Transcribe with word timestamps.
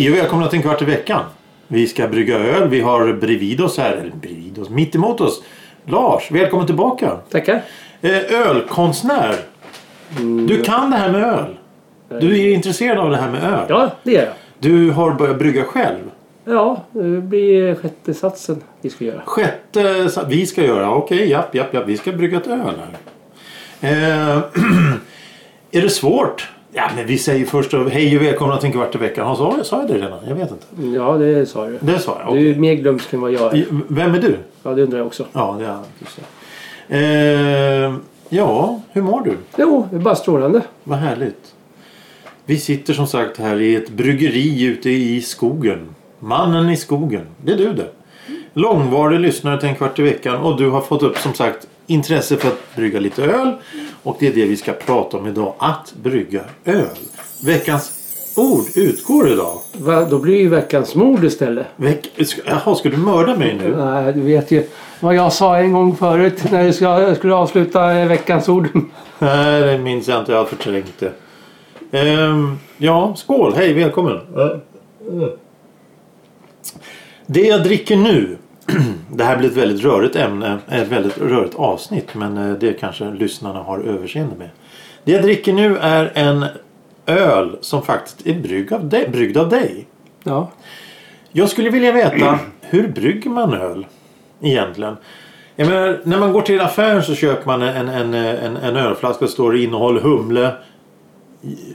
Hej 0.00 0.10
och 0.10 0.16
välkomna 0.16 0.48
till 0.48 0.56
en 0.56 0.62
kvart 0.62 0.82
i 0.82 0.84
veckan. 0.84 1.22
Vi 1.68 1.86
ska 1.86 2.08
brygga 2.08 2.38
öl. 2.38 2.68
Vi 2.68 2.80
har 2.80 3.12
bredvid 3.12 3.60
oss 3.60 3.78
här, 3.78 3.92
eller 3.92 4.10
bredvid 4.10 4.58
oss, 4.58 4.70
mitt 4.70 4.94
emot 4.94 5.20
oss. 5.20 5.42
Lars, 5.84 6.30
välkommen 6.30 6.66
tillbaka. 6.66 7.16
Tackar. 7.30 7.62
Eh, 8.00 8.48
ölkonstnär. 8.48 9.36
Du 10.48 10.62
kan 10.62 10.90
det 10.90 10.96
här 10.96 11.12
med 11.12 11.22
öl. 11.22 11.56
Du 12.20 12.40
är 12.40 12.54
intresserad 12.54 12.98
av 12.98 13.10
det 13.10 13.16
här 13.16 13.30
med 13.30 13.44
öl. 13.44 13.66
Ja, 13.68 13.90
det 14.02 14.16
är 14.16 14.24
jag. 14.24 14.34
Du 14.58 14.90
har 14.90 15.12
börjat 15.12 15.38
brygga 15.38 15.64
själv. 15.64 16.10
Ja, 16.44 16.84
det 16.92 17.20
blir 17.20 17.74
sjätte 17.74 18.14
satsen 18.14 18.62
vi 18.80 18.90
ska 18.90 19.04
göra. 19.04 19.22
Sjätte, 19.24 20.10
vi 20.28 20.46
ska 20.46 20.64
göra, 20.64 20.90
okej, 20.90 21.30
japp, 21.30 21.54
japp, 21.54 21.74
japp, 21.74 21.86
vi 21.86 21.96
ska 21.96 22.12
brygga 22.12 22.36
ett 22.36 22.46
öl 22.46 22.74
här. 22.80 22.96
Eh, 23.80 24.38
är 25.70 25.82
det 25.82 25.90
svårt? 25.90 26.48
Ja, 26.72 26.90
men 26.96 27.06
vi 27.06 27.18
säger 27.18 27.46
först 27.46 27.74
och- 27.74 27.90
hej 27.90 28.16
och 28.16 28.22
välkomna 28.22 28.56
till 28.56 28.66
en 28.66 28.72
kvart 28.72 28.94
i 28.94 28.98
veckan. 28.98 29.26
Har- 29.26 29.36
Sa, 29.36 29.64
sa 29.64 29.78
jag 29.80 29.88
det 29.88 29.94
redan? 29.94 30.18
Jag 30.28 30.34
vet 30.34 30.50
inte. 30.50 30.96
Ja, 30.96 31.12
det 31.18 31.46
sa 31.46 31.66
du. 31.66 31.78
Det 31.80 31.98
sa 31.98 32.16
jag. 32.24 32.26
Du 32.26 32.30
okej. 32.40 32.50
är 32.50 32.54
mer 32.54 32.74
glömsk 32.74 33.12
än 33.12 33.20
vad 33.20 33.32
jag 33.32 33.54
är. 33.58 33.66
Vem 33.88 34.14
är 34.14 34.18
du? 34.18 34.36
Ja, 34.62 34.70
det 34.74 34.82
undrar 34.82 34.98
jag 34.98 35.06
också. 35.06 35.26
Ja, 35.32 35.56
det 35.58 35.64
är 35.66 35.78
det. 36.88 37.86
Eh, 37.86 37.94
ja, 38.28 38.80
hur 38.92 39.02
mår 39.02 39.20
du? 39.24 39.36
Jo, 39.58 39.88
det 39.90 39.96
är 39.96 40.00
bara 40.00 40.14
strålande. 40.14 40.62
Vad 40.84 40.98
härligt. 40.98 41.54
Vi 42.44 42.58
sitter 42.58 42.92
som 42.94 43.06
sagt 43.06 43.38
här 43.38 43.60
i 43.60 43.76
ett 43.76 43.90
bryggeri 43.90 44.62
ute 44.64 44.90
i 44.90 45.20
skogen. 45.22 45.88
Mannen 46.18 46.70
i 46.70 46.76
skogen. 46.76 47.22
Det 47.44 47.52
är 47.52 47.56
du 47.56 47.72
det. 47.72 47.88
Långvarig 48.54 49.20
lyssnare 49.20 49.60
till 49.60 49.68
en 49.68 49.74
kvart 49.74 49.98
i 49.98 50.02
veckan 50.02 50.36
och 50.36 50.58
du 50.58 50.70
har 50.70 50.80
fått 50.80 51.02
upp 51.02 51.18
som 51.18 51.34
sagt 51.34 51.66
intresse 51.86 52.36
för 52.36 52.48
att 52.48 52.76
brygga 52.76 53.00
lite 53.00 53.24
öl. 53.24 53.52
Och 54.02 54.16
det 54.20 54.26
är 54.26 54.34
det 54.34 54.44
vi 54.44 54.56
ska 54.56 54.72
prata 54.72 55.16
om 55.16 55.26
idag. 55.26 55.54
Att 55.58 55.94
brygga 56.02 56.40
öl. 56.64 56.86
Veckans 57.44 57.92
ord 58.36 58.64
utgår 58.74 59.28
idag. 59.28 59.58
Va, 59.72 60.04
då 60.04 60.18
blir 60.18 60.34
det 60.34 60.40
ju 60.40 60.48
veckans 60.48 60.94
mord 60.94 61.24
istället. 61.24 61.66
Veck... 61.76 62.10
Jaha, 62.44 62.74
ska 62.74 62.88
du 62.88 62.96
mörda 62.96 63.36
mig 63.36 63.58
nu? 63.60 63.76
Nej, 63.76 64.12
du 64.12 64.20
vet 64.20 64.50
ju 64.50 64.66
vad 65.00 65.14
jag 65.14 65.32
sa 65.32 65.56
en 65.56 65.72
gång 65.72 65.96
förut 65.96 66.44
när 66.50 66.82
jag 66.82 67.16
skulle 67.16 67.34
avsluta 67.34 67.92
eh, 67.98 68.08
veckans 68.08 68.48
ord. 68.48 68.68
Nej, 69.18 69.62
det 69.62 69.78
minns 69.78 70.08
jag 70.08 70.18
inte. 70.18 70.32
Jag 70.32 70.38
har 70.38 70.44
förträngt 70.44 70.94
det. 70.98 71.12
Ehm, 71.98 72.58
ja, 72.76 73.14
skål. 73.16 73.52
Hej, 73.56 73.74
välkommen. 73.74 74.20
Det 77.32 77.46
jag 77.46 77.62
dricker 77.62 77.96
nu. 77.96 78.36
Det 79.12 79.24
här 79.24 79.36
blir 79.36 79.48
ett 79.50 79.56
väldigt 79.56 79.84
rörigt 79.84 80.16
ämne. 80.16 80.58
Ett 80.68 80.88
väldigt 80.88 81.18
rörigt 81.18 81.54
avsnitt. 81.54 82.14
Men 82.14 82.38
eh, 82.38 82.52
det 82.58 82.72
kanske 82.72 83.10
lyssnarna 83.10 83.62
har 83.62 83.78
överseende 83.78 84.36
med. 84.36 84.48
Det 85.04 85.12
jag 85.12 85.22
dricker 85.22 85.52
nu 85.52 85.76
är 85.76 86.12
en 86.14 86.44
öl 87.06 87.58
som 87.60 87.82
faktiskt 87.82 88.26
är 88.26 88.34
bryggd 88.40 88.72
av 88.72 88.88
dig. 88.88 89.08
Bryggd 89.08 89.36
av 89.36 89.48
dig. 89.48 89.86
Ja, 90.24 90.50
Jag 91.32 91.48
skulle 91.48 91.70
vilja 91.70 91.92
veta 91.92 92.38
hur 92.60 92.88
brygger 92.88 93.30
man 93.30 93.54
öl 93.54 93.86
egentligen? 94.40 94.96
Jag 95.56 95.68
menar, 95.68 96.00
när 96.04 96.18
man 96.18 96.32
går 96.32 96.42
till 96.42 96.60
affären 96.60 97.02
så 97.02 97.14
köper 97.14 97.46
man 97.46 97.62
en, 97.62 97.88
en, 97.88 98.14
en, 98.14 98.56
en 98.56 98.76
ölflaska 98.76 99.26
står 99.26 99.52
det 99.52 99.62
innehåll 99.62 100.00
humle, 100.00 100.52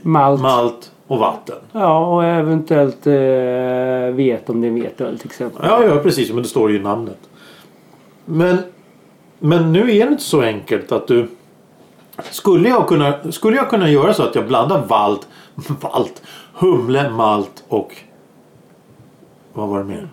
malt. 0.02 0.40
malt 0.40 0.90
och 1.06 1.18
vatten. 1.18 1.56
Ja, 1.72 2.06
och 2.06 2.24
eventuellt 2.24 3.06
eh, 3.06 4.14
vet 4.14 4.50
om 4.50 4.60
det 4.60 4.66
är 4.66 4.70
vetöl 4.70 5.18
till 5.18 5.26
exempel. 5.26 5.60
Ja, 5.68 5.84
ja 5.84 5.96
precis. 5.96 6.32
Men 6.32 6.42
det 6.42 6.48
står 6.48 6.70
ju 6.70 6.76
i 6.76 6.82
namnet. 6.82 7.18
Men, 8.24 8.58
men 9.38 9.72
nu 9.72 9.80
är 9.80 10.06
det 10.06 10.12
inte 10.12 10.22
så 10.22 10.42
enkelt 10.42 10.92
att 10.92 11.08
du... 11.08 11.28
Skulle 12.30 12.68
jag 12.68 12.88
kunna, 12.88 13.32
skulle 13.32 13.56
jag 13.56 13.70
kunna 13.70 13.90
göra 13.90 14.14
så 14.14 14.22
att 14.22 14.34
jag 14.34 14.46
blandar 14.46 14.86
valt, 14.86 15.28
valt, 15.80 16.22
humle, 16.52 17.10
malt 17.10 17.64
och... 17.68 17.96
Vad 19.52 19.68
var 19.68 19.78
det 19.78 19.84
mer? 19.84 20.08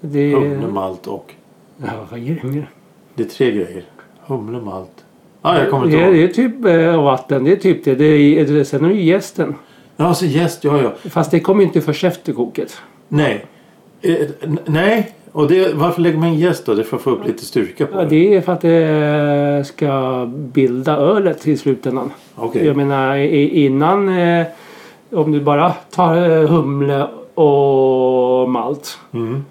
Det, 0.00 0.34
Humle, 0.34 0.66
malt 0.66 1.06
och... 1.06 1.34
ja, 1.76 1.86
vad 2.10 2.20
är 2.20 2.40
det 2.42 2.48
mer? 2.48 2.70
Det 3.14 3.22
är 3.22 3.28
tre 3.28 3.50
grejer. 3.50 3.84
Humle, 4.26 4.60
malt. 4.60 5.04
Ja, 5.42 5.58
jag 5.58 5.70
kommer 5.70 5.84
inte 5.84 5.96
det, 5.96 6.04
ihåg. 6.04 6.14
det 6.14 6.22
är 6.22 6.28
typ 6.28 6.64
eh, 6.64 7.04
vatten. 7.04 7.44
Det 7.44 7.52
är 7.52 7.56
typ 7.56 7.84
det. 7.84 7.94
det 7.94 8.04
är, 8.04 8.64
sen 8.64 8.82
det 8.82 8.94
ju 8.94 9.02
gästen. 9.02 9.54
Ja, 10.00 10.14
så 10.14 10.26
jäst. 10.26 10.64
Ja, 10.64 10.82
ja. 10.82 10.92
Fast 11.10 11.30
det 11.30 11.40
kommer 11.40 11.60
ju 11.60 11.66
inte 11.66 11.80
först 11.80 12.04
efter 12.04 12.32
koket. 12.32 12.80
Nej. 13.08 13.46
Eh, 14.02 14.16
nej. 14.66 15.14
Och 15.32 15.48
det, 15.48 15.74
varför 15.74 16.00
lägger 16.02 16.18
man 16.18 16.28
in 16.28 16.38
jäst 16.38 16.66
då? 16.66 16.74
Det 16.74 16.82
är 16.82 16.84
för 16.84 16.96
att 16.96 17.02
få 17.02 17.10
upp 17.10 17.26
lite 17.26 17.44
styrka 17.44 17.86
på 17.86 17.98
Ja, 17.98 18.02
det. 18.02 18.08
det 18.08 18.34
är 18.36 18.40
för 18.40 18.52
att 18.52 18.60
det 18.60 19.64
ska 19.66 20.24
bilda 20.30 20.96
ölet 20.96 21.46
i 21.48 21.56
slutändan. 21.56 22.10
Okej. 22.34 22.66
Jag 22.66 22.76
menar 22.76 23.16
innan 23.16 24.18
eh, 24.18 24.46
om 25.12 25.32
du 25.32 25.40
bara 25.40 25.70
tar 25.70 26.16
eh, 26.42 26.48
humle 26.48 27.06
och 27.34 28.50
malt 28.50 28.98
Mm. 29.12 29.44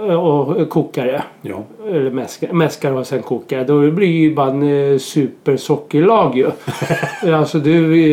Och 0.00 0.68
kokar 0.68 1.06
det. 1.06 1.22
Ja. 1.42 1.62
Eller 1.88 2.10
mäskar, 2.10 2.52
mäskar 2.52 2.92
och 2.92 3.06
sen 3.06 3.22
kokar. 3.22 3.64
Då 3.64 3.90
blir 3.90 4.08
ju 4.08 4.34
bara 4.34 4.50
en 4.50 4.92
eh, 4.92 4.98
supersockerlag 4.98 6.36
ju. 6.36 6.50
alltså 7.34 7.58
du, 7.58 8.04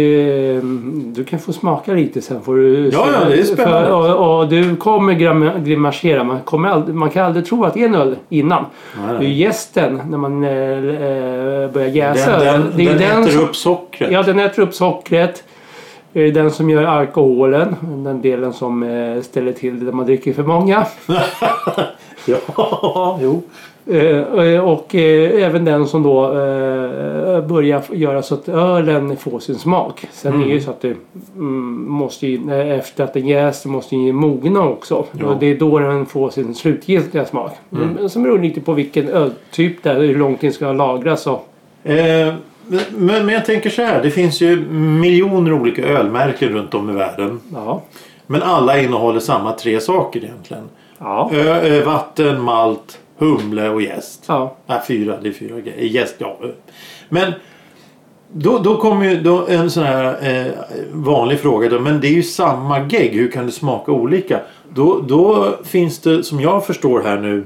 eh, 0.57 0.63
du 1.05 1.23
kan 1.23 1.39
få 1.39 1.53
smaka 1.53 1.93
lite 1.93 2.21
sen 2.21 2.41
får 2.41 2.55
du 2.55 2.89
Ja, 2.93 3.07
ja, 3.13 3.29
det 3.29 3.39
är 3.39 3.43
spännande. 3.43 3.87
För, 3.87 4.15
och, 4.15 4.39
och 4.39 4.49
du 4.49 4.75
kommer 4.75 5.13
grimasera. 5.59 6.23
Man, 6.23 6.39
kommer 6.39 6.69
aldrig, 6.69 6.95
man 6.95 7.09
kan 7.09 7.25
aldrig 7.25 7.45
tro 7.45 7.63
att 7.63 7.73
det 7.73 7.81
är 7.81 7.85
en 7.85 7.95
öl 7.95 8.15
innan. 8.29 8.65
Nej, 8.97 9.07
Det 9.07 9.13
är 9.13 9.19
nej. 9.19 9.27
ju 9.27 9.33
jästen 9.33 10.01
när 10.09 10.17
man 10.17 10.43
eh, 10.43 11.71
börjar 11.71 11.87
jäsa. 11.87 12.39
Den, 12.39 12.61
den, 12.75 12.79
ju 12.79 12.93
den 12.93 13.23
äter 13.23 13.31
som, 13.31 13.43
upp 13.43 13.55
sockret. 13.55 14.11
Ja, 14.11 14.23
den 14.23 14.39
äter 14.39 14.63
upp 14.63 14.73
sockret. 14.73 15.43
Det 16.13 16.21
är 16.21 16.31
den 16.31 16.51
som 16.51 16.69
gör 16.69 16.83
alkoholen. 16.83 17.75
Den 18.03 18.21
delen 18.21 18.53
som 18.53 18.83
eh, 18.83 19.21
ställer 19.21 19.51
till 19.51 19.79
det 19.79 19.85
när 19.85 19.91
man 19.91 20.05
dricker 20.05 20.33
för 20.33 20.43
många. 20.43 20.85
ja, 22.25 23.19
jo. 23.21 23.41
Eh, 23.85 24.59
och 24.59 24.95
eh, 24.95 25.45
även 25.45 25.65
den 25.65 25.87
som 25.87 26.03
då 26.03 26.27
börjar 27.47 27.83
göra 27.91 28.21
så 28.21 28.33
att 28.33 28.49
ölen 28.49 29.17
får 29.17 29.39
sin 29.39 29.55
smak. 29.55 30.05
Sen 30.11 30.41
är 30.41 30.45
det 30.45 30.53
ju 30.53 30.61
så 30.61 30.71
att 30.71 30.81
det 30.81 30.95
mm, 31.35 31.85
måste 31.87 32.27
ju, 32.27 32.53
efter 32.53 33.03
att 33.03 33.13
den 33.13 33.27
jäst 33.27 33.65
måste 33.65 33.95
ju 33.95 34.13
mogna 34.13 34.63
också. 34.63 35.05
Ja. 35.11 35.25
Och 35.25 35.39
det 35.39 35.45
är 35.45 35.59
då 35.59 35.79
den 35.79 36.05
får 36.05 36.29
sin 36.29 36.55
slutgiltiga 36.55 37.25
smak. 37.25 37.51
Mm. 37.71 37.89
Mm. 37.89 38.09
Som 38.09 38.23
beror 38.23 38.39
lite 38.39 38.61
på 38.61 38.73
vilken 38.73 39.09
öltyp 39.09 39.83
det 39.83 39.89
är, 39.89 39.99
hur 39.99 40.15
långt 40.15 40.41
den 40.41 40.53
ska 40.53 40.71
lagras 40.71 41.27
och 41.27 41.49
Eh, 41.83 42.33
men, 42.89 43.25
men 43.25 43.29
jag 43.29 43.45
tänker 43.45 43.69
så 43.69 43.81
här. 43.81 44.03
Det 44.03 44.11
finns 44.11 44.41
ju 44.41 44.55
miljoner 44.71 45.53
olika 45.53 45.87
ölmärken 45.87 46.49
runt 46.49 46.73
om 46.73 46.89
i 46.89 46.93
världen. 46.93 47.39
ja. 47.53 47.83
Men 48.31 48.43
alla 48.43 48.79
innehåller 48.79 49.19
samma 49.19 49.51
tre 49.53 49.79
saker 49.79 50.23
egentligen. 50.23 50.63
Ja. 50.97 51.29
Ö, 51.33 51.61
ö, 51.61 51.83
vatten, 51.83 52.41
malt, 52.41 52.99
humle 53.17 53.69
och 53.69 53.81
jäst. 53.81 54.23
Ja. 54.27 54.55
Nej, 54.65 54.81
fyra. 54.87 55.17
Det 55.21 55.29
är 55.29 55.33
fyra 55.33 55.59
grejer. 55.59 55.81
Jäst, 55.81 56.15
ja. 56.17 56.39
Men 57.09 57.33
då, 58.31 58.57
då 58.59 58.77
kommer 58.77 59.09
ju 59.09 59.21
då 59.21 59.47
en 59.47 59.71
sån 59.71 59.83
här 59.83 60.29
eh, 60.29 60.51
vanlig 60.91 61.39
fråga. 61.39 61.69
Då, 61.69 61.79
men 61.79 62.01
det 62.01 62.07
är 62.07 62.13
ju 62.13 62.23
samma 62.23 62.79
gegg. 62.79 63.13
Hur 63.13 63.31
kan 63.31 63.45
det 63.45 63.51
smaka 63.51 63.91
olika? 63.91 64.39
Då, 64.73 65.01
då 65.01 65.55
finns 65.63 65.99
det, 65.99 66.23
som 66.23 66.39
jag 66.39 66.65
förstår 66.65 67.01
här 67.01 67.17
nu, 67.17 67.45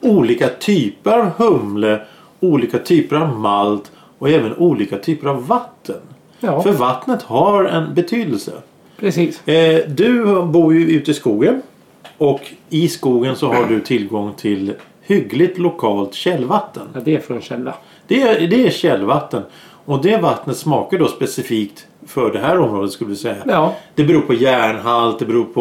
olika 0.00 0.48
typer 0.48 1.18
av 1.18 1.30
humle, 1.36 2.00
olika 2.44 2.78
typer 2.78 3.16
av 3.16 3.38
malt 3.40 3.92
och 4.18 4.30
även 4.30 4.56
olika 4.56 4.98
typer 4.98 5.28
av 5.28 5.46
vatten. 5.46 6.00
Ja. 6.40 6.62
För 6.62 6.72
vattnet 6.72 7.22
har 7.22 7.64
en 7.64 7.94
betydelse. 7.94 8.52
Precis. 8.96 9.48
Eh, 9.48 9.88
du 9.88 10.42
bor 10.42 10.74
ju 10.74 10.90
ute 10.90 11.10
i 11.10 11.14
skogen. 11.14 11.62
Och 12.18 12.40
i 12.70 12.88
skogen 12.88 13.36
så 13.36 13.52
har 13.52 13.66
du 13.66 13.80
tillgång 13.80 14.32
till 14.36 14.74
hyggligt 15.02 15.58
lokalt 15.58 16.14
källvatten. 16.14 16.82
Ja, 16.94 17.00
det 17.04 17.16
är 17.16 17.20
från 17.20 17.40
källa. 17.40 17.74
Det 18.06 18.22
är, 18.22 18.48
det 18.48 18.66
är 18.66 18.70
källvatten. 18.70 19.42
Och 19.84 20.02
det 20.02 20.16
vattnet 20.16 20.56
smakar 20.56 20.98
då 20.98 21.08
specifikt 21.08 21.86
för 22.06 22.32
det 22.32 22.38
här 22.38 22.58
området 22.58 22.92
skulle 22.92 23.10
vi 23.10 23.16
säga. 23.16 23.36
Ja. 23.46 23.74
Det 23.94 24.04
beror 24.04 24.20
på 24.20 24.34
järnhalt, 24.34 25.18
det 25.18 25.24
beror 25.24 25.44
på 25.44 25.60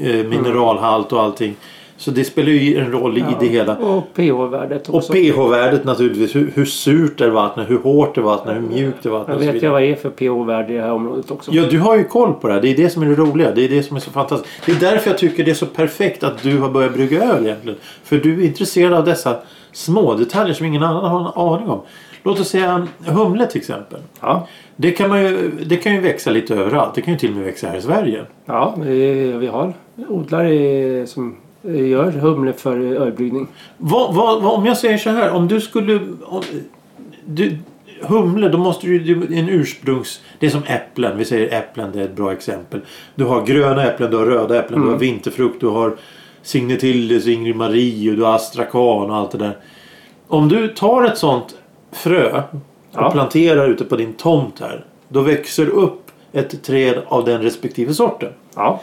eh, 0.00 0.26
mineralhalt 0.26 1.12
och 1.12 1.22
allting. 1.22 1.56
Så 1.98 2.10
det 2.10 2.24
spelar 2.24 2.48
ju 2.50 2.78
en 2.78 2.92
roll 2.92 3.18
i 3.18 3.24
det 3.40 3.46
hela. 3.46 3.76
Och 3.76 4.14
pH-värdet 4.14 4.88
Och 4.88 4.94
också. 4.94 5.12
pH-värdet 5.12 5.84
naturligtvis. 5.84 6.36
Hur, 6.36 6.52
hur 6.54 6.64
surt 6.64 7.20
är 7.20 7.28
vattnet? 7.30 7.70
Hur 7.70 7.78
hårt 7.78 8.18
är 8.18 8.22
vattnet? 8.22 8.56
Hur 8.56 8.60
mjukt 8.60 9.06
är 9.06 9.10
vattnet? 9.10 9.40
Jag 9.40 9.48
och 9.48 9.54
vet 9.54 9.62
jag 9.62 9.70
vad 9.70 9.82
det 9.82 9.92
är 9.92 9.96
för 9.96 10.10
pH-värde 10.10 10.72
i 10.72 10.76
det 10.76 10.82
här 10.82 10.92
området 10.92 11.30
också. 11.30 11.50
Ja, 11.54 11.62
du 11.70 11.78
har 11.78 11.96
ju 11.96 12.04
koll 12.04 12.32
på 12.32 12.48
det 12.48 12.54
här. 12.54 12.60
Det 12.60 12.68
är 12.68 12.76
det 12.76 12.90
som 12.90 13.02
är 13.02 13.06
det 13.06 13.14
roliga. 13.14 13.50
Det 13.54 13.64
är 13.64 13.68
det 13.68 13.82
som 13.82 13.96
är 13.96 14.00
så 14.00 14.10
fantastiskt. 14.10 14.66
Det 14.66 14.72
är 14.72 14.80
därför 14.92 15.10
jag 15.10 15.18
tycker 15.18 15.44
det 15.44 15.50
är 15.50 15.54
så 15.54 15.66
perfekt 15.66 16.24
att 16.24 16.42
du 16.42 16.58
har 16.58 16.70
börjat 16.70 16.94
brygga 16.94 17.22
öl 17.22 17.46
egentligen. 17.46 17.78
För 18.04 18.16
du 18.16 18.42
är 18.42 18.46
intresserad 18.46 18.92
av 18.92 19.04
dessa 19.04 19.36
små 19.72 20.14
detaljer 20.14 20.54
som 20.54 20.66
ingen 20.66 20.82
annan 20.82 21.04
har 21.04 21.20
en 21.20 21.32
aning 21.54 21.68
om. 21.68 21.80
Låt 22.22 22.40
oss 22.40 22.48
säga 22.48 22.86
humle 23.06 23.46
till 23.46 23.60
exempel. 23.60 24.00
Ja. 24.20 24.46
Det 24.76 24.90
kan, 24.90 25.08
man 25.08 25.22
ju, 25.22 25.50
det 25.66 25.76
kan 25.76 25.94
ju 25.94 26.00
växa 26.00 26.30
lite 26.30 26.54
överallt. 26.54 26.94
Det 26.94 27.00
kan 27.02 27.12
ju 27.14 27.18
till 27.18 27.30
och 27.30 27.36
med 27.36 27.44
växa 27.44 27.68
här 27.68 27.76
i 27.76 27.82
Sverige. 27.82 28.24
Ja, 28.44 28.74
vi 28.78 29.32
vi 29.32 29.46
har 29.46 29.74
odlare 30.08 31.06
som 31.06 31.36
gör 31.62 32.10
humle 32.10 32.52
för 32.52 32.76
ölbryggning. 32.80 33.48
Vad, 33.76 34.14
vad, 34.14 34.42
vad, 34.42 34.54
om 34.54 34.66
jag 34.66 34.76
säger 34.78 34.98
så 34.98 35.10
här. 35.10 35.30
Om 35.30 35.48
du 35.48 35.60
skulle... 35.60 36.00
Om, 36.24 36.42
du, 37.24 37.56
humle, 38.02 38.48
då 38.48 38.58
måste 38.58 38.86
du 38.86 39.02
ju 39.02 39.38
en 39.38 39.48
ursprungs... 39.48 40.20
Det 40.38 40.46
är 40.46 40.50
som 40.50 40.62
äpplen. 40.66 41.18
Vi 41.18 41.24
säger 41.24 41.58
äpplen, 41.58 41.90
det 41.92 42.00
är 42.00 42.04
ett 42.04 42.16
bra 42.16 42.32
exempel. 42.32 42.80
Du 43.14 43.24
har 43.24 43.46
gröna 43.46 43.84
äpplen, 43.84 44.10
du 44.10 44.16
har 44.16 44.26
röda 44.26 44.58
äpplen, 44.58 44.80
du 44.82 44.88
har 44.90 44.98
vinterfrukt, 44.98 45.60
du 45.60 45.66
har 45.66 45.96
Signetildes, 46.42 47.26
Ingrid 47.26 47.56
Marie 47.56 48.10
och 48.10 48.16
du 48.16 48.22
har 48.22 48.34
astrakan 48.34 49.10
och 49.10 49.16
allt 49.16 49.30
det 49.30 49.38
där. 49.38 49.56
Om 50.28 50.48
du 50.48 50.68
tar 50.68 51.04
ett 51.04 51.18
sånt 51.18 51.56
frö 51.92 52.42
och 52.92 53.00
Ja. 53.02 53.10
planterar 53.10 53.68
ute 53.68 53.84
på 53.84 53.96
din 53.96 54.12
tomt 54.12 54.60
här. 54.60 54.84
Då 55.08 55.20
växer 55.20 55.68
upp 55.68 56.10
ett 56.32 56.62
träd 56.62 57.02
av 57.06 57.24
den 57.24 57.42
respektive 57.42 57.94
sorten. 57.94 58.32
Ja. 58.56 58.82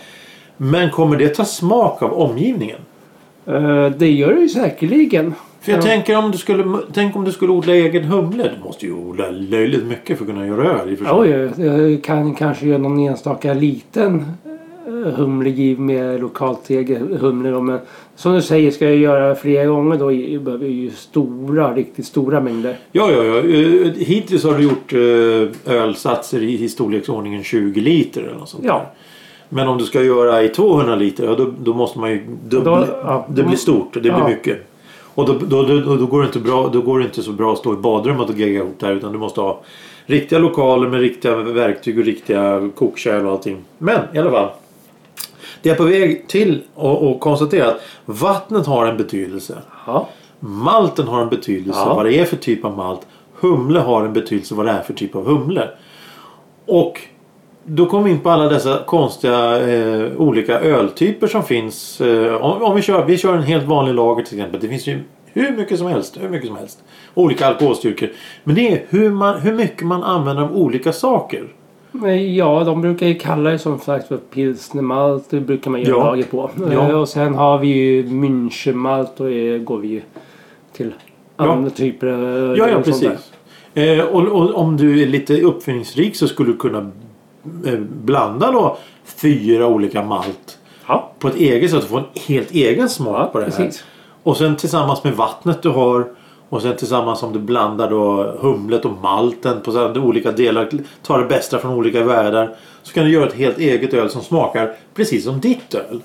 Men 0.57 0.91
kommer 0.91 1.17
det 1.17 1.29
ta 1.29 1.45
smak 1.45 2.01
av 2.01 2.13
omgivningen? 2.13 2.77
Eh, 3.45 3.89
Det 3.97 4.11
gör 4.11 4.33
det 4.33 4.41
ju 4.41 4.49
säkerligen. 4.49 5.33
För 5.61 5.71
jag 5.71 5.79
Ja. 5.79 5.83
tänker 5.83 6.17
om 6.17 6.31
du 6.31 6.37
skulle, 6.37 6.77
tänk 6.93 7.15
om 7.15 7.23
du 7.25 7.31
skulle 7.31 7.51
odla 7.51 7.73
egen 7.75 8.03
humle. 8.03 8.51
Du 8.57 8.63
måste 8.63 8.85
ju 8.85 8.93
odla 8.93 9.29
löjligt 9.31 9.85
mycket 9.85 10.17
för 10.17 10.25
att 10.25 10.29
kunna 10.31 10.47
göra 10.47 10.81
öl. 10.81 10.97
Oj, 11.11 11.29
jag 11.65 12.03
kan 12.03 12.35
kanske 12.35 12.65
göra 12.67 12.77
någon 12.77 12.99
enstaka 12.99 13.53
liten 13.53 14.25
eh, 14.87 15.13
humlegiv 15.13 15.79
med 15.79 16.19
lokalt 16.21 16.67
humle. 17.19 17.51
Men 17.61 17.79
som 18.15 18.33
du 18.33 18.41
säger 18.41 18.71
ska 18.71 18.85
jag 18.85 18.97
göra 18.97 19.35
flera 19.35 19.65
gånger 19.65 19.97
då 19.97 20.07
behöver 20.39 20.65
jag 20.65 20.73
ju 20.73 20.89
stora, 20.91 21.73
riktigt 21.75 22.05
stora 22.05 22.41
mängder. 22.41 22.77
Ja, 22.91 23.11
ja, 23.11 23.23
ja. 23.23 23.37
Eh, 23.37 23.91
Hittills 23.97 24.43
har 24.43 24.57
du 24.57 24.63
gjort 24.63 24.93
eh, 24.93 25.73
ölsatser 25.75 26.41
i, 26.43 26.63
i 26.63 26.69
storleksordningen 26.69 27.43
20 27.43 27.81
liter 27.81 28.21
eller 28.21 28.35
något 28.37 28.49
sånt 28.49 28.63
Ja. 28.65 28.73
där. 28.73 28.85
Men 29.55 29.67
om 29.67 29.77
du 29.77 29.85
ska 29.85 30.03
göra 30.03 30.43
i 30.43 30.49
200 30.49 30.95
liter, 30.95 31.25
ja, 31.25 31.35
då, 31.35 31.51
då 31.59 31.73
måste 31.73 31.99
man 31.99 32.09
ju... 32.09 32.25
Då, 32.49 32.59
Då- 32.59 32.87
ja. 33.03 33.25
Det 33.29 33.43
blir 33.43 33.57
stort 33.57 33.95
och 33.95 34.01
det 34.01 34.09
blir 34.09 34.11
Ja. 34.21 34.27
mycket. 34.27 34.57
Och 35.15 35.25
då, 35.25 35.33
då, 35.33 35.63
då, 35.63 35.95
då, 35.95 36.05
går 36.05 36.19
det 36.21 36.25
inte 36.25 36.39
bra, 36.39 36.69
då 36.73 36.81
går 36.81 36.99
det 36.99 37.05
inte 37.05 37.21
så 37.23 37.31
bra 37.31 37.51
att 37.53 37.57
stå 37.59 37.73
i 37.73 37.77
badrummet 37.77 38.29
och 38.29 38.35
gegga 38.39 38.59
ihop 38.59 38.75
det 38.79 38.85
här 38.85 38.93
utan 38.93 39.11
du 39.11 39.17
måste 39.17 39.41
ha 39.41 39.61
riktiga 40.05 40.39
lokaler 40.39 40.87
med 40.89 40.99
riktiga 40.99 41.35
verktyg 41.35 41.99
och 41.99 42.05
riktiga 42.05 42.69
kokkärl 42.75 43.25
och 43.25 43.31
allting. 43.31 43.57
Men 43.77 43.99
i 44.13 44.17
alla 44.17 44.31
fall. 44.31 44.49
Det 45.61 45.69
är 45.69 45.75
på 45.75 45.83
väg 45.83 46.27
till 46.27 46.61
att 46.75 47.19
konstatera 47.19 47.67
att 47.67 47.81
vattnet 48.05 48.65
har 48.67 48.85
en 48.85 48.97
betydelse. 48.97 49.57
Ja. 49.87 50.07
Malten 50.39 51.07
har 51.07 51.21
en 51.21 51.29
betydelse 51.29 51.79
Ja. 51.85 51.93
vad 51.95 52.05
det 52.05 52.19
är 52.19 52.25
för 52.25 52.37
typ 52.37 52.65
av 52.65 52.77
malt. 52.77 53.01
Humle 53.39 53.79
har 53.79 54.05
en 54.05 54.13
betydelse 54.13 54.55
vad 54.55 54.65
det 54.65 54.71
är 54.71 54.81
för 54.81 54.93
typ 54.93 55.15
av 55.15 55.25
humle. 55.25 55.69
Och 56.65 57.01
då 57.65 57.85
kommer 57.85 58.03
vi 58.03 58.11
in 58.11 58.19
på 58.19 58.29
alla 58.29 58.49
dessa 58.49 58.83
konstiga 58.85 59.67
eh, 59.67 60.11
olika 60.17 60.59
öltyper 60.59 61.27
som 61.27 61.43
finns. 61.43 62.01
Eh, 62.01 62.35
om 62.35 62.63
om 62.63 62.75
vi, 62.75 62.81
kör, 62.81 63.05
vi 63.05 63.17
kör 63.17 63.33
en 63.35 63.43
helt 63.43 63.65
vanlig 63.65 63.93
lager 63.93 64.23
till 64.23 64.37
exempel. 64.37 64.59
Det 64.61 64.67
finns 64.67 64.87
ju 64.87 64.99
hur 65.25 65.57
mycket 65.57 65.77
som 65.79 65.87
helst. 65.87 66.17
Hur 66.21 66.29
mycket 66.29 66.47
som 66.47 66.57
helst. 66.57 66.83
Olika 67.13 67.47
alkoholstyrkor. 67.47 68.09
Men 68.43 68.55
det 68.55 68.71
är 68.71 68.81
hur, 68.89 69.09
man, 69.11 69.39
hur 69.39 69.53
mycket 69.53 69.87
man 69.87 70.03
använder 70.03 70.43
av 70.43 70.55
olika 70.57 70.93
saker. 70.93 71.47
Eh, 72.05 72.35
Ja, 72.35 72.63
de 72.63 72.81
brukar 72.81 73.07
ju 73.07 73.15
kalla 73.15 73.49
det 73.49 73.59
som 73.59 73.79
sagt 73.79 74.07
för 74.07 74.17
pilsnermalt. 74.17 75.29
Det 75.29 75.39
brukar 75.39 75.71
man 75.71 75.81
göra 75.81 75.89
Ja. 75.97 76.05
lager 76.05 76.23
på. 76.23 76.49
Ja. 76.71 76.89
Eh, 76.89 76.99
Och 76.99 77.09
sen 77.09 77.33
har 77.35 77.57
vi 77.59 77.67
ju 77.67 78.03
Münchenmalt 78.07 79.17
och 79.21 79.25
det 79.29 79.59
går 79.59 79.77
vi 79.77 79.87
ju 79.87 80.01
till 80.73 80.93
Ja. 81.37 81.51
andra 81.51 81.69
typer 81.69 82.07
av 82.07 82.23
öl 82.23 82.57
Ja, 82.57 82.69
ja 82.69 82.81
precis. 82.81 83.31
Eh, 83.73 83.99
och, 84.05 84.21
och 84.27 84.55
om 84.55 84.77
du 84.77 85.01
är 85.01 85.05
lite 85.07 85.41
uppfinningsrik 85.41 86.15
så 86.15 86.27
skulle 86.27 86.51
du 86.51 86.57
kunna 86.57 86.77
eh, 86.79 86.85
blanda 87.87 88.51
då 88.51 88.77
fyra 89.05 89.67
olika 89.67 90.03
malt 90.03 90.57
Ja, 90.87 91.11
på 91.19 91.27
ett 91.27 91.35
eget 91.35 91.71
sätt 91.71 91.83
och 91.83 91.89
få 91.89 91.97
en 91.97 92.03
helt 92.27 92.51
egen 92.51 92.89
smak 92.89 93.15
ja 93.19 93.25
på 93.25 93.39
det 93.39 93.45
här. 93.45 93.51
precis. 93.51 93.83
Och 94.23 94.37
sen 94.37 94.55
tillsammans 94.55 95.03
med 95.03 95.13
vattnet 95.13 95.61
du 95.61 95.69
har 95.69 96.07
och 96.49 96.61
sen 96.61 96.75
tillsammans 96.75 97.23
om 97.23 97.33
du 97.33 97.39
blandar 97.39 97.89
då 97.89 98.23
humlet 98.39 98.85
och 98.85 98.91
malten 99.01 99.61
på 99.61 99.71
olika 99.95 100.31
delar. 100.31 100.69
Tar 101.03 101.19
det 101.19 101.25
bästa 101.25 101.59
från 101.59 101.71
olika 101.73 102.03
världar. 102.03 102.55
Så 102.83 102.93
kan 102.93 103.05
du 103.05 103.11
göra 103.11 103.27
ett 103.27 103.33
helt 103.33 103.57
eget 103.57 103.93
öl 103.93 104.09
som 104.09 104.21
smakar 104.21 104.75
precis 104.93 105.23
som 105.23 105.39
ditt 105.39 105.73
öl. 105.73 106.01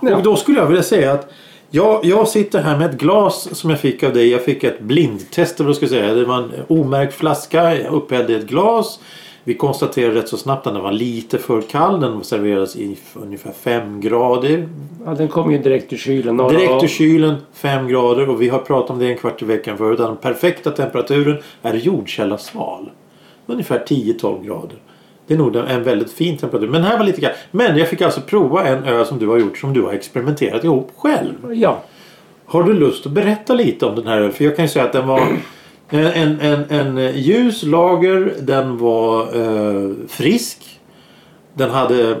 Ja. 0.00 0.16
Och 0.16 0.22
då 0.22 0.36
skulle 0.36 0.58
jag 0.58 0.66
vilja 0.66 0.82
säga 0.82 1.12
att 1.12 1.32
jag, 1.70 2.04
jag 2.04 2.28
sitter 2.28 2.62
här 2.62 2.78
med 2.78 2.90
ett 2.90 3.00
glas 3.00 3.48
som 3.58 3.70
jag 3.70 3.80
fick 3.80 4.02
av 4.02 4.12
dig. 4.12 4.28
Jag 4.30 4.44
fick 4.44 4.64
ett 4.64 4.80
blindtest 4.80 5.54
eller 5.60 5.64
vad 5.64 5.70
jag 5.70 5.76
ska 5.76 5.86
säga. 5.88 6.14
Det 6.14 6.24
var 6.24 6.36
en 6.36 6.52
omärkt 6.68 7.14
flaska. 7.14 7.76
Jag 7.76 7.92
upphällde 7.92 8.36
ett 8.36 8.46
glas. 8.46 9.00
Vi 9.44 9.54
konstaterade 9.54 10.14
rätt 10.14 10.28
så 10.28 10.36
snabbt 10.36 10.66
att 10.66 10.74
den 10.74 10.82
var 10.82 10.92
lite 10.92 11.38
för 11.38 11.62
kall. 11.62 12.00
Den 12.00 12.24
serverades 12.24 12.76
i 12.76 12.98
ungefär 13.14 13.52
5 13.52 14.00
grader. 14.00 14.68
Ja, 15.04 15.14
den 15.14 15.28
kommer 15.28 15.52
ju 15.52 15.58
direkt 15.58 15.92
ur 15.92 15.96
kylen. 15.96 16.36
Direkt 16.36 16.84
ur 16.84 16.88
kylen 16.88 17.34
5 17.52 17.88
grader 17.88 18.28
och 18.28 18.42
vi 18.42 18.48
har 18.48 18.58
pratat 18.58 18.90
om 18.90 18.98
det 18.98 19.06
en 19.06 19.16
kvart 19.16 19.42
i 19.42 19.44
veckan 19.44 19.78
förut. 19.78 19.98
Den 19.98 20.16
perfekta 20.16 20.70
temperaturen 20.70 21.36
är 21.62 21.74
jordkällasval. 21.74 22.90
Ungefär 23.46 23.84
10-12 23.88 24.44
grader. 24.44 24.76
Det 25.26 25.34
är 25.34 25.38
nog 25.38 25.56
en 25.56 25.82
väldigt 25.82 26.12
fin 26.12 26.36
temperatur. 26.36 26.68
Men 26.68 26.82
här 26.82 26.98
var 26.98 27.04
lite 27.04 27.20
grann. 27.20 27.32
Men 27.50 27.76
jag 27.78 27.88
fick 27.88 28.02
alltså 28.02 28.20
prova 28.20 28.66
en 28.66 28.84
öl 28.84 29.06
som 29.06 29.18
du 29.18 29.28
har 29.28 29.38
gjort 29.38 29.58
som 29.58 29.72
du 29.72 29.82
har 29.82 29.92
experimenterat 29.92 30.64
ihop 30.64 30.92
själv. 30.96 31.54
ja. 31.54 31.82
Har 32.46 32.62
du 32.62 32.72
lust 32.72 33.06
att 33.06 33.12
berätta 33.12 33.54
lite 33.54 33.86
om 33.86 33.94
den 33.94 34.06
här 34.06 34.18
ölen? 34.18 34.32
För 34.32 34.44
jag 34.44 34.56
kan 34.56 34.64
ju 34.64 34.68
säga 34.68 34.84
att 34.84 34.92
den 34.92 35.06
var 35.06 35.20
en, 35.90 36.40
en, 36.40 36.40
en, 36.40 36.98
en 36.98 37.16
ljus 37.16 37.62
lager. 37.62 38.34
Den 38.40 38.78
var 38.78 39.20
eh, 39.22 39.90
frisk. 40.08 40.80
Den 41.54 41.70
hade 41.70 42.20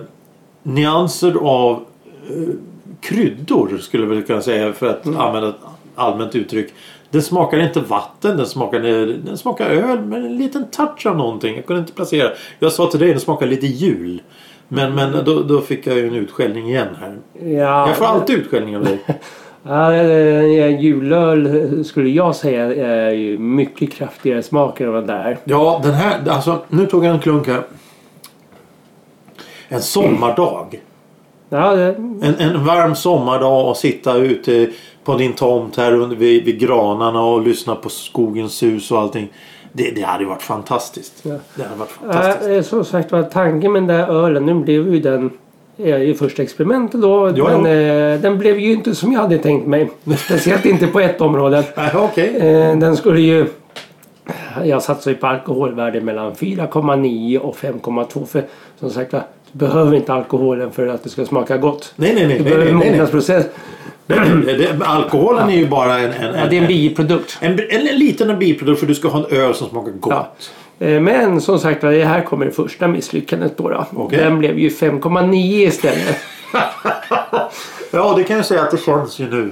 nyanser 0.62 1.34
av 1.40 1.84
eh, 2.30 2.54
kryddor 3.00 3.78
skulle 3.78 4.14
jag 4.14 4.26
kunna 4.26 4.42
säga 4.42 4.72
för 4.72 4.86
att 4.86 5.06
använda 5.06 5.48
ett 5.48 5.54
allmänt 5.94 6.34
uttryck. 6.34 6.72
Den 7.10 7.22
smakar 7.22 7.58
inte 7.58 7.80
vatten, 7.80 8.36
den 8.36 8.46
smakar, 8.46 8.80
den 9.24 9.38
smakar 9.38 9.70
öl 9.70 10.00
med 10.00 10.24
en 10.24 10.36
liten 10.36 10.70
touch 10.70 11.06
av 11.06 11.16
någonting. 11.16 11.56
Jag 11.56 11.66
kunde 11.66 11.80
inte 11.80 11.92
placera. 11.92 12.32
Jag 12.58 12.72
sa 12.72 12.86
till 12.86 13.00
dig 13.00 13.08
den 13.08 13.20
smakar 13.20 13.46
lite 13.46 13.66
jul. 13.66 14.22
Men, 14.68 14.94
men 14.94 15.24
då, 15.24 15.42
då 15.42 15.60
fick 15.60 15.86
jag 15.86 15.96
ju 15.96 16.08
en 16.08 16.14
utskällning 16.14 16.68
igen 16.68 16.88
här. 17.00 17.18
Ja, 17.32 17.88
Jag 17.88 17.96
får 17.96 18.04
alltid 18.04 18.38
utskällning 18.38 18.76
av 18.76 18.84
dig. 18.84 18.98
Ja, 19.62 19.94
eh, 19.94 20.80
julöl 20.80 21.84
skulle 21.84 22.08
jag 22.10 22.36
säga 22.36 22.64
är 22.86 23.10
ju 23.10 23.38
mycket 23.38 23.92
kraftigare 23.92 24.42
smak 24.42 24.80
än 24.80 24.92
vad 24.92 25.06
det 25.06 25.12
är. 25.12 25.38
Ja, 25.44 25.80
den 25.82 25.94
här, 25.94 26.28
alltså 26.28 26.58
nu 26.68 26.86
tog 26.86 27.04
jag 27.04 27.14
en 27.14 27.20
klunk 27.20 27.46
här. 27.46 27.62
En 29.68 29.82
sommardag. 29.82 30.80
Ja, 31.48 31.74
det, 31.74 31.94
En, 32.22 32.34
en 32.38 32.64
varm 32.64 32.94
sommardag 32.94 33.68
och 33.68 33.76
sitta 33.76 34.16
ute 34.16 34.68
på 35.04 35.16
din 35.16 35.32
tomt 35.32 35.76
här 35.76 35.92
under, 35.94 36.16
vid, 36.16 36.44
vid 36.44 36.58
granarna 36.60 37.22
och 37.22 37.42
lyssna 37.42 37.74
på 37.74 37.88
skogens 37.88 38.52
sus 38.52 38.90
och 38.90 38.98
allting. 38.98 39.32
Det, 39.72 39.90
det 39.90 40.02
hade 40.02 40.24
varit 40.24 40.42
fantastiskt. 40.42 41.20
Ja. 41.22 41.34
Det 41.54 41.62
hade 41.62 41.76
varit 41.76 41.90
fantastiskt. 41.90 42.50
äh, 42.50 42.62
som 42.62 42.84
sagt 42.84 43.12
var 43.12 43.22
tanken 43.22 43.72
med 43.72 43.82
den 43.82 43.86
där 43.98 44.06
ölen, 44.06 44.46
nu 44.46 44.54
blev 44.54 44.94
ju 44.94 45.00
den 45.00 45.24
eh, 45.24 45.30
i 45.84 46.14
första 46.14 46.42
experimentet 46.42 47.02
då. 47.02 47.32
Ja, 47.36 47.58
men 47.58 47.66
eh, 47.66 48.20
den 48.20 48.38
blev 48.38 48.58
ju 48.58 48.72
inte 48.72 48.94
som 48.94 49.12
jag 49.12 49.20
hade 49.20 49.38
tänkt 49.38 49.66
mig. 49.66 49.90
Speciellt 50.18 50.64
inte 50.64 50.86
på 50.86 51.00
ett 51.00 51.20
område. 51.20 51.64
Okej. 51.94 52.36
Eh, 52.36 52.78
den 52.78 52.96
skulle 52.96 53.20
ju... 53.20 53.46
Jag 54.64 54.82
satsar 54.82 55.10
ju 55.10 55.16
på 55.16 55.26
alkoholvärde 55.26 56.00
mellan 56.00 56.32
4,9 56.32 57.38
och 57.38 57.56
5,2. 57.56 58.26
För 58.26 58.44
som 58.80 58.90
sagt 58.90 59.10
du 59.10 59.18
behöver 59.52 59.96
inte 59.96 60.12
alkoholen 60.12 60.70
för 60.70 60.86
att 60.86 61.04
det 61.04 61.10
ska 61.10 61.24
smaka 61.24 61.56
gott. 61.56 61.92
Nej, 61.96 62.14
nej, 62.14 62.26
nej. 62.26 62.38
Du 62.38 62.44
behöver 62.44 62.64
nej. 62.64 62.74
mognadsprocess. 62.74 63.46
alkoholen 64.84 65.48
är 65.48 65.56
ju 65.56 65.68
bara 65.68 65.98
en, 65.98 66.12
en, 66.12 66.34
Ja, 66.34 66.46
det 66.50 66.56
är 66.56 66.62
en 66.62 66.68
biprodukt. 66.68 67.38
en, 67.40 67.52
en, 67.52 67.88
en 67.88 67.98
liten 67.98 68.38
biprodukt 68.38 68.80
för 68.80 68.86
du 68.86 68.94
ska 68.94 69.08
ha 69.08 69.18
en 69.18 69.36
öl 69.36 69.54
som 69.54 69.68
smakar 69.68 69.92
gott. 69.92 70.12
Ja. 70.12 70.32
Eh, 70.80 71.00
Men 71.00 71.40
som 71.40 71.58
sagt 71.58 71.80
det 71.80 72.04
här 72.04 72.22
kommer 72.22 72.44
det 72.46 72.52
första 72.52 72.88
misslyckandet 72.88 73.56
då. 73.58 73.68
då. 73.68 73.86
Okej. 73.96 74.18
Den 74.18 74.38
blev 74.38 74.58
ju 74.58 74.68
5,9 74.68 75.34
istället. 75.68 76.16
Ja, 77.92 78.14
det 78.16 78.24
kan 78.24 78.36
jag 78.36 78.46
säga 78.46 78.62
att 78.62 78.70
det 78.70 78.80
känns 78.84 79.18
ju 79.18 79.30
nu. 79.30 79.50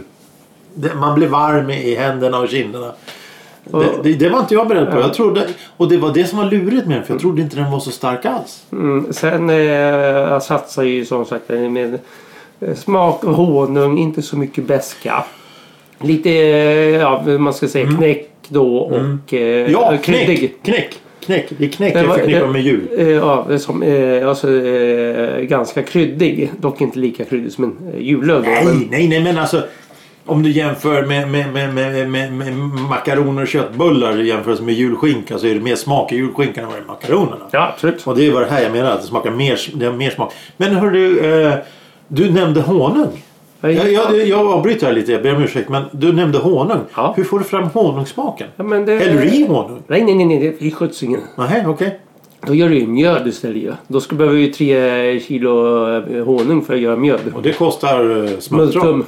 Man 0.95 1.15
blir 1.15 1.29
varm 1.29 1.71
i 1.71 1.95
händerna 1.95 2.39
och 2.39 2.49
kinderna. 2.49 2.93
Det, 3.65 3.87
det, 4.03 4.13
det 4.15 4.29
var 4.29 4.39
inte 4.41 4.55
jag 4.55 4.69
beredd 4.69 4.91
på. 4.91 5.01
Jag 5.01 5.15
trodde, 5.15 5.47
och 5.77 5.89
det 5.89 5.97
var 5.97 6.13
det 6.15 6.25
som 6.25 6.39
var 6.39 6.45
lurigt 6.45 6.87
med 6.87 6.97
den. 6.97 7.05
För 7.05 7.15
jag 7.15 7.21
trodde 7.21 7.43
inte 7.43 7.57
den 7.57 7.71
var 7.71 7.81
så 7.81 7.91
stark 7.91 8.25
alls. 8.25 8.63
Mm, 8.73 9.13
sen 9.13 9.51
eh, 9.51 9.57
jag 9.57 10.43
satsar 10.43 10.83
ju 10.83 11.05
som 11.05 11.25
sagt 11.25 11.49
med 11.49 11.99
eh, 12.61 12.75
smak 12.75 13.25
och 13.25 13.35
honung, 13.35 13.99
inte 13.99 14.23
så 14.23 14.37
mycket 14.37 14.65
beska. 14.65 15.25
Lite, 16.01 16.31
eh, 16.31 16.97
ja 16.97 17.23
man 17.39 17.55
ska 17.55 17.69
säga 17.69 17.87
knäck 17.97 18.31
då 18.49 18.77
och 18.79 19.35
eh, 19.35 19.61
Mm. 19.61 19.73
Ja, 19.73 19.97
kryddig. 20.03 20.39
knäck! 20.39 20.63
Knäck! 20.63 21.01
Knäck! 21.21 21.47
Det 21.59 21.65
är 21.65 21.69
knäck 21.69 21.95
Det 21.95 22.01
jag 22.01 22.15
förknippar 22.15 22.47
med 22.47 22.63
jul. 22.63 22.89
Eh, 22.99 23.09
Ja, 23.09 23.45
det 23.49 23.55
är 23.55 23.59
som, 23.59 23.83
eh, 23.83 24.29
alltså, 24.29 24.53
eh, 24.53 25.41
ganska 25.41 25.83
kryddig. 25.83 26.51
Dock 26.61 26.81
inte 26.81 26.99
lika 26.99 27.25
kryddig 27.25 27.53
som 27.53 27.65
en 27.65 27.77
eh, 27.95 28.01
julöl. 28.03 28.43
då, 28.43 28.51
men- 28.51 28.65
Nej, 28.79 28.89
nej, 28.91 29.09
nej 29.09 29.21
men 29.21 29.39
alltså. 29.39 29.63
Om 30.27 30.43
du 30.43 30.51
jämför 30.51 31.03
med, 31.07 31.31
med, 31.31 31.53
med, 31.53 31.75
med, 31.75 32.11
med, 32.11 32.33
med 32.33 32.55
makaroner 32.89 33.43
och 33.43 33.49
köttbullar 33.49 34.21
i 34.21 34.29
jämförelse 34.29 34.63
med 34.63 34.75
julskinka 34.75 35.39
så 35.39 35.47
är 35.47 35.55
det 35.55 35.61
mer 35.61 35.77
smak 35.77 36.13
i 36.13 36.17
julskinkan 36.17 36.65
än 36.65 36.71
vad 36.71 36.77
det 36.77 36.81
är 36.81 36.85
i 36.85 36.87
makaronerna. 36.87 37.47
Ja, 37.51 37.71
absolut. 37.75 38.07
Och 38.07 38.17
det 38.17 38.27
är 38.27 38.33
vad 38.33 38.43
det 38.43 38.51
här 38.51 38.63
jag 38.63 38.73
menar, 38.73 38.91
att 38.91 39.01
det 39.01 39.07
smakar 39.07 39.31
mer, 39.31 39.59
det 39.75 39.87
har 39.87 39.93
mer 39.93 40.11
smak. 40.11 40.33
Men 40.57 40.75
hörru, 40.77 41.19
eh, 41.47 41.55
du 42.09 42.31
nämnde 42.31 42.61
honung. 42.61 43.25
Ja, 43.61 43.71
Jag, 43.71 43.93
jag, 43.93 44.27
jag 44.27 44.47
avbryter 44.47 44.87
här 44.87 44.95
lite, 44.95 45.13
jag 45.13 45.23
ber 45.23 45.37
om 45.37 45.43
ursäkt. 45.43 45.69
Men 45.69 45.83
du 45.93 46.13
nämnde 46.13 46.39
honung. 46.39 46.81
Ja. 46.97 47.15
Hur 47.17 47.25
får 47.25 47.39
du 47.39 47.45
fram 47.45 47.65
honungssmaken? 47.65 48.49
Ja, 48.57 48.65
men 48.65 48.85
det... 48.87 48.99
Häller 48.99 49.21
du 49.21 49.29
i 49.29 49.47
honung? 49.47 49.83
Nej, 49.87 50.05
nej, 50.05 50.15
nej, 50.15 50.27
nej. 50.27 50.57
det 50.61 50.67
är 50.67 50.71
skjutsingen. 50.71 51.21
Nej, 51.37 51.65
okej. 51.67 52.01
Då 52.47 52.55
gör 52.55 52.69
du 52.69 52.79
ju 52.79 52.87
mjöd 52.87 53.27
istället 53.27 53.63
ju. 53.63 53.73
Då 53.89 54.01
ska 54.01 54.17
behöver 54.17 54.39
ju 54.39 54.53
tre 54.53 55.21
kilo 55.21 55.87
eh, 55.97 56.25
honung 56.25 56.63
för 56.63 56.75
att 56.75 56.81
göra 56.81 56.97
mjöd. 56.97 57.21
Och 57.35 57.43
det 57.43 57.53
kostar 57.53 58.05
uh, 58.05 58.39
smultron. 58.39 58.97
Multum. 58.97 59.05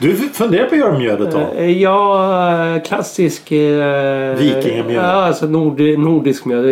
Du 0.00 0.16
funderar 0.16 0.66
på 0.66 0.74
att 0.74 0.78
göra 0.80 0.98
mjöd 0.98 1.20
ett 1.20 1.30
tag? 1.32 1.46
Eh, 1.56 1.70
Ja, 1.70 2.80
klassisk... 2.86 3.52
Eh, 3.52 4.34
Vikingamjöd. 4.34 4.96
Ja, 4.96 5.02
alltså 5.02 5.46
nord, 5.46 5.80
nordisk 5.80 6.44
mjöd. 6.44 6.64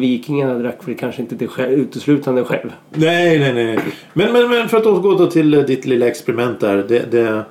Vikingarna 0.00 0.54
drack 0.54 0.78
väl 0.88 0.94
kanske 0.94 1.22
inte 1.22 1.34
det 1.34 1.46
själv, 1.46 1.72
uteslutande 1.72 2.44
själv. 2.44 2.72
Nej, 2.90 3.38
nej, 3.38 3.52
nej. 3.54 3.78
Men, 4.12 4.32
men, 4.32 4.50
men 4.50 4.68
för 4.68 4.76
att 4.76 4.86
återgå 4.86 5.14
då 5.14 5.26
till 5.26 5.54
eh, 5.54 5.60
ditt 5.60 5.86
lilla 5.86 6.06
experiment 6.06 6.60
där. 6.60 6.76
Det, 6.88 7.12
det, 7.12 7.42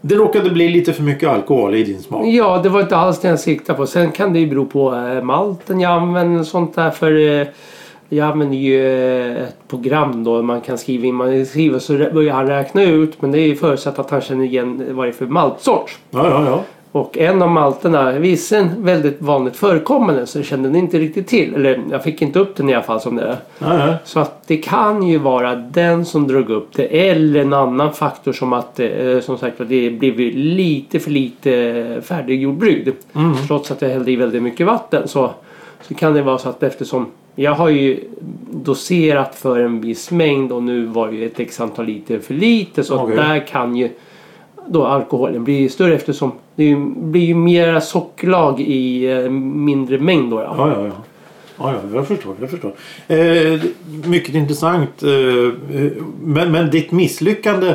det 0.00 0.14
råkade 0.14 0.50
bli 0.50 0.68
lite 0.68 0.92
för 0.92 1.02
mycket 1.02 1.28
alkohol 1.28 1.74
i 1.74 1.82
din 1.82 2.02
smak. 2.02 2.26
Ja, 2.26 2.60
det 2.62 2.68
var 2.68 2.80
inte 2.80 2.96
alls 2.96 3.20
det 3.20 3.28
jag 3.28 3.40
siktade 3.40 3.76
på. 3.76 3.86
Sen 3.86 4.10
kan 4.12 4.32
det 4.32 4.38
ju 4.38 4.46
bero 4.46 4.66
på 4.66 4.90
malten 5.22 5.80
jag 5.80 5.92
använder 5.92 6.40
och 6.40 6.46
sånt 6.46 6.74
där. 6.74 6.90
För 6.90 7.46
jag 8.16 8.28
använder 8.28 8.56
ju 8.56 8.86
eh, 8.86 9.42
ett 9.42 9.68
program 9.68 10.24
då 10.24 10.42
man 10.42 10.60
kan 10.60 10.78
skriva 10.78 11.06
in. 11.06 11.14
Man 11.14 11.46
skriver 11.46 11.78
så 11.78 11.92
börjar 11.92 12.34
han 12.34 12.46
räkna 12.46 12.82
ut. 12.82 13.22
Men 13.22 13.32
det 13.32 13.40
är 13.40 13.46
ju 13.46 13.56
förutsatt 13.56 13.98
att 13.98 14.10
han 14.10 14.20
känner 14.20 14.44
igen 14.44 14.84
vad 14.90 15.06
det 15.06 15.10
är 15.10 15.12
för 15.12 15.26
maltsort. 15.26 15.98
Ja, 16.10 16.28
ja, 16.28 16.46
ja. 16.46 16.62
Och 16.92 17.18
en 17.18 17.42
av 17.42 17.50
malterna, 17.50 18.12
vissen 18.12 18.70
väldigt 18.78 19.22
vanligt 19.22 19.56
förekommande 19.56 20.26
så 20.26 20.38
jag 20.38 20.44
kände 20.44 20.68
den 20.68 20.76
inte 20.76 20.98
riktigt 20.98 21.28
till. 21.28 21.54
Eller 21.54 21.82
jag 21.90 22.02
fick 22.02 22.22
inte 22.22 22.38
upp 22.38 22.56
den 22.56 22.70
i 22.70 22.74
alla 22.74 22.82
fall 22.82 23.00
som 23.00 23.16
det 23.16 23.22
är. 23.22 23.36
ja. 23.58 23.94
Så 24.04 24.20
att 24.20 24.46
det 24.46 24.56
kan 24.56 25.02
ju 25.02 25.18
vara 25.18 25.54
den 25.54 26.04
som 26.04 26.26
drog 26.26 26.50
upp 26.50 26.68
det 26.72 27.08
eller 27.08 27.40
en 27.40 27.52
annan 27.52 27.92
faktor 27.92 28.32
som 28.32 28.52
att 28.52 28.80
eh, 28.80 29.20
som 29.20 29.38
sagt 29.38 29.60
att 29.60 29.68
det 29.68 29.90
blev 29.90 30.18
lite 30.34 31.00
för 31.00 31.10
lite 31.10 32.00
färdiggjord 32.02 32.54
brygd. 32.54 32.88
Mm. 33.14 33.34
Trots 33.48 33.70
att 33.70 33.82
jag 33.82 33.88
hällde 33.88 34.12
i 34.12 34.16
väldigt 34.16 34.42
mycket 34.42 34.66
vatten 34.66 35.08
så, 35.08 35.30
så 35.82 35.94
kan 35.94 36.14
det 36.14 36.22
vara 36.22 36.38
så 36.38 36.48
att 36.48 36.62
eftersom 36.62 37.06
jag 37.34 37.54
har 37.54 37.68
ju 37.68 38.00
doserat 38.50 39.34
för 39.34 39.60
en 39.60 39.80
viss 39.80 40.10
mängd 40.10 40.52
och 40.52 40.62
nu 40.62 40.84
var 40.86 41.10
ju 41.12 41.26
ett 41.26 41.40
x 41.40 41.60
antal 41.60 41.86
liter 41.86 42.18
för 42.18 42.34
lite 42.34 42.84
så 42.84 43.06
att 43.06 43.16
där 43.16 43.46
kan 43.46 43.76
ju 43.76 43.88
då 44.66 44.84
alkoholen 44.86 45.44
bli 45.44 45.68
större 45.68 45.94
eftersom 45.94 46.32
det 46.56 46.74
blir 46.96 47.22
ju 47.24 47.34
mera 47.34 47.80
sockerlag 47.80 48.60
i 48.60 49.10
eh, 49.12 49.30
mindre 49.30 49.98
mängd 49.98 50.30
då. 50.30 50.40
Ja. 50.40 50.54
Ja, 50.58 50.68
ja, 50.76 50.86
ja. 50.86 50.92
Ja, 51.58 51.72
ja, 51.72 51.96
jag 51.96 52.08
förstår. 52.08 52.34
Jag 52.40 52.50
förstår. 52.50 52.72
Eh, 53.08 53.60
mycket 54.06 54.34
intressant. 54.34 55.02
Eh, 55.02 55.08
men, 56.22 56.52
men 56.52 56.70
ditt 56.70 56.90
misslyckande. 56.92 57.74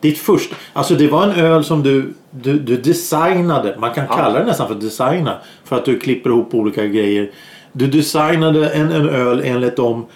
Ditt 0.00 0.18
första. 0.18 0.56
Alltså 0.72 0.94
det 0.94 1.08
var 1.08 1.24
en 1.24 1.30
öl 1.30 1.64
som 1.64 1.82
du, 1.82 2.14
du, 2.30 2.58
du 2.58 2.76
designade. 2.76 3.76
Man 3.80 3.94
kan 3.94 4.04
Ja. 4.08 4.16
kalla 4.16 4.38
det 4.38 4.44
nästan 4.44 4.68
för 4.68 4.74
designa. 4.74 5.34
För 5.64 5.76
att 5.76 5.84
du 5.84 5.98
klipper 5.98 6.30
ihop 6.30 6.54
olika 6.54 6.86
grejer. 6.86 7.30
Du 7.72 7.86
designade 7.86 8.68
en, 8.68 8.92
en 8.92 9.08
öl 9.08 9.42
enligt 9.44 9.76
de 9.76 10.06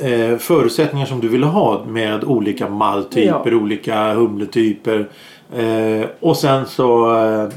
eh, 0.00 0.36
förutsättningar 0.38 1.06
som 1.06 1.20
du 1.20 1.28
ville 1.28 1.46
ha. 1.46 1.84
Med 1.88 2.24
olika 2.24 2.68
malttyper, 2.68 3.54
olika 3.54 4.12
humletyper. 4.14 5.08
Eh, 5.56 6.06
och 6.20 6.36
sen 6.36 6.66
så 6.66 7.16
eh, 7.16 7.48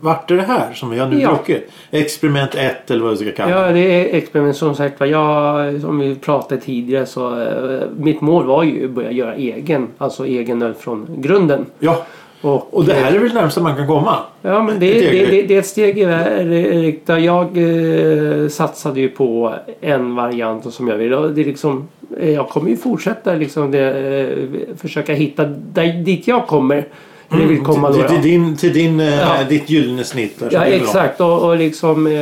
vart 0.00 0.28
det 0.28 0.36
det 0.36 0.42
här 0.42 0.72
som 0.74 0.90
vi 0.90 0.98
har 0.98 1.08
nu 1.08 1.20
Ja. 1.20 1.28
druckit. 1.28 1.70
Experiment 1.90 2.54
1 2.54 2.90
eller 2.90 3.02
vad 3.04 3.10
vi 3.10 3.16
ska 3.16 3.32
kalla 3.36 3.60
det. 3.60 3.66
Ja, 3.66 3.72
det 3.72 4.10
är 4.10 4.16
experiment 4.18 4.56
som 4.56 4.74
sagt 4.74 5.00
var. 5.00 5.06
Jag, 5.06 5.80
som 5.80 5.98
vi 5.98 6.14
pratade 6.14 6.60
tidigare 6.60 7.06
så 7.06 7.40
eh, 7.40 7.80
mitt 7.98 8.20
mål 8.20 8.46
var 8.46 8.62
ju 8.62 8.84
att 8.84 8.90
börja 8.90 9.10
göra 9.10 9.34
egen, 9.34 9.88
alltså 9.98 10.26
egen 10.26 10.62
öl 10.62 10.74
från 10.74 11.06
grunden. 11.18 11.66
Ja, 11.78 12.04
Och, 12.42 12.74
och 12.74 12.84
det 12.84 12.94
här 12.94 13.12
är 13.14 13.18
väl 13.18 13.34
närmsta 13.34 13.60
man 13.60 13.76
kan 13.76 13.86
komma. 13.86 14.18
Ja, 14.42 14.62
men 14.62 14.78
det, 14.80 15.00
det, 15.00 15.26
det, 15.26 15.42
det 15.42 15.54
är 15.54 15.58
ett 15.58 15.66
steg 15.66 15.98
i 15.98 16.06
riktning. 16.06 17.24
Jag 17.24 17.58
eh, 17.58 18.48
satsade 18.48 19.00
ju 19.00 19.08
på 19.08 19.54
en 19.80 20.14
variant 20.14 20.74
som 20.74 20.88
jag 20.88 20.96
vill. 20.96 21.10
Det 21.10 21.16
är 21.40 21.44
liksom, 21.44 21.88
jag 22.20 22.48
kommer 22.48 22.70
ju 22.70 22.76
fortsätta 22.76 23.34
liksom 23.34 23.70
det, 23.70 24.18
eh, 24.20 24.76
försöka 24.76 25.14
hitta 25.14 25.44
där, 25.44 25.92
dit 25.92 26.28
jag 26.28 26.46
kommer. 26.46 26.86
Eller 27.34 27.46
vill 27.46 27.60
komma 27.60 27.88
då. 27.88 27.94
till, 27.94 28.06
till 28.06 28.16
ja. 28.16 28.22
din, 28.22 28.56
till 28.56 28.72
din, 28.72 29.00
eh, 29.00 29.18
Ja. 29.18 29.36
ditt 29.48 29.70
gyllene 29.70 30.04
snitt. 30.04 30.40
Där, 30.40 30.48
Ja 30.52 30.64
exakt 30.64 31.20
och, 31.20 31.42
och 31.44 31.56
liksom 31.56 32.06
eh, 32.06 32.12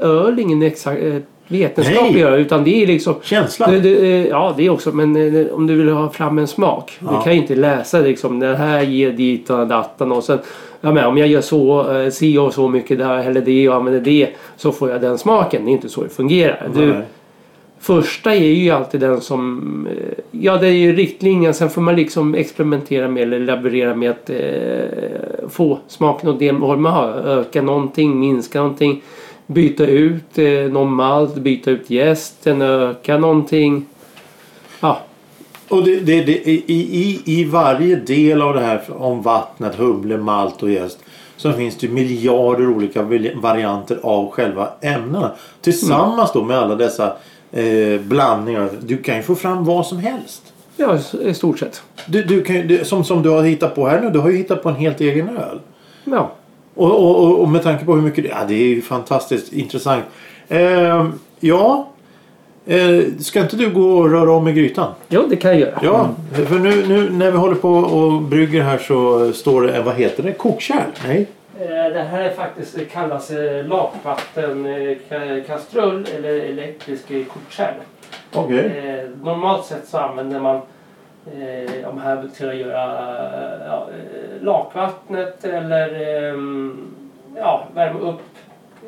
öl 0.00 0.38
är 0.38 0.42
ingen 0.42 0.62
exakt 0.62 1.00
vetenskaplig 1.48 2.12
Nej. 2.12 2.24
öl 2.24 2.40
utan 2.40 2.64
det 2.64 2.82
är 2.82 2.86
liksom 2.86 3.14
Känsla. 3.22 3.66
det, 3.66 3.80
det, 3.80 3.96
eh, 3.96 4.26
ja 4.26 4.54
det 4.56 4.66
är 4.66 4.70
också 4.70 4.92
men 4.92 5.16
eh, 5.16 5.46
om 5.52 5.66
du 5.66 5.74
vill 5.74 5.88
ha 5.88 6.10
fram 6.10 6.38
en 6.38 6.46
smak. 6.46 6.98
Ja. 7.00 7.16
Du 7.16 7.24
kan 7.24 7.32
ju 7.34 7.40
inte 7.40 7.54
läsa 7.54 7.98
liksom 8.00 8.38
den 8.40 8.56
här 8.56 8.82
ger 8.82 9.12
dit 9.12 9.50
och 9.50 9.66
datan 9.66 10.12
och 10.12 10.24
sen 10.24 10.38
ja, 10.80 10.92
men 10.92 11.04
om 11.06 11.18
jag 11.18 11.28
gör 11.28 11.40
så, 11.40 11.92
eh, 11.96 12.10
si 12.10 12.38
och 12.38 12.54
så 12.54 12.68
mycket 12.68 12.98
där 12.98 13.18
eller 13.18 13.40
det 13.40 13.68
och 13.68 13.74
använder 13.74 14.00
det 14.00 14.28
så 14.56 14.72
får 14.72 14.90
jag 14.90 15.00
den 15.00 15.18
smaken. 15.18 15.64
Det 15.64 15.70
är 15.70 15.72
inte 15.72 15.88
så 15.88 16.02
det 16.02 16.08
fungerar. 16.08 16.70
Du. 16.74 16.94
Första 17.80 18.34
är 18.34 18.40
ju 18.44 18.70
alltid 18.70 19.00
den 19.00 19.20
som... 19.20 19.86
eh, 19.90 20.24
Ja, 20.30 20.56
det 20.56 20.66
är 20.66 20.72
ju 20.72 20.92
riktlinjen. 20.96 21.54
Sen 21.54 21.70
får 21.70 21.82
man 21.82 21.96
liksom 21.96 22.34
experimentera 22.34 23.08
med 23.08 23.22
eller 23.22 23.40
laborera 23.40 23.94
med 23.94 24.10
att 24.10 24.30
eh, 24.30 25.48
få 25.48 25.78
smaken 25.88 26.28
och 26.28 26.38
det 26.38 26.52
man 26.52 26.84
har. 26.84 27.08
Öka 27.26 27.62
någonting, 27.62 28.20
minska 28.20 28.58
någonting. 28.58 29.02
Byta 29.46 29.86
ut 29.86 30.38
eh, 30.38 30.72
någon 30.72 30.92
malt, 30.92 31.34
byta 31.34 31.70
ut 31.70 31.90
jästen, 31.90 32.62
öka 32.62 33.18
någonting. 33.18 33.86
Ja, 34.80 35.00
Och 35.68 35.84
det, 35.84 36.00
det, 36.00 36.24
det, 36.24 36.32
i, 36.48 36.64
i, 36.66 37.22
I 37.24 37.44
varje 37.44 37.96
del 37.96 38.42
av 38.42 38.54
det 38.54 38.60
här 38.60 38.82
om 38.88 39.22
vattnet, 39.22 39.74
humle, 39.74 40.16
malt 40.18 40.62
och 40.62 40.70
jäst 40.70 40.98
så 41.36 41.52
finns 41.52 41.76
det 41.76 41.88
miljarder 41.88 42.68
olika 42.68 43.02
varianter 43.34 43.98
av 44.02 44.30
själva 44.30 44.68
ämnena. 44.80 45.30
Tillsammans 45.60 46.32
då 46.32 46.44
med 46.44 46.58
alla 46.58 46.74
dessa 46.74 47.16
eh, 47.52 48.00
blandningar. 48.00 48.70
Du 48.80 48.96
kan 48.96 49.16
ju 49.16 49.22
få 49.22 49.34
fram 49.34 49.64
vad 49.64 49.86
som 49.86 49.98
helst. 49.98 50.52
ja 50.76 50.98
i 51.22 51.34
stort 51.34 51.58
sett. 51.58 51.82
Du, 52.06 52.22
du 52.22 52.42
kan, 52.42 52.68
det, 52.68 52.86
som, 52.86 53.04
som 53.04 53.22
du 53.22 53.28
har 53.28 53.42
hittat 53.42 53.74
på 53.74 53.88
här 53.88 54.00
nu. 54.00 54.10
Du 54.10 54.18
har 54.18 54.30
ju 54.30 54.36
hittat 54.36 54.62
på 54.62 54.68
en 54.68 54.74
helt 54.74 55.00
egen 55.00 55.28
öl. 55.28 55.60
Ja. 56.04 56.32
Och, 56.76 56.90
och, 56.90 57.40
och, 57.40 57.48
med 57.48 57.62
tanke 57.62 57.84
på 57.84 57.94
hur 57.94 58.02
mycket 58.02 58.24
det 58.24 58.30
Ja, 58.30 58.44
det 58.48 58.54
är 58.54 58.68
ju 58.68 58.82
fantastiskt 58.82 59.52
intressant. 59.52 60.04
Eh, 60.48 61.06
ja. 61.40 61.88
Eh, 62.66 63.00
ska 63.18 63.40
inte 63.40 63.56
du 63.56 63.70
gå 63.70 63.98
och 63.98 64.10
röra 64.10 64.32
om 64.32 64.48
i 64.48 64.52
grytan? 64.52 64.92
Jo, 65.08 65.22
det 65.28 65.36
kan 65.36 65.50
jag 65.50 65.60
göra. 65.60 65.78
Ja, 65.82 66.10
för 66.48 66.58
nu, 66.58 66.86
nu 66.88 67.10
när 67.10 67.30
vi 67.30 67.38
håller 67.38 67.54
på 67.54 67.70
och 67.70 68.22
brygger 68.22 68.62
här 68.62 68.78
så 68.78 69.32
står 69.32 69.62
det, 69.62 69.76
eh, 69.76 69.84
vad 69.84 69.94
heter 69.94 70.22
det? 70.22 70.32
Kokkärl? 70.32 70.90
Nej? 71.06 71.26
Eh, 71.60 71.66
Det 71.68 72.06
här 72.10 72.22
är 72.22 72.34
faktiskt, 72.34 72.74
det 72.76 72.84
kallas 72.84 73.30
eh, 73.30 73.66
lakvattenkastrull 73.66 76.06
eller 76.16 76.28
elektrisk 76.28 77.10
eh, 77.10 77.24
kokskärl. 77.24 77.74
Okej. 78.32 78.66
Eh, 78.66 79.04
normalt 79.24 79.66
sett 79.66 79.88
så 79.88 79.98
använder 79.98 80.40
man 80.40 80.60
eh, 81.34 81.70
de 81.84 81.98
här 82.00 82.28
till 82.36 82.48
att 82.48 82.56
göra 82.56 82.82
eh, 82.84 83.66
ja, 83.66 83.88
eh, 83.92 84.44
lakvattnet 84.44 85.44
eller 85.44 85.88
ehm, 86.30 86.76
ja, 87.36 87.66
värma 87.74 87.98
upp 88.00 88.20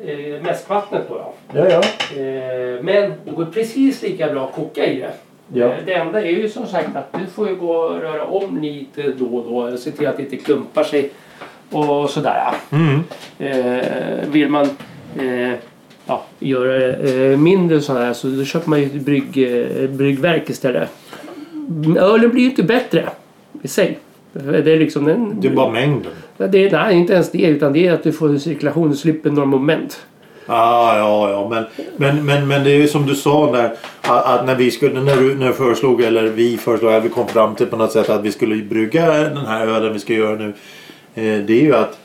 eh, 0.05 0.41
mäskvattnet. 0.43 1.01
Då, 1.09 1.17
ja. 1.17 1.33
Ja, 1.53 1.65
ja. 1.69 1.81
eh, 2.21 2.83
men 2.83 3.13
det 3.25 3.31
går 3.35 3.45
precis 3.45 4.01
lika 4.01 4.31
bra 4.31 4.45
att 4.45 4.53
koka 4.55 4.85
i 4.85 4.99
det. 4.99 5.11
Ja. 5.53 5.65
Eh, 5.65 5.71
Det 5.85 5.93
enda 5.93 6.21
är 6.21 6.29
ju 6.29 6.49
som 6.49 6.65
sagt 6.65 6.95
att 6.95 7.13
du 7.19 7.25
får 7.25 7.49
ju 7.49 7.55
gå 7.55 7.71
och 7.71 8.01
röra 8.01 8.25
om 8.25 8.61
lite 8.61 9.01
då 9.11 9.25
och 9.25 9.71
då. 9.71 9.77
Se 9.77 9.91
till 9.91 10.07
att 10.07 10.17
det 10.17 10.23
inte 10.23 10.37
klumpar 10.37 10.83
sig 10.83 11.11
och 11.71 12.09
sådär. 12.09 12.53
Mm. 12.71 13.03
Eh, 13.39 14.29
vill 14.29 14.49
man 14.49 14.65
eh, 15.19 15.53
ja, 16.05 16.23
göra 16.39 16.87
eh, 16.97 17.37
mindre 17.37 17.81
så 17.81 17.93
här 17.97 18.13
så 18.13 18.27
då 18.27 18.43
köper 18.45 18.69
man 18.69 18.79
ju 18.79 18.85
ett 18.85 18.93
brygg, 18.93 19.37
eh, 19.37 19.89
bryggverk 19.89 20.49
istället. 20.49 20.89
Ölen 21.97 22.29
blir 22.29 22.41
ju 22.41 22.49
inte 22.49 22.63
bättre 22.63 23.09
i 23.61 23.67
sig. 23.67 23.99
Det 24.33 24.73
är 24.73 24.79
liksom 24.79 25.05
den... 25.05 25.41
Det 25.41 25.47
är 25.47 25.51
bara 25.51 25.71
mängden. 25.71 26.11
det 26.37 26.43
är, 26.43 26.71
nej, 26.71 26.95
inte 26.95 27.13
ens 27.13 27.31
det 27.31 27.41
utan 27.41 27.73
det 27.73 27.87
är 27.87 27.93
att 27.93 28.03
du 28.03 28.11
får 28.11 28.37
cirkulation 28.37 28.89
och 28.89 28.97
slipper 28.97 29.29
några 29.29 29.45
moment. 29.45 30.05
Ah, 30.51 30.97
ja, 30.97 31.29
ja, 31.29 31.49
men, 31.49 31.65
men, 31.97 32.25
men, 32.25 32.47
men 32.47 32.63
det 32.63 32.71
är 32.71 32.75
ju 32.75 32.87
som 32.87 33.05
du 33.05 33.15
sa 33.15 33.51
där 33.51 33.75
att, 34.01 34.45
när 34.45 34.55
vi 34.55 34.71
skulle, 34.71 35.01
när 35.01 35.15
du, 35.15 35.35
när 35.35 35.47
du 35.47 35.53
föreslog 35.53 36.01
eller 36.01 36.23
vi 36.23 36.57
föreslog, 36.57 36.93
att 36.93 37.05
vi 37.05 37.09
kom 37.09 37.27
fram 37.27 37.55
till 37.55 37.65
på 37.65 37.75
något 37.75 37.91
sätt 37.91 38.09
att 38.09 38.23
vi 38.23 38.31
skulle 38.31 38.63
brygga 38.63 39.07
den 39.07 39.45
här 39.45 39.67
ölen 39.67 39.93
vi 39.93 39.99
ska 39.99 40.13
göra 40.13 40.35
nu. 40.35 40.53
Eh, 41.15 41.45
det 41.45 41.53
är 41.53 41.63
ju 41.63 41.75
att 41.75 41.99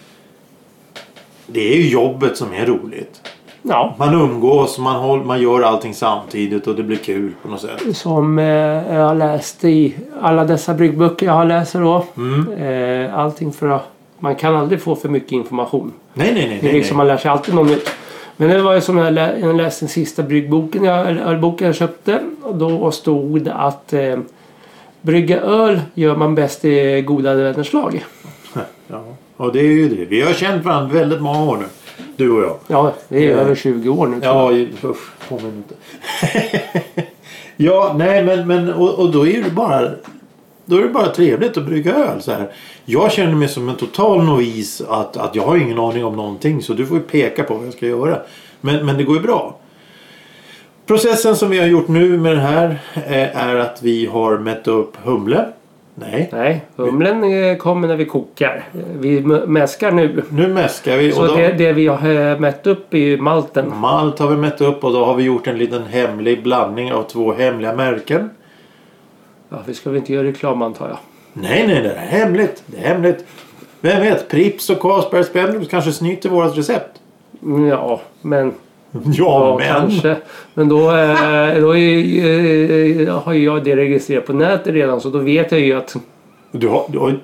det 1.47 1.73
är 1.73 1.77
ju 1.77 1.89
jobbet 1.89 2.37
som 2.37 2.53
är 2.53 2.67
roligt. 2.67 3.21
Ja, 3.69 3.95
Man 3.99 4.15
umgås, 4.15 4.79
man, 4.79 4.97
håll, 4.97 5.25
man 5.25 5.41
gör 5.43 5.63
allting 5.63 5.95
samtidigt 5.95 6.67
och 6.67 6.75
det 6.75 6.83
blir 6.83 6.97
kul 6.97 7.33
på 7.43 7.49
något 7.49 7.61
sätt. 7.61 7.97
som 7.97 8.39
eh, 8.39 8.45
jag 8.95 9.07
har 9.07 9.15
läst 9.15 9.65
i 9.65 9.95
alla 10.21 10.45
dessa 10.45 10.75
bryggböcker 10.75 11.27
jag 11.27 11.33
har 11.33 11.45
läst 11.45 11.73
då. 11.73 12.05
Mm. 12.17 12.53
Eh, 12.53 13.19
allting 13.19 13.53
för 13.53 13.69
att 13.69 13.89
man 14.19 14.35
kan 14.35 14.57
aldrig 14.57 14.81
få 14.83 14.97
för 14.97 15.09
mycket 15.09 15.33
information. 15.33 15.93
Nej, 16.15 16.35
nej, 16.35 16.49
nej. 16.49 16.59
Det 16.63 16.69
är 16.69 16.73
liksom, 16.73 16.97
nej. 16.97 17.07
man 17.07 17.07
lär 17.07 17.17
sig 17.17 17.31
alltid 17.31 17.55
något 17.55 17.67
nytt. 17.71 17.91
Men 18.37 18.49
det 18.49 18.63
var 18.63 18.75
ju 18.75 18.81
som 18.81 18.99
jag, 18.99 19.13
lä- 19.13 19.39
jag 19.41 19.57
läste 19.57 19.85
den 19.85 19.89
sista 19.91 20.23
bryggboken 20.23 20.85
jag, 20.85 21.09
eller 21.09 21.23
ölboken 21.23 21.67
jag 21.67 21.77
köpte. 21.77 22.21
Och 22.43 22.55
då 22.57 22.91
stod 22.91 23.43
det 23.43 23.53
att 23.55 23.93
eh, 23.93 24.17
brygga 25.01 25.41
öl 25.41 25.81
gör 25.95 26.17
man 26.17 26.35
bäst 26.35 26.65
i 26.65 27.03
goda 27.03 27.35
vänners 27.35 27.73
lag. 27.73 28.05
Ja, 28.89 29.03
och 29.37 29.53
det 29.53 29.59
är 29.61 29.63
ju 29.73 29.89
det. 29.89 30.05
Vi 30.05 30.23
har 30.23 30.33
känt 30.33 30.65
varandra 30.65 30.95
väldigt 30.99 31.21
många 31.21 31.45
år 31.51 31.57
nu. 31.57 31.65
Du 32.17 32.31
och 32.31 32.43
jag. 32.43 32.57
Ja, 32.67 32.93
det 33.09 33.27
är 33.27 33.31
Ja. 33.31 33.37
över 33.37 33.55
20 33.55 33.89
år 33.89 34.07
nu. 34.07 34.21
Ja, 34.23 34.53
usch. 34.85 35.29
Påminn 35.29 35.57
inte. 35.57 35.75
ja, 37.57 37.95
nej 37.99 38.25
men, 38.25 38.47
men 38.49 38.73
och, 38.73 38.95
och 38.95 39.11
då 39.13 39.27
är 39.27 39.43
det 39.43 39.51
bara 39.51 39.91
då 40.67 40.77
är 40.77 40.83
det 40.83 40.89
bara 40.89 41.09
trevligt 41.09 41.57
att 41.57 41.67
brygga 41.67 41.95
öl 41.95 42.23
så 42.23 42.33
här. 42.33 42.51
Jag 42.85 43.13
känner 43.13 43.35
mig 43.35 43.49
som 43.49 43.69
en 43.69 43.75
total 43.77 44.25
novis 44.25 44.81
att, 44.89 45.17
att 45.17 45.35
jag 45.35 45.43
har 45.43 45.57
ingen 45.57 45.79
aning 45.79 46.05
om 46.05 46.17
någonting 46.17 46.63
så 46.63 46.73
du 46.73 46.87
får 46.87 46.97
ju 46.97 47.03
peka 47.03 47.45
på 47.45 47.55
vad 47.55 47.67
jag 47.67 47.73
ska 47.73 47.87
göra. 47.87 48.19
Men, 48.61 48.87
men 48.87 48.97
det 48.97 49.05
går 49.05 49.17
ju 49.17 49.23
bra. 49.23 49.57
Processen 50.87 51.37
som 51.37 51.51
vi 51.51 51.59
har 51.59 51.67
gjort 51.67 51.89
nu 51.89 52.19
med 52.19 52.37
det 52.37 52.41
här 52.41 52.79
eh, 52.95 53.47
är 53.47 53.57
att 53.57 53.83
vi 53.83 54.07
har 54.07 54.39
mätt 54.39 54.69
upp 54.69 54.97
humle. 55.05 55.47
Nej, 55.95 56.29
Nej, 56.33 56.65
humlen 56.77 57.25
eh, 57.25 57.57
kommer 57.57 57.89
när 57.89 57.97
vi 57.97 58.05
kokar. 58.05 58.65
Vi 58.99 59.21
mäskar 59.47 59.93
nu. 59.93 60.23
nu 60.29 60.49
mäskar 60.49 60.97
vi. 60.97 61.13
Så 61.13 61.27
då, 61.27 61.35
det, 61.35 61.53
det 61.53 61.73
vi 61.73 61.87
har 61.87 62.31
eh, 62.31 62.39
mätt 62.39 62.67
upp 62.67 62.95
i 62.95 63.17
malten. 63.17 63.73
Malt 63.79 64.19
har 64.19 64.29
vi 64.29 64.37
mätt 64.37 64.61
upp 64.61 64.85
och 64.85 64.93
då 64.93 65.05
har 65.05 65.15
vi 65.15 65.23
gjort 65.23 65.47
en 65.47 65.59
liten 65.59 65.83
hemlig 65.87 66.43
blandning 66.43 66.93
av 66.93 67.03
två 67.03 67.33
hemliga 67.33 67.73
märken. 67.73 68.31
Ja, 69.49 69.57
vi 69.67 69.75
ska 69.75 69.91
väl 69.91 69.97
inte 69.97 70.13
göra 70.13 70.27
reklam 70.27 70.63
antar 70.63 70.89
jag. 70.89 70.99
Nej, 71.33 71.67
nej, 71.67 71.83
det 71.83 71.93
är 71.93 72.07
hemligt. 72.07 72.63
Det 72.67 72.77
är 72.77 72.89
hemligt. 72.89 73.25
Vem 73.81 74.01
vet, 74.01 74.29
Pripps 74.29 74.71
och 74.71 74.81
Carlsberg 74.81 75.25
Spendrups 75.25 75.69
kanske 75.69 75.93
snyter 75.93 76.29
vårt 76.29 76.59
recept. 76.59 77.01
Ja, 77.71 78.01
men... 78.23 78.53
Ja, 79.15 79.57
men. 79.61 79.69
kanske. 79.69 80.17
Men 80.55 80.69
då, 80.69 80.79
eh, 80.79 81.61
då 81.61 81.77
är, 81.77 83.09
eh, 83.09 83.19
har 83.19 83.33
ju 83.33 83.45
jag 83.45 83.65
det 83.65 83.77
registrerat 83.77 84.27
på 84.27 84.33
nätet 84.33 84.75
redan 84.75 85.01
så 85.01 85.09
då 85.11 85.19
vet 85.19 85.53
jag 85.53 85.61
ju 85.61 85.73
att... 85.75 85.97
Du 86.53 86.69
har, 86.69 86.85
du 86.89 86.99
har, 86.99 87.15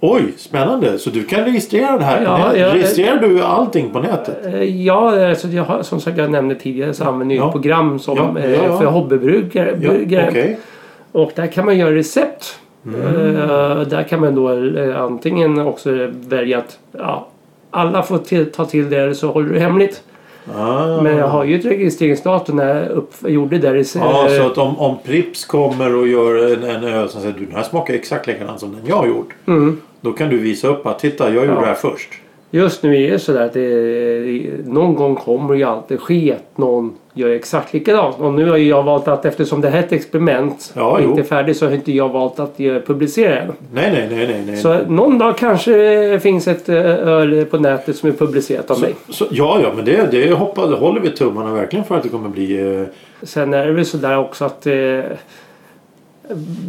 oj, 0.00 0.22
spännande. 0.36 0.98
Så 0.98 1.10
du 1.10 1.24
kan 1.24 1.44
registrera 1.44 1.98
det 1.98 2.04
här. 2.04 2.22
Ja, 2.22 2.36
på 2.36 2.52
nätet. 2.56 2.74
Registrerar 2.74 3.20
du 3.20 3.42
allting 3.42 3.90
på 3.90 4.00
nätet? 4.00 4.46
eh, 4.46 4.62
Ja, 4.62 5.28
alltså 5.28 5.48
jag 5.48 5.64
har, 5.64 5.82
som 5.82 6.00
sagt 6.00 6.18
jag 6.18 6.30
nämnde 6.30 6.54
tidigare 6.54 6.94
så 6.94 7.04
använder 7.04 7.36
jag 7.36 7.42
Ja. 7.42 7.46
ett 7.46 7.52
program 7.52 7.98
som, 7.98 8.16
Ja, 8.16 8.34
ja, 8.40 8.46
eh, 8.46 8.78
för 8.78 8.84
hobbybrukare. 8.86 9.78
Ja, 10.08 10.20
okej. 10.28 10.58
Och 11.12 11.32
där 11.34 11.46
kan 11.46 11.64
man 11.64 11.78
göra 11.78 11.94
recept. 11.94 12.58
Mm. 12.86 13.36
Eh, 13.36 13.80
där 13.80 14.02
kan 14.08 14.20
man 14.20 14.34
då 14.34 14.52
eh, 14.78 15.00
antingen 15.02 15.58
också 15.60 15.90
välja 16.12 16.58
att 16.58 16.78
alla 17.70 18.02
får 18.02 18.18
till, 18.18 18.52
ta 18.52 18.64
till 18.64 18.90
det 18.90 18.96
eller 18.96 19.14
så 19.14 19.28
håller 19.32 19.48
du 19.52 19.58
hemligt. 19.58 20.02
Ah. 20.56 21.00
Men 21.02 21.16
jag 21.16 21.28
har 21.28 21.44
ju 21.44 21.58
ett 21.58 21.64
registreringsdatum 21.64 22.56
när 22.56 22.74
jag 22.82 22.88
upp, 22.90 23.12
gjorde 23.26 23.58
det. 23.58 23.72
där. 23.72 23.84
Ja, 23.94 24.26
eh, 24.30 24.36
så 24.36 24.46
att 24.46 24.58
om, 24.58 24.78
om 24.78 24.96
Pripps 25.04 25.44
kommer 25.44 25.94
och 25.94 26.08
gör 26.08 26.52
en, 26.52 26.64
en 26.64 26.84
öl 26.84 27.08
som 27.08 27.20
säger 27.20 27.34
du 27.38 27.44
den 27.46 27.54
här 27.54 27.62
smakar 27.62 27.94
exakt 27.94 28.26
likadant 28.26 28.60
som 28.60 28.72
den 28.72 28.80
jag 28.86 28.96
har 28.96 29.06
gjort. 29.06 29.34
mm. 29.46 29.80
Då 30.00 30.12
kan 30.12 30.28
du 30.30 30.38
visa 30.38 30.68
upp 30.68 30.86
att 30.86 30.98
titta, 30.98 31.24
jag 31.24 31.34
gjorde 31.34 31.46
Ja. 31.46 31.60
det 31.60 31.66
här 31.66 31.74
först. 31.74 32.08
Just 32.50 32.82
nu 32.82 33.04
är 33.04 33.10
det 33.10 33.18
sådär 33.18 33.44
att 33.44 33.52
det, 33.52 34.50
någon 34.64 34.94
gång 34.94 35.16
kommer 35.16 35.52
det 35.54 35.58
ju 35.58 35.64
alltid 35.64 36.00
ske 36.00 36.32
att 36.32 36.58
någon 36.58 36.94
gör 37.14 37.28
exakt 37.28 37.72
likadant. 37.72 38.16
Och 38.18 38.34
nu 38.34 38.50
har 38.50 38.56
jag 38.56 38.82
valt 38.82 39.08
att 39.08 39.24
eftersom 39.24 39.60
det 39.60 39.68
här 39.68 39.78
är 39.78 39.82
ett 39.82 39.92
experiment 39.92 40.72
Ja, 40.76 40.90
och 40.90 41.00
inte 41.00 41.20
är 41.20 41.24
färdigt 41.24 41.56
så 41.56 41.66
har 41.66 41.72
inte 41.72 41.92
jag 41.92 42.08
valt 42.08 42.40
att 42.40 42.60
eh, 42.60 42.78
publicera 42.86 43.34
den. 43.34 43.52
Nej, 43.72 43.90
nej, 43.92 44.08
nej, 44.10 44.26
nej. 44.26 44.42
nej. 44.46 44.56
Så 44.56 44.78
någon 44.88 45.18
dag 45.18 45.38
kanske 45.38 45.72
det 46.12 46.20
finns 46.20 46.48
ett 46.48 46.68
eh, 46.68 46.76
öl 46.84 47.44
på 47.44 47.58
nätet 47.58 47.96
som 47.96 48.08
är 48.08 48.12
publicerat 48.12 48.70
av 48.70 48.80
mig. 48.80 48.94
Så, 49.08 49.26
ja, 49.30 49.60
ja, 49.62 49.72
men 49.76 49.84
det, 49.84 50.10
det 50.10 50.32
hoppas, 50.32 50.78
håller 50.78 51.00
vi 51.00 51.10
tummarna 51.10 51.52
verkligen 51.52 51.84
för 51.84 51.96
att 51.96 52.02
det 52.02 52.08
kommer 52.08 52.28
bli. 52.28 52.76
Eh, 52.80 52.86
Sen 53.22 53.54
är 53.54 53.66
det 53.66 53.72
väl 53.72 53.84
sådär 53.84 54.18
också 54.18 54.44
att 54.44 54.66
eh, 54.66 55.00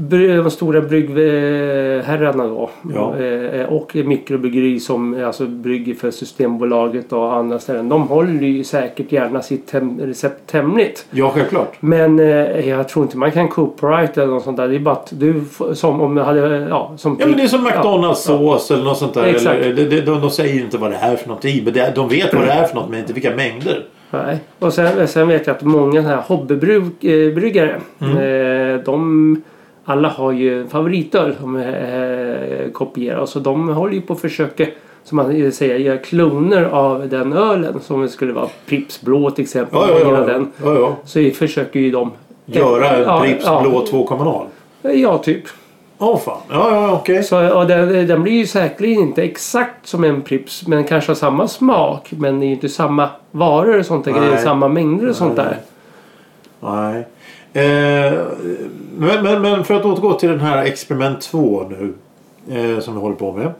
de 0.09 0.51
stora 0.51 0.81
bryggherrarna 0.81 2.47
då 2.47 2.69
Ja. 2.95 3.17
eh, 3.17 3.65
och 3.65 3.95
mikrobryggeri 3.95 4.79
som 4.79 5.23
alltså 5.25 5.45
brygger 5.45 5.93
för 5.93 6.11
Systembolaget 6.11 7.13
och 7.13 7.33
andra 7.33 7.59
ställen. 7.59 7.89
De 7.89 8.07
håller 8.07 8.43
ju 8.47 8.63
säkert 8.63 9.11
gärna 9.11 9.41
sitt 9.41 9.73
recept 9.99 10.51
hemligt. 10.51 11.05
ja, 11.11 11.31
självklart. 11.35 11.75
Men 11.79 12.19
eh, 12.19 12.69
jag 12.69 12.89
tror 12.89 13.05
inte 13.05 13.17
man 13.17 13.31
kan 13.31 13.47
copyright 13.47 14.17
eller 14.17 14.27
något 14.33 14.43
sånt 14.43 14.57
där. 14.57 14.67
Det 14.67 14.75
är 14.75 14.79
bara 14.79 14.95
att 14.95 15.13
du 15.15 15.43
som 15.73 16.01
om 16.01 16.15
du 16.15 16.21
hade 16.21 16.39
ja, 16.69 16.93
som 16.97 17.17
Ja, 17.19 17.27
men 17.27 17.37
det 17.37 17.43
är 17.43 17.47
som 17.47 17.65
Ja, 17.65 17.75
McDonalds 17.75 18.23
sås 18.23 18.71
eller 18.71 18.83
något 18.83 18.97
sånt 18.97 19.13
där. 19.13 19.23
Exakt. 19.23 19.59
Eller, 19.65 19.85
det, 19.89 20.01
de, 20.01 20.21
de 20.21 20.29
säger 20.29 20.61
inte 20.63 20.77
vad 20.77 20.91
det 20.91 20.97
är 20.97 21.15
för 21.15 21.29
något 21.29 21.45
i. 21.45 21.61
Men 21.65 21.73
det, 21.73 21.91
de 21.95 22.09
vet 22.09 22.33
vad 22.33 22.43
det 22.43 22.51
är 22.51 22.63
för 22.63 22.75
något 22.75 22.89
men 22.89 22.99
inte 22.99 23.13
vilka 23.13 23.35
mängder. 23.35 23.85
Nej. 24.11 24.37
Och 24.59 24.73
sen, 24.73 25.07
sen 25.07 25.27
vet 25.27 25.47
jag 25.47 25.55
att 25.55 25.63
många 25.63 26.01
här 26.01 26.21
hobbybryggare 26.27 27.79
Mm. 28.01 28.17
eh, 28.75 28.83
de 28.83 29.41
alla 29.89 30.09
har 30.09 30.31
ju 30.31 30.67
favoritöl 30.67 31.35
som 31.39 31.55
eh, 31.55 32.71
kopierar. 32.71 33.25
Så 33.25 33.39
de 33.39 33.69
håller 33.69 33.93
ju 33.93 34.01
på 34.01 34.13
att 34.13 34.21
försöka 34.21 34.65
som 35.03 35.15
man 35.15 35.51
säger 35.51 35.75
göra 35.75 35.97
kloner 35.97 36.63
av 36.63 37.09
den 37.09 37.33
ölen. 37.33 37.79
Som 37.81 38.09
skulle 38.09 38.33
vara 38.33 38.47
Pripps 38.65 39.01
blå 39.01 39.31
till 39.31 39.43
exempel. 39.43 39.79
Ja, 39.79 39.99
ja, 39.99 40.11
ja. 40.11 40.25
Den. 40.25 40.51
ja, 40.63 40.75
ja. 40.75 40.95
Så 41.05 41.29
försöker 41.33 41.79
ju 41.79 41.91
de 41.91 42.11
Göra 42.45 42.99
Ja, 42.99 43.21
Pripps 43.21 43.45
ja. 43.45 43.61
blå 43.61 43.85
2,0. 43.85 44.45
Ja, 44.95 45.17
typ. 45.17 45.43
Åh 45.97 46.17
fan. 46.17 46.41
Ja, 46.49 46.71
ja, 46.71 46.93
okej. 46.93 47.23
Så, 47.23 47.59
och 47.59 47.67
den, 47.67 48.07
den 48.07 48.23
blir 48.23 48.33
ju 48.33 48.47
säkerligen 48.47 49.01
inte 49.01 49.23
exakt 49.23 49.87
som 49.87 50.03
en 50.03 50.21
Pripps 50.21 50.67
men 50.67 50.83
kanske 50.83 51.09
har 51.09 51.15
samma 51.15 51.47
smak. 51.47 52.11
Men 52.11 52.39
det 52.39 52.45
är 52.45 52.47
ju 52.47 52.53
inte 52.53 52.69
samma 52.69 53.09
varor 53.31 53.79
och 53.79 53.85
sånt 53.85 54.05
där. 54.05 54.13
Det 54.13 54.33
är 54.33 54.37
samma 54.37 54.67
mängder 54.67 55.09
och 55.09 55.15
sånt 55.15 55.35
där. 55.35 55.57
Nej. 56.59 57.07
Eh, 57.59 58.13
men, 58.97 59.23
men, 59.23 59.41
men 59.41 59.63
för 59.63 59.73
att 59.73 59.85
återgå 59.85 60.13
till 60.13 60.29
den 60.29 60.39
här 60.39 60.65
experiment 60.65 61.21
2 61.21 61.69
nu. 61.69 61.93
Eh, 62.49 62.79
som 62.79 62.93
vi 62.93 62.99
håller 62.99 63.15
på 63.15 63.33
med. 63.33 63.51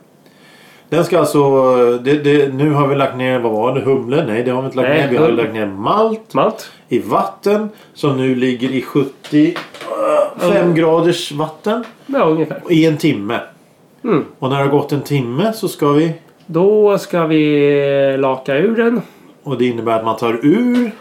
Den 0.89 1.05
ska 1.05 1.19
alltså... 1.19 1.73
Det, 1.97 2.13
det, 2.13 2.53
nu 2.53 2.71
har 2.71 2.87
vi 2.87 2.95
lagt 2.95 3.17
ner, 3.17 3.39
vad 3.39 3.51
var 3.51 3.75
det? 3.75 3.81
Humle? 3.81 4.25
Nej 4.25 4.43
det 4.43 4.51
har 4.51 4.61
vi 4.61 4.65
inte 4.65 4.77
lagt 4.77 4.89
Nej, 4.89 5.01
ner. 5.01 5.09
Vi 5.09 5.17
har 5.17 5.29
lagt 5.29 5.53
ner 5.53 5.65
malt 5.65 6.33
Malt. 6.33 6.71
i 6.87 6.99
vatten. 6.99 7.69
Som 7.93 8.17
nu 8.17 8.35
ligger 8.35 8.69
i 8.69 8.81
75 8.81 10.75
graders 10.75 11.31
vatten. 11.31 11.83
Ja, 12.05 12.23
ungefär. 12.23 12.61
I 12.69 12.85
en 12.85 12.97
timme. 12.97 13.39
Mm. 14.03 14.25
Och 14.39 14.49
när 14.49 14.57
det 14.57 14.63
har 14.63 14.71
gått 14.71 14.91
en 14.91 15.01
timme 15.01 15.53
så 15.53 15.67
ska 15.67 15.91
vi... 15.91 16.13
Då 16.45 16.97
ska 16.97 17.25
vi 17.25 18.17
laka 18.17 18.55
ur 18.55 18.75
den. 18.75 19.01
Och 19.43 19.57
det 19.57 19.65
innebär 19.65 19.99
att 19.99 20.05
man 20.05 20.17
tar 20.17 20.39
ur. 20.45 20.91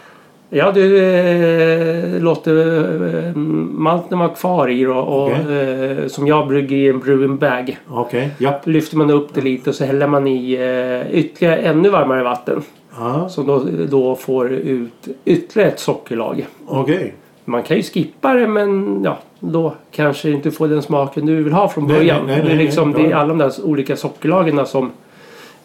Ja, 0.51 0.71
du 0.71 0.97
eh, 1.03 2.21
låter 2.21 3.25
eh, 3.27 3.35
malten 3.35 4.19
vara 4.19 4.29
kvar 4.29 4.67
i 4.67 4.83
då, 4.83 4.93
och 4.93 5.31
Okej. 5.31 5.91
eh, 6.01 6.07
som 6.07 6.27
jag 6.27 6.47
brygger 6.47 6.77
i 6.77 6.87
en 6.87 6.99
brewing 6.99 7.37
bag. 7.37 7.77
Okej, 7.89 8.29
ja. 8.37 8.59
Lyfter 8.63 8.97
man 8.97 9.09
upp 9.09 9.33
det 9.33 9.41
lite 9.41 9.69
och 9.69 9.75
så 9.75 9.85
häller 9.85 10.07
man 10.07 10.27
i 10.27 10.53
eh, 10.53 11.19
ytterligare 11.19 11.55
ännu 11.57 11.89
varmare 11.89 12.23
vatten. 12.23 12.61
Ja, 12.97 13.29
Som 13.29 13.47
då, 13.47 13.63
då 13.89 14.15
får 14.15 14.51
ut 14.51 15.07
ytterligare 15.25 15.71
ett 15.71 15.79
sockerlag. 15.79 16.47
Okej. 16.67 17.13
Man 17.45 17.63
kan 17.63 17.77
ju 17.77 17.83
skippa 17.83 18.33
det 18.33 18.47
men 18.47 19.01
ja, 19.03 19.17
då 19.39 19.73
kanske 19.91 20.29
inte 20.29 20.51
får 20.51 20.67
den 20.67 20.81
smaken 20.81 21.25
du 21.25 21.43
vill 21.43 21.53
ha 21.53 21.67
från 21.69 21.87
Nej, 21.87 21.95
början. 21.97 22.25
nej, 22.27 22.35
nej, 22.37 22.45
det 22.47 22.51
är 22.53 22.57
liksom 22.65 22.93
det 22.93 23.01
är 23.01 23.15
alla 23.15 23.27
de 23.27 23.37
där 23.37 23.51
olika 23.63 23.95
sockerlagen 23.95 24.65
som 24.65 24.91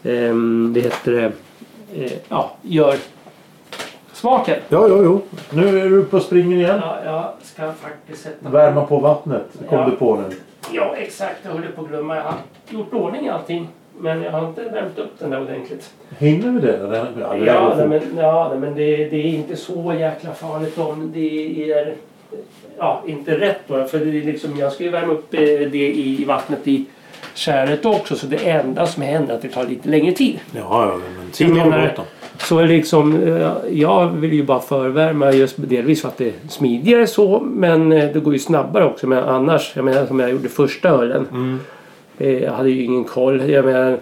ehm, 0.02 0.72
det 0.74 0.80
heter 0.80 1.12
det, 1.12 1.32
eh, 2.04 2.12
ja, 2.28 2.56
gör 2.62 2.94
smaken. 4.24 4.56
Ja, 4.68 4.86
jo, 4.88 5.04
jo. 5.04 5.22
Nu 5.50 5.80
är 5.80 5.90
du 5.90 6.04
på 6.04 6.20
springen 6.20 6.58
igen. 6.58 6.80
Ja, 6.82 6.98
jag 7.04 7.32
ska 7.42 7.72
faktiskt 7.72 8.22
sätta 8.22 8.48
Värma 8.48 8.84
på 8.84 8.98
vattnet 8.98 9.42
kom 9.68 9.78
Ja. 9.78 9.84
du 9.90 9.96
på 9.96 10.16
nu. 10.16 10.36
Ja, 10.72 10.94
exakt. 10.96 11.36
Jag 11.42 11.52
håller 11.52 11.68
på 11.68 11.82
att 11.82 11.88
glömma. 11.88 12.16
Jag 12.16 12.22
har 12.22 12.34
gjort 12.68 12.92
ordning 12.92 13.28
allting. 13.28 13.68
Men 13.98 14.22
jag 14.22 14.30
har 14.30 14.48
inte 14.48 14.62
värmt 14.62 14.98
upp 14.98 15.18
den 15.18 15.30
där 15.30 15.42
ordentligt. 15.42 15.90
Hinner 16.18 16.50
vi 16.50 16.60
det? 16.60 16.76
det 16.76 17.06
ja, 17.20 17.34
det 17.34 17.44
Ja, 17.44 17.74
nej, 17.76 17.88
men, 17.88 18.02
ja 18.16 18.48
nej, 18.50 18.58
men 18.58 18.74
det, 18.74 18.96
det 18.96 19.16
är 19.16 19.34
inte 19.34 19.56
så 19.56 19.94
jäkla 19.98 20.32
farligt 20.34 20.78
om 20.78 21.12
det 21.14 21.70
är 21.72 21.94
ja, 22.78 23.02
inte 23.06 23.38
rätt 23.38 23.60
då. 23.66 23.84
För 23.84 23.98
det 23.98 24.18
är 24.18 24.24
liksom, 24.24 24.56
jag 24.58 24.72
ska 24.72 24.84
ju 24.84 24.90
värma 24.90 25.12
upp 25.12 25.34
eh, 25.34 25.40
det 25.40 25.92
i 25.94 26.24
vattnet 26.24 26.68
i 26.68 26.84
kärret 27.34 27.84
också. 27.84 28.16
Så 28.16 28.26
det 28.26 28.50
enda 28.50 28.86
som 28.86 29.02
händer 29.02 29.32
är 29.32 29.36
att 29.36 29.42
det 29.42 29.48
tar 29.48 29.64
lite 29.64 29.88
längre 29.88 30.12
tid. 30.12 30.40
Ja, 30.52 30.60
ja, 30.60 31.00
men 31.16 31.24
Jag 31.24 31.32
tiden 31.32 31.72
Så 32.38 32.62
liksom, 32.62 33.22
eh, 33.22 33.52
jag 33.72 34.08
vill 34.08 34.32
ju 34.32 34.42
bara 34.42 34.60
förvärma 34.60 35.32
just 35.32 35.54
delvis 35.56 36.02
för 36.02 36.08
att 36.08 36.18
det 36.18 36.26
är 36.26 36.32
smidigare 36.48 37.06
så. 37.06 37.40
Men 37.40 37.92
eh, 37.92 38.10
det 38.12 38.20
går 38.20 38.32
ju 38.32 38.38
snabbare 38.38 38.84
också. 38.84 39.06
Men 39.06 39.24
annars, 39.24 39.72
jag 39.76 39.84
menar 39.84 40.06
som 40.06 40.20
jag 40.20 40.30
gjorde 40.30 40.48
första 40.48 40.88
ölen. 40.88 41.26
Mm. 41.32 41.58
Eh, 42.18 42.42
Jag 42.42 42.52
hade 42.52 42.70
ju 42.70 42.82
ingen 42.82 43.04
koll. 43.04 43.50
Jag 43.50 43.64
menar, 43.64 43.98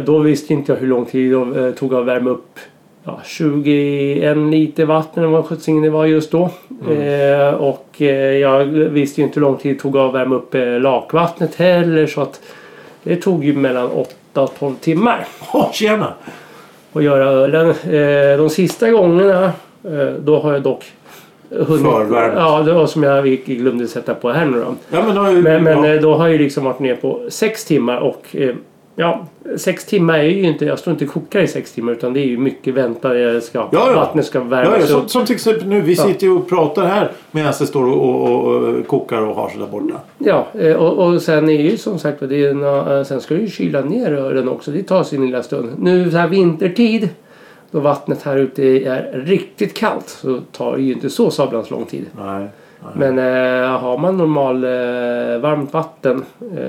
då 0.06 0.18
visste 0.18 0.52
inte 0.52 0.72
jag 0.72 0.78
hur 0.80 0.86
lång 0.86 1.04
tid 1.04 1.32
det 1.32 1.72
tog 1.72 1.94
att 1.94 2.06
värma 2.06 2.30
upp 2.30 2.58
ja, 3.04 3.20
21 3.24 4.36
liter 4.36 4.84
vatten 4.84 5.22
eller 5.22 5.32
vad 5.32 5.44
sjuttsingen 5.44 5.82
det 5.82 5.90
var 5.90 6.06
just 6.06 6.30
då. 6.30 6.50
Eh, 6.90 7.54
och 7.54 7.86
eh, 7.98 8.36
jag 8.38 8.64
visste 8.64 9.20
ju 9.20 9.26
inte 9.26 9.40
hur 9.40 9.46
lång 9.46 9.56
tid 9.56 9.76
det 9.76 9.80
tog 9.80 9.96
att 9.96 10.14
värma 10.14 10.34
upp 10.34 10.54
eh, 10.54 10.80
lakvattnet 10.80 11.54
heller. 11.54 12.06
Så 12.06 12.20
att 12.20 12.40
det 13.02 13.16
tog 13.16 13.44
ju 13.44 13.56
mellan 13.56 13.90
8 13.90 14.10
och 14.42 14.54
12 14.58 14.74
timmar 14.74 15.26
Åh, 15.52 15.72
tjena! 15.72 16.14
att 16.92 17.02
göra 17.02 17.24
ölen. 17.24 17.70
Eh, 17.70 18.38
de 18.38 18.50
sista 18.50 18.90
gångerna 18.90 19.44
eh, 19.84 20.12
då 20.18 20.40
har 20.40 20.52
jag 20.52 20.62
dock 20.62 20.92
hunnit... 21.50 21.82
Förvärmt. 21.82 22.34
Ja, 22.36 22.62
det 22.62 22.72
var 22.72 22.86
som 22.86 23.02
jag 23.02 23.24
glömde 23.46 23.88
sätta 23.88 24.14
på 24.14 24.30
här 24.30 24.46
nu 24.46 24.60
då. 24.60 24.74
Ja, 24.90 25.02
men, 25.06 25.14
då, 25.14 25.22
Men, 25.22 25.64
men 25.64 25.84
ja. 25.84 25.94
eh, 25.94 26.00
då 26.00 26.14
har 26.14 26.28
jag 26.28 26.40
liksom 26.40 26.64
varit 26.64 26.78
ner 26.78 26.96
på 26.96 27.20
sex 27.28 27.64
timmar 27.64 27.96
och 27.96 28.36
ja, 29.00 29.26
sex 29.56 29.84
timmar 29.84 30.18
är 30.18 30.22
ju 30.22 30.42
inte, 30.42 30.64
jag 30.64 30.78
står 30.78 30.92
inte 30.92 31.04
och 31.04 31.10
kokar 31.12 31.40
i 31.40 31.46
sex 31.46 31.72
timmar 31.72 31.92
utan 31.92 32.12
det 32.12 32.20
är 32.20 32.26
ju 32.26 32.38
mycket 32.38 32.74
vänta, 32.74 33.18
jag 33.18 33.42
ska, 33.42 33.58
Ja, 33.58 33.68
ja. 33.72 33.92
vattnet 33.94 34.26
ska 34.26 34.38
Ja, 34.38 34.44
värmas 34.44 34.74
ja, 34.78 34.82
upp. 34.82 34.88
som, 35.00 35.08
som 35.08 35.24
till 35.26 35.34
exempel 35.34 35.66
nu, 35.68 35.80
vi 35.80 35.92
Ja. 35.94 36.02
sitter 36.06 36.26
ju 36.26 36.32
och 36.32 36.48
pratar 36.48 36.86
här 36.86 37.10
medan 37.30 37.52
det 37.58 37.66
står 37.66 37.86
och, 37.86 38.24
och, 38.24 38.54
och 38.54 38.86
kokar 38.86 39.22
och 39.22 39.34
har 39.36 39.48
sig 39.48 39.58
där 39.58 39.66
borta. 39.66 39.94
Ja, 40.18 40.46
eh, 40.54 40.76
och, 40.76 41.06
och 41.06 41.22
sen 41.22 41.48
är 41.48 41.62
ju 41.62 41.76
som 41.76 41.98
sagt 41.98 42.20
det 42.20 42.44
är, 42.44 42.54
nå- 42.54 42.92
eh, 42.98 43.04
sen 43.04 43.20
ska 43.20 43.34
du 43.34 43.40
ju 43.40 43.48
kyla 43.50 43.80
ner 43.80 44.10
rören 44.10 44.48
också. 44.48 44.70
Det 44.70 44.82
tar 44.82 45.02
sin 45.04 45.26
lilla 45.26 45.42
stund. 45.42 45.70
Nu 45.78 46.10
så 46.10 46.16
här 46.16 46.28
vintertid 46.28 47.08
då 47.70 47.80
vattnet 47.80 48.22
här 48.22 48.36
ute 48.36 48.62
är 48.64 49.22
riktigt 49.26 49.74
kallt 49.74 50.08
så 50.08 50.40
tar 50.52 50.76
det 50.76 50.82
ju 50.82 50.92
inte 50.92 51.10
så 51.10 51.30
sablans 51.30 51.70
lång 51.70 51.84
tid. 51.84 52.04
Nej. 52.20 52.46
Men 52.94 53.18
eh, 53.18 53.70
har 53.80 53.98
man 53.98 54.16
normal 54.16 54.64
eh, 54.64 55.40
varmt 55.40 55.72
vatten, 55.72 56.24
eh, 56.56 56.60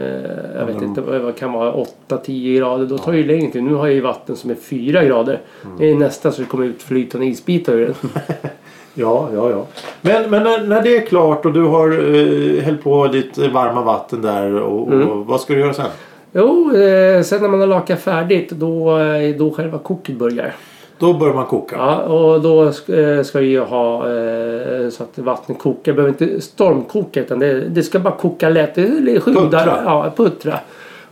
jag 0.58 0.66
vet 0.66 0.76
Mm. 0.76 0.84
inte 0.84 1.02
vad 1.02 1.36
kan 1.36 1.52
vara 1.54 1.74
8-10 2.08 2.58
grader, 2.58 2.86
då 2.86 2.98
tar 2.98 3.12
det 3.12 3.18
ju 3.18 3.24
längre 3.24 3.52
tid. 3.52 3.64
Nu 3.64 3.74
har 3.74 3.86
jag 3.88 3.96
ju 3.96 4.02
vatten 4.02 4.36
som 4.36 4.50
är 4.52 4.56
4 4.56 5.04
grader. 5.04 5.40
Mm. 5.66 5.78
Det 5.78 5.92
är 5.92 5.96
nästan 5.96 6.32
så 6.32 6.42
det 6.42 6.48
kommer 6.48 6.66
ut 6.66 6.82
flytande 6.84 7.26
isbitar 7.28 7.74
ur 7.74 7.86
den. 7.86 7.96
Ja, 8.94 9.30
ja, 9.36 9.50
ja. 9.50 9.66
Men, 10.02 10.30
men 10.30 10.44
när, 10.44 10.64
när 10.68 10.82
det 10.82 10.98
är 10.98 11.02
klart 11.06 11.46
och 11.46 11.54
du 11.54 11.64
har 11.64 11.88
eh, 12.16 12.64
hällt 12.64 12.84
på 12.84 13.08
ditt 13.08 13.38
eh, 13.38 13.52
varma 13.52 13.82
vatten 13.82 14.22
där 14.22 14.56
och, 14.56 14.88
och 14.88 14.94
Mm. 14.94 15.26
vad 15.28 15.42
ska 15.42 15.54
du 15.54 15.60
göra 15.60 15.74
sen? 15.74 15.86
Jo, 16.34 16.76
eh, 16.76 17.22
sen 17.22 17.42
när 17.42 17.48
man 17.50 17.60
har 17.60 17.68
lakat 17.68 18.00
färdigt 18.00 18.50
då 18.50 18.98
är 18.98 19.38
då 19.38 19.52
själva 19.52 19.78
koket 19.80 20.16
börjar. 20.16 20.54
Då 21.02 21.14
börjar 21.14 21.34
man 21.34 21.46
koka. 21.46 21.76
Ja, 21.76 22.02
och 22.02 22.42
då 22.42 22.64
eh, 22.66 23.24
ska 23.24 23.40
vi 23.40 23.58
ha 23.58 23.96
eh, 23.98 24.90
så 24.90 25.04
att 25.04 25.18
vattnet 25.18 25.60
kokar. 25.60 25.92
Det 25.92 25.94
behöver 25.94 26.10
inte 26.10 26.42
stormkoka 26.42 27.22
utan 27.22 27.40
det, 27.40 27.62
det 27.70 27.84
ska 27.84 28.00
bara 28.00 28.14
koka 28.14 28.50
lätt. 28.50 28.76
Puttra. 28.76 29.84
Ja, 29.86 30.14
puttra. 30.16 30.60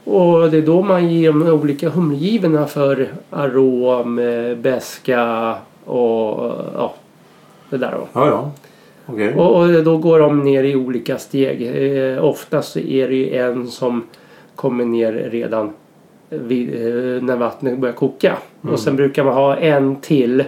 Och 0.04 0.52
det 0.52 0.58
är 0.58 0.62
då 0.62 0.82
man 0.82 1.10
ger 1.10 1.32
de 1.32 1.48
olika 1.48 1.90
humlegivorna 1.90 2.66
för 2.66 3.08
arom, 3.30 4.20
eh, 4.20 4.56
beska 4.56 5.56
och 5.86 6.54
ja, 6.76 6.94
det 7.70 7.78
där 7.78 7.92
då. 7.92 8.08
Ja, 8.14 8.28
ja. 8.28 8.52
Okej. 9.06 9.34
Och, 9.34 9.56
och 9.56 9.84
då 9.84 9.98
går 9.98 10.20
de 10.20 10.44
ner 10.44 10.64
i 10.64 10.76
olika 10.76 11.18
steg. 11.18 11.62
Eh, 11.62 12.26
oftast 12.26 12.72
så 12.72 12.80
är 12.80 13.08
det 13.08 13.16
ju 13.16 13.36
en 13.36 13.68
som 13.68 14.04
kommer 14.56 14.86
ner 14.86 15.12
redan 15.32 15.74
vid, 16.30 16.74
eh, 16.74 17.24
när 17.24 17.36
vattnet 17.36 17.80
börjar 17.80 17.96
koka. 17.96 18.38
Mm. 18.62 18.74
Och 18.74 18.80
sen 18.80 18.96
brukar 18.96 19.24
man 19.24 19.34
ha 19.34 19.56
en 19.56 19.96
till 19.96 20.44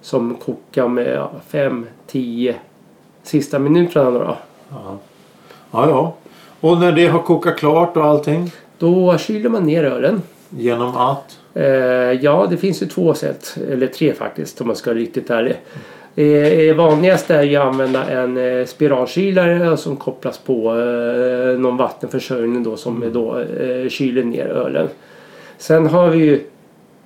som 0.00 0.34
kokar 0.34 0.88
med 0.88 1.14
ja, 1.14 1.30
fem, 1.48 1.86
tio 2.06 2.54
sista 3.22 3.58
minuterna. 3.58 4.10
Då. 4.10 4.36
Ja. 4.68 4.98
ja, 5.70 5.88
ja. 5.88 6.14
Och 6.60 6.78
när 6.78 6.92
det 6.92 7.06
har 7.06 7.22
kokat 7.22 7.56
klart 7.56 7.96
och 7.96 8.04
allting? 8.04 8.50
då 8.82 9.18
kyler 9.18 9.48
man 9.48 9.64
ner 9.66 9.82
rören. 9.82 10.22
Genom 10.50 10.96
att? 10.96 11.38
Eh, 11.54 11.64
ja, 12.22 12.46
det 12.50 12.56
finns 12.56 12.82
ju 12.82 12.86
två 12.86 13.14
sätt. 13.14 13.56
Eller 13.70 13.86
tre 13.86 14.14
faktiskt 14.14 14.60
om 14.60 14.66
man 14.66 14.76
ska 14.76 14.90
vara 14.90 14.98
riktigt 14.98 15.30
ärlig. 15.30 15.56
Eh, 16.16 16.76
vanligast 16.76 17.30
är 17.30 17.42
ju 17.42 17.56
att 17.56 17.66
använda 17.66 18.04
en 18.04 18.36
eh, 18.36 18.66
spiralkylare 18.66 19.76
som 19.76 19.96
kopplas 19.96 20.38
på 20.38 20.78
eh, 20.78 21.58
någon 21.58 21.76
vattenförsörjning 21.76 22.62
då 22.62 22.76
som 22.76 23.10
då 23.12 23.38
eh, 23.38 23.88
kyler 23.88 24.24
ner 24.24 24.46
ölen. 24.46 24.88
Sen 25.62 25.86
har 25.86 26.10
vi 26.10 26.18
ju 26.18 26.40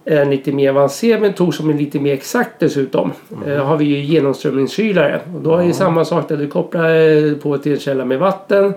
en 0.04 0.30
lite 0.30 0.52
mer 0.52 0.70
avancerad 0.70 1.20
metod 1.20 1.54
som 1.54 1.70
är 1.70 1.74
lite 1.74 2.00
mer 2.00 2.12
exakt 2.12 2.50
dessutom. 2.58 3.12
Eh, 3.46 3.64
har 3.64 3.76
vi 3.76 3.84
ju 3.84 3.96
genomströmningskylare. 3.96 5.20
Och 5.34 5.40
då 5.40 5.56
är 5.56 5.66
det 5.66 5.72
samma 5.72 6.04
sak 6.04 6.28
där 6.28 6.36
du 6.36 6.46
kopplar 6.46 6.90
eh, 6.90 7.34
på 7.34 7.58
till 7.58 7.72
en 7.72 7.78
källa 7.78 8.04
med 8.04 8.18
vatten. 8.18 8.74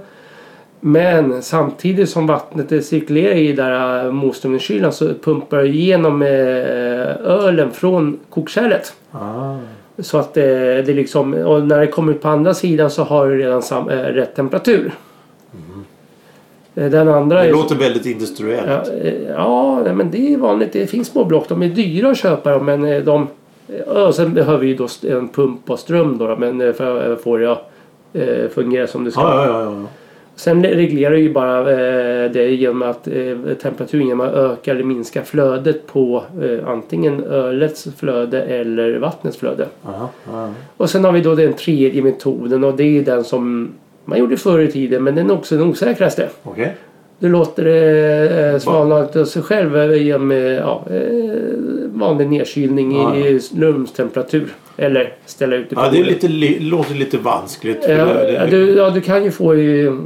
Men 0.79 1.41
samtidigt 1.41 2.09
som 2.09 2.27
vattnet 2.27 2.71
eh, 2.71 2.79
cirkulerar 2.79 3.35
i 3.35 3.53
där 3.53 4.05
eh, 4.05 4.11
motströmningskylan 4.11 4.91
så 4.91 5.13
pumpar 5.13 5.57
det 5.57 5.67
igenom 5.67 6.21
eh, 6.21 6.29
ölen 7.25 7.71
från 7.71 8.19
kokkärlet. 8.29 8.93
Ah. 9.11 9.55
Så 9.97 10.17
att 10.17 10.37
eh, 10.37 10.43
det 10.43 10.93
liksom, 10.93 11.33
och 11.33 11.67
när 11.67 11.79
det 11.79 11.87
kommer 11.87 12.11
ut 12.11 12.21
på 12.21 12.29
andra 12.29 12.53
sidan 12.53 12.89
så 12.89 13.03
har 13.03 13.29
det 13.29 13.35
redan 13.35 13.61
sam, 13.61 13.89
eh, 13.89 13.97
rätt 13.97 14.35
temperatur. 14.35 14.91
Eh, 16.79 16.89
Den 16.89 17.07
andra 17.07 17.41
Det 17.41 17.47
är... 17.47 17.51
låter 17.51 17.75
väldigt 17.75 18.05
industriellt. 18.05 18.67
Ja, 18.67 18.93
eh, 19.03 19.13
ja, 19.29 19.93
men 19.93 20.11
det 20.11 20.33
är 20.33 20.37
vanligt. 20.37 20.73
Det 20.73 20.87
finns 20.87 21.07
små 21.07 21.25
block. 21.25 21.49
De 21.49 21.63
är 21.63 21.67
dyra 21.67 22.11
att 22.11 22.17
köpa 22.17 22.51
dem 22.51 22.65
men 22.65 22.85
eh, 22.85 23.03
de... 23.03 23.27
Och 23.87 24.15
sen 24.15 24.33
behöver 24.33 24.65
ju 24.65 24.75
då 24.75 24.87
en 25.07 25.27
pump 25.29 25.69
och 25.69 25.79
ström 25.79 26.17
då, 26.17 26.35
men 26.39 26.73
för 26.73 27.13
att 27.13 27.21
få 27.21 27.37
det 27.37 27.51
att 27.51 27.71
fungera 28.51 28.87
som 28.87 29.03
det 29.03 29.11
ska. 29.11 29.21
Ja, 29.21 29.45
ja, 29.45 29.63
ja. 29.63 29.87
Sen 30.35 30.63
reglerar 30.63 31.15
ju 31.15 31.33
bara 31.33 31.63
det 32.29 32.51
genom 32.55 32.81
att 32.81 33.03
temperaturen 33.61 34.07
genom 34.07 34.27
att 34.27 34.33
öka 34.33 34.71
eller 34.71 34.83
minska 34.83 35.23
flödet 35.23 35.87
på 35.87 36.23
antingen 36.65 37.23
ölets 37.23 37.87
flöde 37.97 38.41
eller 38.41 38.97
vattnets 38.97 39.37
flöde. 39.37 39.67
Och 40.77 40.89
sen 40.89 41.05
har 41.05 41.11
vi 41.11 41.21
då 41.21 41.35
den 41.35 41.53
tredje 41.53 42.01
metoden 42.01 42.63
och 42.63 42.73
det 42.73 42.97
är 42.97 43.01
den 43.03 43.23
som 43.23 43.73
man 44.09 44.19
gjorde 44.19 44.37
förr 44.37 44.59
i 44.59 44.71
tiden 44.71 45.03
men 45.03 45.15
den 45.15 45.29
är 45.29 45.33
också 45.33 45.57
den 45.57 45.67
osäkraste. 45.67 46.29
Okej. 46.43 46.75
Du 47.19 47.29
låter 47.29 47.63
det 47.63 48.51
eh, 48.53 48.59
svalna 48.59 48.95
av 48.95 49.25
sig 49.25 49.41
själv 49.41 49.77
eh, 49.77 50.03
genom 50.03 50.31
eh, 50.31 50.37
ja, 50.37 50.83
eh, 50.91 50.99
vanlig 51.93 52.29
nedkylning 52.29 52.91
Ja, 52.95 53.17
ja. 53.17 53.25
i 53.25 53.39
rumstemperatur. 53.57 54.47
Eller 54.77 55.13
ställa 55.25 55.55
ut 55.55 55.69
det 55.69 55.75
är 55.75 55.89
poolen. 55.89 56.03
lite, 56.07 56.27
li, 56.27 56.59
låter 56.59 56.95
lite 56.95 57.17
vanskligt. 57.17 57.85
Ja, 57.89 58.05
det- 58.05 58.47
du, 58.49 58.69
ja, 58.73 58.89
du 58.89 59.01
kan 59.01 59.23
ju 59.23 59.31
få 59.31 59.55
i 59.55 59.97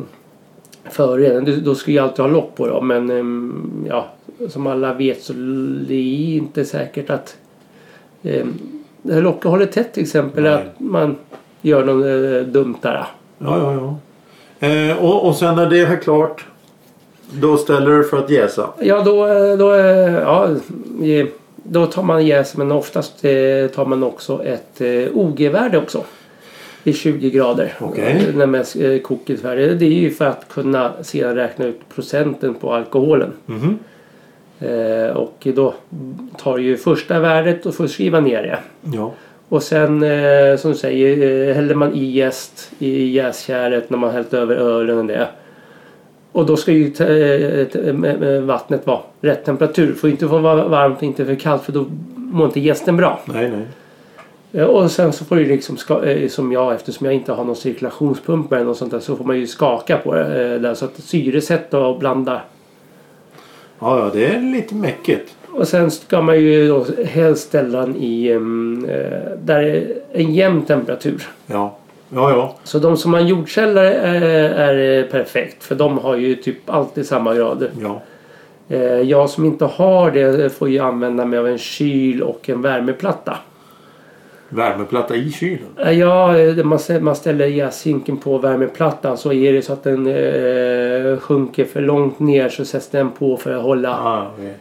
före. 0.89 1.39
Du, 1.39 1.55
då 1.55 1.75
ska 1.75 1.91
ju 1.91 1.99
alltid 1.99 2.25
ha 2.25 2.31
lock 2.31 2.55
på 2.55 2.67
dem. 2.67 2.87
Men 2.87 3.09
ehm, 3.09 3.85
ja, 3.89 4.07
som 4.49 4.67
alla 4.67 4.93
vet 4.93 5.21
så 5.23 5.33
det 5.87 5.93
är 5.95 6.35
inte 6.37 6.65
säkert 6.65 7.09
att 7.09 7.35
det 9.01 9.13
här 9.13 9.21
locket 9.21 9.43
håller 9.43 9.65
tätt 9.65 9.93
till 9.93 10.03
exempel. 10.03 10.43
Nej. 10.43 10.53
Att 10.53 10.79
man 10.79 11.15
gör 11.61 11.85
något 11.85 12.05
eh, 12.05 12.51
dumt 12.53 12.75
där. 12.81 13.05
Ja, 13.43 13.58
ja, 13.58 13.73
ja. 13.73 14.67
Eh, 14.67 15.03
och, 15.03 15.27
och 15.27 15.36
sen 15.36 15.56
när 15.56 15.69
det 15.69 15.79
är 15.79 15.95
klart 15.95 16.45
då 17.32 17.58
ställer 17.58 17.91
du 17.91 18.03
för 18.03 18.17
att 18.17 18.29
jäsa. 18.29 18.69
Ja, 18.79 19.01
då, 19.01 19.27
eh, 19.27 19.58
då, 19.58 19.73
eh, 19.73 20.13
ja, 20.13 20.49
då 21.63 21.86
tar 21.86 22.03
man 22.03 22.25
jäs 22.25 22.58
men 22.58 22.71
oftast 22.71 23.25
eh, 23.25 23.32
tar 23.75 23.86
man 23.86 24.03
också 24.03 24.43
ett 24.43 24.82
OG-värde 25.13 25.77
också. 25.77 26.03
I 26.84 26.93
20 26.93 27.29
grader. 27.29 27.73
Eh, 27.95 28.36
När 28.36 28.45
man 28.45 28.62
är 28.62 28.99
färdigt. 29.38 29.79
Det 29.79 29.86
är 29.86 29.89
ju 29.89 30.12
för 30.12 30.25
att 30.25 30.45
kunna 30.49 30.91
sedan 31.01 31.36
räkna 31.36 31.65
ut 31.65 31.79
procenten 31.95 32.53
på 32.53 32.73
alkoholen. 32.73 33.32
Mhm. 33.45 33.79
Eh, 34.60 35.17
och 35.17 35.47
då 35.56 35.73
tar 36.38 36.58
ju 36.58 36.77
första 36.77 37.19
värdet 37.19 37.65
och 37.65 37.75
får 37.75 37.88
skriva 37.88 38.19
ner 38.19 38.43
det. 38.43 38.60
Ja. 38.97 39.12
Och 39.53 39.63
sen 39.63 40.03
eh, 40.03 40.57
som 40.57 40.71
du 40.71 40.77
säger 40.77 41.47
eh, 41.49 41.55
häller 41.55 41.75
man 41.75 41.93
i 41.93 42.03
jäst 42.05 42.71
i 42.79 43.09
jäskärret 43.09 43.89
när 43.89 43.97
man 43.97 44.11
hällt 44.11 44.33
över 44.33 44.55
ölen 44.55 44.97
och 44.97 45.05
det. 45.05 45.27
Och 46.31 46.45
då 46.45 46.57
ska 46.57 46.71
ju 46.71 46.85
eh, 46.87 47.93
med- 47.93 48.19
med 48.19 48.43
vattnet 48.43 48.87
vara 48.87 48.99
rätt 49.21 49.45
temperatur. 49.45 49.93
Får 49.93 50.09
inte 50.09 50.25
vara 50.25 50.67
varmt 50.67 51.03
inte 51.03 51.25
för 51.25 51.35
kallt 51.35 51.63
för 51.63 51.71
då 51.71 51.85
mår 52.15 52.45
inte 52.45 52.59
jästen 52.59 52.97
bra. 52.97 53.19
Nej, 53.25 53.51
nej. 53.51 54.61
Eh, 54.61 54.67
Och 54.67 54.91
sen 54.91 55.13
så 55.13 55.25
får 55.25 55.35
du 55.35 55.45
liksom 55.45 55.77
eh, 56.05 56.27
som 56.29 56.51
jag 56.51 56.73
eftersom 56.75 57.05
jag 57.05 57.13
inte 57.15 57.33
har 57.33 57.43
någon 57.45 57.55
cirkulationspump 57.55 58.51
eller 58.53 58.65
något 58.65 58.77
sånt 58.77 58.91
där 58.91 58.99
så 58.99 59.15
får 59.15 59.25
man 59.25 59.39
ju 59.39 59.47
skaka 59.47 59.97
på 59.97 60.15
det 60.15 60.53
eh, 60.53 60.61
där 60.61 60.73
så 60.73 60.85
att 60.85 60.97
syresätta 61.03 61.79
och 61.79 61.99
blanda. 61.99 62.41
Ja, 63.79 63.99
ja, 63.99 64.09
det 64.13 64.25
är 64.25 64.41
lite 64.41 64.75
mäckigt. 64.75 65.35
Och 65.53 65.67
sen 65.67 65.91
ska 65.91 66.21
man 66.21 66.39
ju 66.39 66.67
då 66.67 66.85
helst 67.05 67.47
ställa 67.47 67.79
den 67.81 67.95
i 67.95 68.27
eh, 68.31 68.39
där 69.43 69.63
är 69.63 69.93
en 70.13 70.33
jämn 70.33 70.61
temperatur. 70.65 71.27
Ja, 71.45 71.77
ja, 72.09 72.29
ja. 72.31 72.55
Så 72.63 72.79
de 72.79 72.97
som 72.97 73.13
har 73.13 73.21
jordkällare 73.21 73.93
är, 73.93 74.75
är 74.75 75.03
perfekt 75.03 75.63
för 75.63 75.75
de 75.75 75.97
har 75.97 76.15
ju 76.15 76.35
typ 76.35 76.57
alltid 76.69 77.05
samma 77.07 77.33
grader. 77.35 77.69
ja. 77.81 78.01
Eh, 78.69 78.83
jag 79.01 79.29
som 79.29 79.45
inte 79.45 79.65
har 79.65 80.11
det 80.11 80.49
får 80.49 80.69
ju 80.69 80.79
använda 80.79 81.25
mig 81.25 81.39
av 81.39 81.47
en 81.47 81.57
kyl 81.57 82.21
och 82.23 82.49
en 82.49 82.61
värmeplatta. 82.61 83.37
Värmeplatta 84.49 85.15
i 85.15 85.31
kylen. 85.31 85.67
Eh, 85.77 85.91
Ja, 85.99 86.37
eh, 86.37 86.63
man, 86.63 86.77
stä- 86.77 86.99
man 87.01 87.15
ställer 87.15 87.45
jäshinken 87.47 88.17
på 88.17 88.37
värmeplattan 88.37 89.17
så 89.17 89.33
är 89.33 89.53
det 89.53 89.61
så 89.61 89.73
att 89.73 89.83
den 89.83 90.07
eh, 90.07 91.17
sjunker 91.19 91.65
för 91.65 91.81
långt 91.81 92.19
ner 92.19 92.49
så 92.49 92.65
sätts 92.65 92.89
den 92.89 93.11
på 93.11 93.37
för 93.37 93.51
att 93.55 93.61
hålla 93.63 93.89
Ah, 93.97 94.27
okej. 94.37 94.53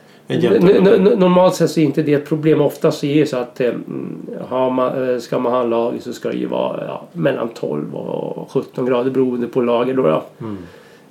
Normalt 1.16 1.55
sett 1.55 1.71
så 1.71 1.81
är 1.81 1.85
inte 1.85 2.03
det 2.03 2.14
ett 2.14 2.29
problem. 2.29 2.61
Oftast 2.61 2.99
så 2.99 3.07
är 3.07 3.21
det 3.21 3.27
så 3.27 3.37
att 3.37 3.61
eh, 3.61 3.68
mm, 3.68 4.27
har 4.49 4.71
man, 4.71 5.09
eh, 5.11 5.18
ska 5.18 5.38
man 5.38 5.53
ha 5.53 5.62
en 5.62 5.71
lager 5.71 6.01
så 6.01 6.12
ska 6.12 6.29
det 6.29 6.37
ju 6.37 6.47
vara 6.47 6.85
ja, 6.87 7.03
mellan 7.12 7.49
12 7.49 7.95
och 7.95 8.51
17 8.51 8.87
grader 8.87 9.11
beroende 9.11 9.47
på 9.47 9.61
lager. 9.61 9.95
Då, 9.95 10.03
då. 10.03 10.23
Mm. 10.40 10.59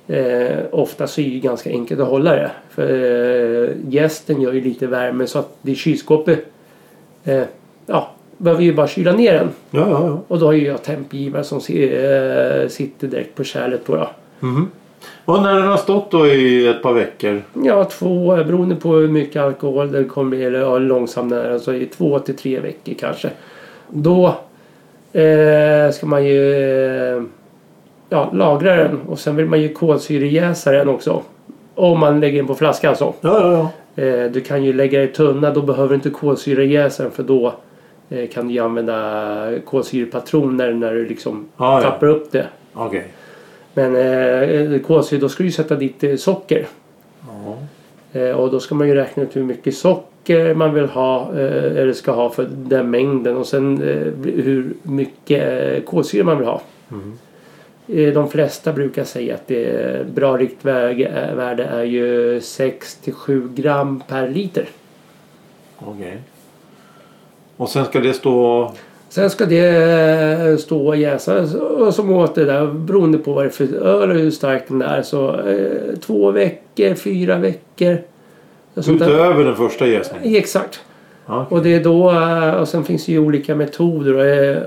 Eh, 0.06 0.58
oftast 0.70 1.14
så 1.14 1.20
är 1.20 1.24
det 1.24 1.30
ju 1.30 1.40
ganska 1.40 1.70
enkelt 1.70 2.00
att 2.00 2.08
hålla 2.08 2.36
det. 2.36 2.50
För 2.70 2.82
eh, 2.82 3.70
gästen 3.88 4.40
gör 4.40 4.52
ju 4.52 4.60
lite 4.60 4.86
värme 4.86 5.26
så 5.26 5.38
att 5.38 5.56
det 5.62 5.74
kylskåpet 5.74 6.46
eh, 7.24 7.42
ja, 7.86 8.10
behöver 8.38 8.62
ju 8.62 8.74
bara 8.74 8.88
kyla 8.88 9.12
ner 9.12 9.32
den. 9.32 9.48
Ja, 9.70 9.90
ja, 9.90 10.06
ja. 10.06 10.20
Och 10.28 10.38
då 10.38 10.46
har 10.46 10.52
ju 10.52 10.66
jag 10.66 10.82
tempgivare 10.82 11.44
som 11.44 11.58
eh, 11.58 12.68
sitter 12.68 13.08
direkt 13.08 13.34
på 13.34 13.44
kärlet 13.44 13.84
på 13.84 13.96
då. 13.96 14.08
Mhm. 14.40 14.70
Och 15.24 15.42
när 15.42 15.54
den 15.54 15.66
har 15.66 15.76
stått 15.76 16.10
då 16.10 16.26
i 16.26 16.68
ett 16.68 16.82
par 16.82 16.92
veckor. 16.92 17.42
Ja, 17.64 17.84
två 17.84 18.36
beroende 18.36 18.74
på 18.74 18.94
hur 18.94 19.08
mycket 19.08 19.42
alkohol 19.42 19.92
det 19.92 20.04
kommer 20.04 20.36
eller 20.36 20.60
ja, 20.60 20.78
långsamt 20.78 21.30
nära. 21.30 21.52
Alltså 21.52 21.74
i 21.74 21.86
två 21.86 22.18
till 22.18 22.36
tre 22.36 22.60
veckor 22.60 22.94
kanske. 22.98 23.30
Då 23.88 24.26
eh, 25.12 25.90
ska 25.92 26.06
man 26.06 26.24
ju 26.24 26.54
eh, 26.54 27.22
ja, 28.08 28.30
lagra 28.32 28.76
den 28.76 29.00
och 29.08 29.18
sen 29.18 29.36
vill 29.36 29.46
man 29.46 29.60
ju 29.60 29.68
kolsyrejäsa 29.72 30.72
den 30.72 30.88
också. 30.88 31.22
Om 31.74 32.00
man 32.00 32.20
lägger 32.20 32.36
den 32.36 32.46
på 32.46 32.54
flaska 32.54 32.88
alltså. 32.88 33.12
Ja, 33.20 33.40
ja, 33.40 33.52
ja. 33.52 33.70
Eh, 34.02 34.30
du 34.30 34.40
kan 34.40 34.64
ju 34.64 34.72
lägga 34.72 35.02
i 35.02 35.08
tunna, 35.08 35.50
då 35.50 35.62
behöver 35.62 35.88
du 35.88 35.94
inte 35.94 36.10
kolsyrejäsa 36.10 37.02
den 37.02 37.12
för 37.12 37.22
då 37.22 37.54
eh, 38.10 38.28
kan 38.28 38.48
du 38.48 38.54
ju 38.54 38.60
använda 38.60 39.52
kolsyrepatroner 39.64 40.72
när 40.72 40.94
du 40.94 41.06
liksom 41.06 41.48
ja. 41.56 41.82
tappar 41.82 42.06
upp 42.06 42.32
det. 42.32 42.46
Okej. 42.74 43.06
Men 43.74 43.96
eh, 43.96 44.80
kolsyre, 44.80 45.20
då 45.20 45.28
ska 45.28 45.42
du 45.42 45.48
ju 45.48 45.52
sätta 45.52 45.76
dit 45.76 46.04
eh, 46.04 46.16
socker. 46.16 46.66
Eh, 48.12 48.30
och 48.30 48.50
då 48.50 48.60
ska 48.60 48.74
man 48.74 48.88
ju 48.88 48.94
räkna 48.94 49.22
ut 49.22 49.36
hur 49.36 49.42
mycket 49.42 49.76
socker 49.76 50.54
man 50.54 50.74
vill 50.74 50.84
ha 50.84 51.30
eh, 51.38 51.76
eller 51.76 51.92
ska 51.92 52.12
ha 52.12 52.30
för 52.30 52.48
den 52.52 52.90
mängden 52.90 53.36
och 53.36 53.46
sen 53.46 53.78
hur 54.24 54.74
mycket 54.82 55.62
eh, 55.62 55.82
kolsyra 55.82 56.24
man 56.24 56.38
vill 56.38 56.46
ha. 56.46 56.62
Mm. 56.90 57.18
De 58.14 58.28
flesta 58.28 58.72
brukar 58.72 59.04
säga 59.04 59.34
att 59.34 59.48
det 59.48 60.06
bra 60.14 60.36
riktvärde 60.36 61.64
är 61.64 61.82
ju 61.82 62.40
6 62.40 62.94
till 62.96 63.12
7 63.12 63.48
gram 63.54 64.02
per 64.08 64.28
liter. 64.28 64.68
Okej. 65.78 66.18
Och 67.56 67.68
sen 67.68 67.84
ska 67.84 68.00
det 68.00 68.12
stå... 68.12 68.72
Sen 69.12 69.30
ska 69.30 69.44
det 69.46 69.66
eh, 70.50 70.56
stå 70.56 70.86
och 70.86 70.96
jäsas 70.96 71.54
och 71.54 71.94
som 71.94 72.12
åt 72.12 72.34
det 72.34 72.44
där 72.44 72.66
beroende 72.66 73.18
på 73.18 73.32
vad 73.32 73.44
det 73.44 73.48
är 73.48 73.50
för 73.50 73.74
öl 73.86 74.10
och 74.10 74.16
hur 74.16 74.30
stark 74.30 74.62
den 74.68 74.82
är. 74.82 75.02
Så 75.02 75.40
eh, 75.40 75.96
två 76.00 76.30
veckor, 76.30 76.94
fyra 76.94 77.36
veckor. 77.38 77.96
Utöver 78.74 79.44
den 79.44 79.56
första 79.56 79.86
jäsningen? 79.86 80.34
Exakt. 80.36 80.80
Ja. 81.26 81.46
Och 81.50 81.62
det 81.62 81.74
är 81.74 81.84
då, 81.84 82.10
eh, 82.10 82.54
och 82.54 82.68
sen 82.68 82.84
finns 82.84 83.06
det 83.06 83.12
ju 83.12 83.18
olika 83.18 83.54
metoder. 83.54 84.50
eh, 84.56 84.62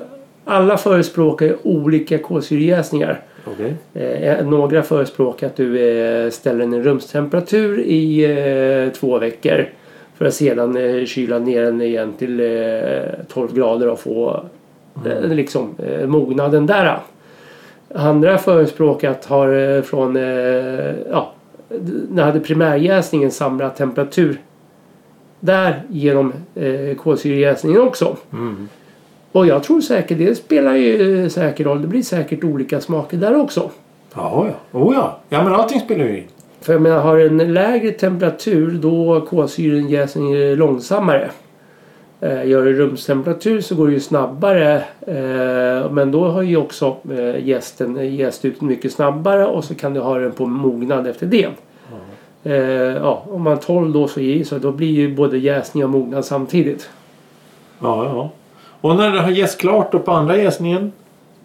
Alla 0.45 0.77
förespråkar 0.77 1.55
olika 1.63 2.17
kolsyrejäsningar. 2.17 3.21
Okej. 3.45 3.73
Eh, 3.93 4.45
Några 4.45 4.83
förespråkar 4.83 5.47
att 5.47 5.55
du 5.55 5.79
eh, 5.99 6.29
ställer 6.29 6.59
den 6.59 6.73
i 6.73 6.81
rumstemperatur 6.81 7.79
i 7.79 8.91
två 8.99 9.19
veckor. 9.19 9.65
För 10.17 10.25
att 10.25 10.33
sedan 10.33 10.77
eh, 10.77 11.05
kyla 11.05 11.39
ner 11.39 11.61
den 11.61 11.81
igen 11.81 12.13
till 12.13 12.39
eh, 12.39 13.25
12 13.27 13.55
grader 13.55 13.89
och 13.89 13.99
få 13.99 14.43
eh, 15.05 15.29
liksom 15.29 15.75
eh, 15.77 16.07
mognaden 16.07 16.65
där. 16.65 16.99
Andra 17.95 18.37
förespråkar 18.37 19.11
att 19.11 19.25
ha 19.25 19.53
eh, 19.53 19.81
från 19.81 20.15
ja, 21.09 21.31
när 22.09 22.23
hade 22.23 22.39
primärjäsningen 22.39 23.31
samma 23.31 23.69
temperatur 23.69 24.41
där 25.39 25.83
genom 25.89 26.33
eh, 26.55 26.95
kolsyrejäsningen 26.95 27.81
också. 27.81 28.17
Mm. 28.33 28.69
Och 29.31 29.47
jag 29.47 29.63
tror 29.63 29.81
säkert 29.81 30.17
det 30.17 30.35
spelar 30.35 30.75
ju 30.75 31.29
säkert 31.29 31.65
roll. 31.65 31.81
Det 31.81 31.87
blir 31.87 32.01
säkert 32.01 32.43
olika 32.43 32.81
smaker 32.81 33.17
där 33.17 33.35
också. 33.35 33.69
Jaha, 34.13 34.47
ja. 34.71 34.79
Oh, 34.79 34.95
ja. 34.95 35.19
Ja, 35.29 35.43
men 35.43 35.53
allting 35.53 35.79
spelar 35.79 36.05
ju 36.05 36.17
in. 36.17 36.27
För 36.65 36.73
jag 36.73 36.81
menar, 36.81 36.99
har 36.99 37.17
en 37.17 37.53
lägre 37.53 37.91
temperatur 37.91 38.71
då 38.71 39.21
kolsyrejäsningen 39.21 40.37
är 40.37 40.55
långsammare. 40.55 41.29
Eh, 42.21 42.47
Gör 42.47 42.65
det 42.65 42.73
rumstemperatur 42.73 43.61
så 43.61 43.75
går 43.75 43.87
det 43.87 43.93
ju 43.93 43.99
snabbare. 43.99 44.75
Eh, 45.01 45.91
men 45.91 46.11
då 46.11 46.27
har 46.27 46.41
ju 46.41 46.57
också 46.57 46.97
eh, 47.11 47.47
jästen 47.47 48.15
jäst 48.15 48.45
ut 48.45 48.61
mycket 48.61 48.91
snabbare 48.91 49.45
och 49.45 49.63
så 49.63 49.75
kan 49.75 49.93
du 49.93 49.99
ha 49.99 50.19
den 50.19 50.31
på 50.31 50.45
mognad 50.45 51.07
efter 51.07 51.25
det. 51.25 51.47
Eh, 52.43 52.53
ja, 52.95 53.25
om 53.29 53.41
man 53.41 53.59
12 53.59 53.93
då 53.93 54.07
så, 54.07 54.19
är, 54.19 54.43
så 54.43 54.57
då 54.57 54.71
blir 54.71 54.91
ju 54.91 55.15
både 55.15 55.37
jäsning 55.37 55.83
och 55.83 55.89
mognad 55.89 56.25
samtidigt. 56.25 56.89
Ja, 57.79 58.05
ja. 58.05 58.29
Och 58.81 58.95
när 58.95 59.11
det 59.11 59.21
har 59.21 59.29
jäst 59.29 59.61
klart 59.61 59.91
då 59.91 59.99
på 59.99 60.11
andra 60.11 60.37
jäsningen? 60.37 60.91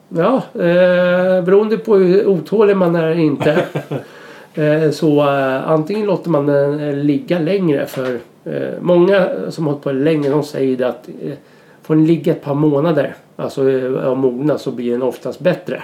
Ja, 0.09 0.43
eh, 0.55 1.45
beroende 1.45 1.79
på 1.79 1.97
hur 1.97 2.27
otålig 2.27 2.77
man 2.77 2.97
är 2.97 3.19
inte. 3.19 3.65
eh, 4.55 4.91
så 4.91 5.21
eh, 5.21 5.71
antingen 5.71 6.07
låter 6.07 6.31
man 6.31 6.47
den 6.47 6.81
eh, 6.81 6.95
ligga 6.95 7.39
längre 7.39 7.87
för 7.87 8.19
många 8.81 9.29
som 9.49 9.65
har 9.67 9.73
hållit 9.73 9.85
på 9.85 9.93
länge 9.93 10.31
de 10.31 10.43
säger 10.45 10.85
att 10.85 11.09
får 11.83 11.95
den 11.95 12.07
ligga 12.07 12.33
ett 12.33 12.43
par 12.43 12.55
månader, 12.55 13.15
alltså 13.37 13.63
av 14.05 14.19
mognad 14.19 14.61
så 14.61 14.71
blir 14.71 14.93
den 14.93 15.03
oftast 15.03 15.41
bättre. 15.41 15.83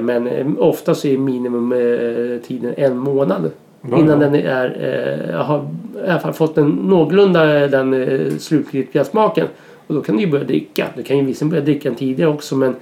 Men 0.00 0.56
ofta 0.58 0.94
så 0.94 1.08
är 1.08 1.18
minimum 1.18 1.72
eh, 1.72 2.40
tiden 2.46 2.74
en 2.76 2.96
månad 2.96 3.50
innan 3.96 4.18
den 4.18 4.34
är, 4.34 5.32
har 5.32 5.68
i 6.06 6.10
alla 6.10 6.20
fall 6.20 6.32
fått 6.32 6.58
en 6.58 6.68
någorlunda 6.68 7.68
den 7.68 8.30
slutgiltiga 8.40 9.04
smaken. 9.04 9.46
Och 9.86 9.94
då 9.94 10.00
kan 10.00 10.16
du 10.16 10.22
ju 10.22 10.30
börja 10.30 10.44
dricka. 10.44 10.86
Du 10.96 11.02
kan 11.02 11.18
ju 11.18 11.24
visserligen 11.24 11.50
börja 11.50 11.64
dricka 11.64 11.88
den 11.88 11.98
tidigare 11.98 12.30
också 12.30 12.56
men 12.56 12.74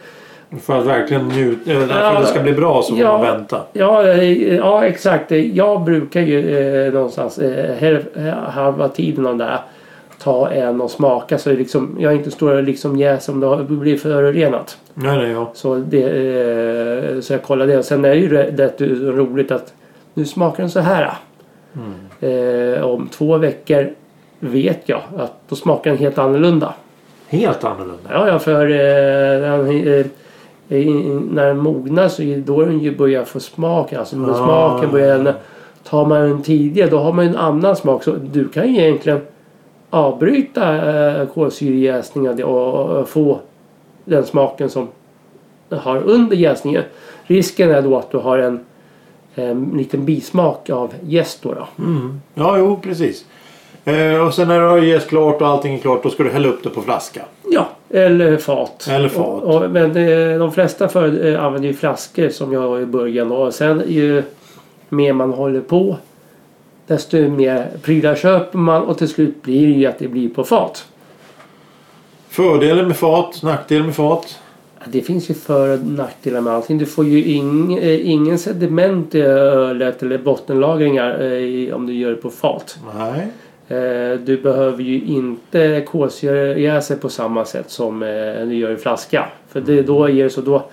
För 0.61 0.79
att 0.79 0.87
verkligen 0.87 1.29
njuta, 1.29 1.71
för 1.71 2.03
att 2.17 2.21
det 2.21 2.27
ska 2.27 2.41
bli 2.41 2.53
bra 2.53 2.83
så 2.83 2.89
får 2.95 2.99
Ja. 3.05 3.13
man 3.19 3.27
vänta. 3.27 3.61
Ja, 3.73 4.07
eh, 4.09 4.55
ja 4.57 4.85
exakt. 4.85 5.31
Jag 5.31 5.83
brukar 5.85 6.21
ju 6.21 6.59
eh, 6.87 6.93
någonstans 6.93 7.39
eh, 7.39 7.75
häl- 7.79 8.35
halva 8.49 8.89
tiden 8.89 9.27
av 9.27 9.37
det 9.39 9.59
ta 10.23 10.51
en 10.51 10.81
och 10.81 10.91
smaka 10.91 11.39
så 11.39 11.53
liksom, 11.53 11.97
jag 12.01 12.15
inte 12.15 12.31
står 12.31 12.57
och 12.57 12.63
liksom 12.63 12.97
jäser 12.97 13.33
om 13.33 13.41
det 13.41 13.65
blivit 13.75 14.03
förorenat. 14.03 14.79
Nej, 14.95 15.17
nej, 15.19 15.31
ja. 15.31 15.51
Så, 15.55 15.75
det, 15.75 16.03
eh, 16.05 17.21
så 17.21 17.33
jag 17.33 17.43
kollar 17.43 17.67
det. 17.67 17.83
Sen 17.83 18.05
är 18.05 18.09
det 18.09 18.17
ju 18.17 18.29
rätt 18.29 18.81
roligt 19.17 19.51
att 19.51 19.73
nu 20.15 20.25
smakar 20.25 20.63
den 20.63 20.71
så 20.71 20.81
här. 20.81 21.13
Mm. 22.21 22.75
Eh, 22.77 22.83
om 22.85 23.09
två 23.09 23.37
veckor 23.39 23.91
vet 24.41 24.81
jag 24.89 25.01
att 25.19 25.33
då 25.49 25.57
smakar 25.57 25.91
den 25.91 25.99
helt 25.99 26.19
annorlunda. 26.19 26.75
Helt 27.29 27.65
annorlunda. 27.65 28.11
Ja, 28.13 28.29
ja 28.29 28.39
för 28.39 28.71
eh, 28.71 29.41
den, 29.41 29.87
eh, 30.01 30.07
när 31.31 31.47
den 31.47 31.59
mognar 31.59 32.09
så 32.09 32.23
är- 32.23 32.37
då 32.39 32.65
den 32.65 32.79
ju 32.79 32.97
börjar 32.97 33.25
få 33.25 33.41
smak. 33.41 33.93
Alltså 33.93 34.17
Ah. 34.31 34.35
smaken 34.35 34.91
börjar... 34.91 35.35
Tar 35.85 36.07
man 36.07 36.21
den 36.21 36.43
tidigare 36.43 36.91
då 36.91 36.99
har 36.99 37.13
man 37.13 37.27
en 37.27 37.37
annan 37.37 37.77
smak. 37.77 38.05
Så 38.05 38.11
du 38.33 38.49
kan 38.49 38.69
ju 38.75 38.81
egentligen 38.81 39.21
avbryta 39.91 40.91
eh, 41.21 41.27
kolsyrejäsningen 41.27 42.43
och, 42.45 43.09
få 43.09 43.39
den 44.05 44.25
smaken 44.27 44.71
som 44.71 44.89
har 45.71 45.97
under 46.03 46.37
jäsningen. 46.37 46.83
Risken 47.23 47.71
är 47.71 47.83
då 47.83 47.99
att 47.99 48.11
du 48.11 48.17
har 48.19 48.39
en, 48.39 48.61
en 49.35 49.71
liten 49.77 50.05
bismak 50.05 50.71
av 50.71 50.93
jäst 51.03 51.43
då. 51.43 51.55
då. 51.55 51.85
Mm. 51.85 52.21
Ja, 52.35 52.59
jo, 52.59 52.79
precis. 52.83 53.25
Eh, 53.85 54.27
och 54.27 54.35
sen 54.35 54.49
när 54.49 54.61
du 54.61 54.67
har 54.67 54.79
jäst 54.79 55.09
klart 55.09 55.41
och 55.43 55.49
allting 55.49 55.75
är 55.75 55.79
klart 55.79 56.03
då 56.03 56.11
ska 56.11 56.23
du 56.23 56.31
hälla 56.31 56.49
upp 56.49 56.63
det 56.63 56.71
på 56.71 56.81
flaska. 56.83 57.23
Ja, 57.51 57.69
eller 57.93 58.37
fat. 58.37 58.89
Eller 58.91 59.09
fat. 59.09 59.43
Och, 59.43 59.63
och, 59.63 59.71
men 59.71 59.97
eh, 59.97 60.39
de 60.39 60.53
flesta 60.53 60.89
för, 60.89 61.27
eh, 61.27 61.45
använder 61.45 61.69
ju 61.69 61.75
flaskor 61.75 62.29
som 62.29 62.53
jag 62.53 62.61
har 62.61 62.81
i 62.81 62.87
början. 62.87 63.33
Och 63.33 63.55
sen 63.55 63.83
ju 63.89 64.23
mer 64.89 65.13
man 65.13 65.33
håller 65.33 65.61
på 65.61 65.97
desto 66.87 67.29
mer 67.29 67.67
prylar 67.83 68.15
köper 68.15 68.59
man 68.59 68.83
och 68.83 68.99
till 68.99 69.09
slut 69.09 69.43
blir 69.43 69.67
det 69.67 69.73
ju 69.73 69.87
att 69.87 69.99
det 69.99 70.09
blir 70.09 70.29
på 70.29 70.45
fat. 70.45 70.87
Fördelen 72.29 72.89
med 72.89 72.97
fat, 72.97 73.43
nackdelen 73.43 73.87
med 73.87 73.95
fat. 73.95 74.39
Det 74.87 75.03
finns 75.03 75.31
ju 75.31 75.35
för 75.35 75.79
och 75.79 75.87
nackdelar 75.87 76.41
med 76.41 76.53
allting. 76.53 76.79
Du 76.79 76.87
får 76.87 77.05
ju 77.05 77.25
ing, 77.25 77.75
eh, 77.75 78.11
ingen 78.11 78.39
sediment 78.39 79.15
i 79.15 79.21
ölet 79.21 80.03
eller 80.03 80.19
bottenlagringar 80.19 81.13
om 81.75 81.87
du 81.87 81.93
gör 81.93 82.11
det 82.11 82.17
på 82.17 82.31
fat. 82.31 82.79
Nej. 82.99 83.29
Eh, 83.73 84.19
Du 84.19 84.37
behöver 84.37 84.83
ju 84.83 85.01
inte 85.01 85.85
kolsyrejäsa 85.87 86.97
på 86.97 87.09
samma 87.09 87.45
sätt 87.45 87.71
som 87.71 88.03
eh, 88.03 88.47
du 88.47 88.55
gör 88.55 88.71
i 88.71 88.77
flaska. 88.77 89.29
För 89.49 89.61
det, 89.61 89.83
då 89.83 90.09
ger 90.09 90.29
så 90.29 90.41
då 90.41 90.65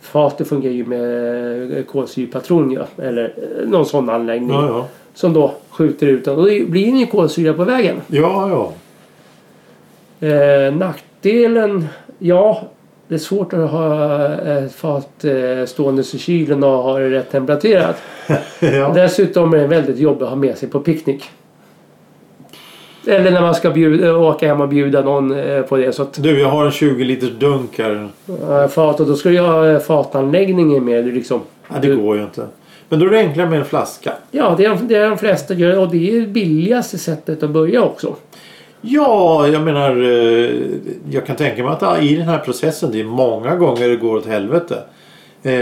Fatet 0.00 0.48
fungerar 0.48 0.72
ju 0.74 0.84
med 0.84 1.78
eh, 1.78 1.84
kolsyrepatron 1.84 2.70
ju, 2.70 2.80
eller 3.02 3.34
någon 3.66 3.86
sån 3.86 4.10
anläggning. 4.10 4.50
Ja, 4.50 4.66
ja. 4.66 4.86
Som 5.14 5.32
då 5.32 5.54
skjuter 5.70 6.06
ut 6.06 6.24
den. 6.24 6.38
Och 6.38 6.46
det 6.46 6.70
blir 6.70 6.92
det 6.92 6.98
ju 6.98 7.06
kolsyra 7.06 7.52
på 7.52 7.64
vägen. 7.64 7.96
Ja, 8.06 8.48
ja. 10.20 10.28
Eh, 10.28 10.74
nackdelen, 10.74 11.86
ja. 12.18 12.62
Det 13.08 13.14
är 13.14 13.18
svårt 13.18 13.52
att 13.52 13.70
ha 13.70 14.28
ett 14.34 14.72
fat 14.72 15.24
stående 15.66 16.02
i 16.02 16.04
kylen 16.18 16.64
och 16.64 16.70
ha 16.70 16.98
det 16.98 17.10
rätt 17.10 17.30
tempererat. 17.30 17.96
ja. 18.60 18.92
Dessutom 18.94 19.54
är 19.54 19.58
det 19.58 19.66
väldigt 19.66 19.98
jobbigt 19.98 20.22
att 20.22 20.28
ha 20.28 20.36
med 20.36 20.58
sig 20.58 20.68
på 20.68 20.80
picknick. 20.80 21.30
Eller 23.06 23.30
när 23.30 23.40
man 23.40 23.54
ska 23.54 23.70
bjuda, 23.70 24.16
åka 24.16 24.46
hem 24.46 24.60
och 24.60 24.68
bjuda 24.68 25.02
någon 25.02 25.38
eh, 25.38 25.62
på 25.62 25.76
det. 25.76 25.92
Så 25.92 26.02
att 26.02 26.22
Du, 26.22 26.40
jag 26.40 26.48
har 26.48 26.64
en 26.66 26.72
20 26.72 27.04
liters 27.04 27.30
dunk 27.30 27.78
här. 27.78 28.08
fat 28.68 29.00
och 29.00 29.06
då 29.06 29.14
ska 29.14 29.28
du 29.28 29.38
ha 29.40 29.66
eh, 29.68 29.78
fatanläggningen 29.78 30.84
med. 30.84 31.14
Liksom, 31.14 31.40
Ja, 31.68 31.74
det 31.82 31.88
går 31.94 32.16
ju 32.16 32.22
inte. 32.22 32.46
Men 32.88 33.00
då 33.00 33.06
är 33.06 33.10
det 33.10 33.18
enklare 33.18 33.50
med 33.50 33.58
en 33.58 33.64
flaska. 33.64 34.12
ja, 34.30 34.54
det 34.58 34.64
är, 34.64 34.78
det 34.82 34.94
är 34.96 35.08
de 35.08 35.18
flesta 35.18 35.54
gör 35.54 35.78
och 35.78 35.88
det 35.90 36.10
är 36.16 36.20
det 36.20 36.26
billigaste 36.26 36.98
sättet 36.98 37.42
att 37.42 37.50
börja 37.50 37.82
också. 37.82 38.14
Ja, 38.80 39.46
jag 39.48 39.62
menar 39.62 39.96
eh, 40.02 40.50
jag 41.10 41.26
kan 41.26 41.36
tänka 41.36 41.62
mig 41.64 41.72
att 41.80 42.02
i 42.02 42.16
den 42.16 42.28
här 42.28 42.38
processen 42.38 42.92
det 42.92 43.00
är 43.00 43.04
många 43.04 43.56
gånger 43.56 43.88
det 43.88 43.96
går 43.96 44.16
åt 44.16 44.26
helvete. 44.26 44.78
Eh, 45.44 45.52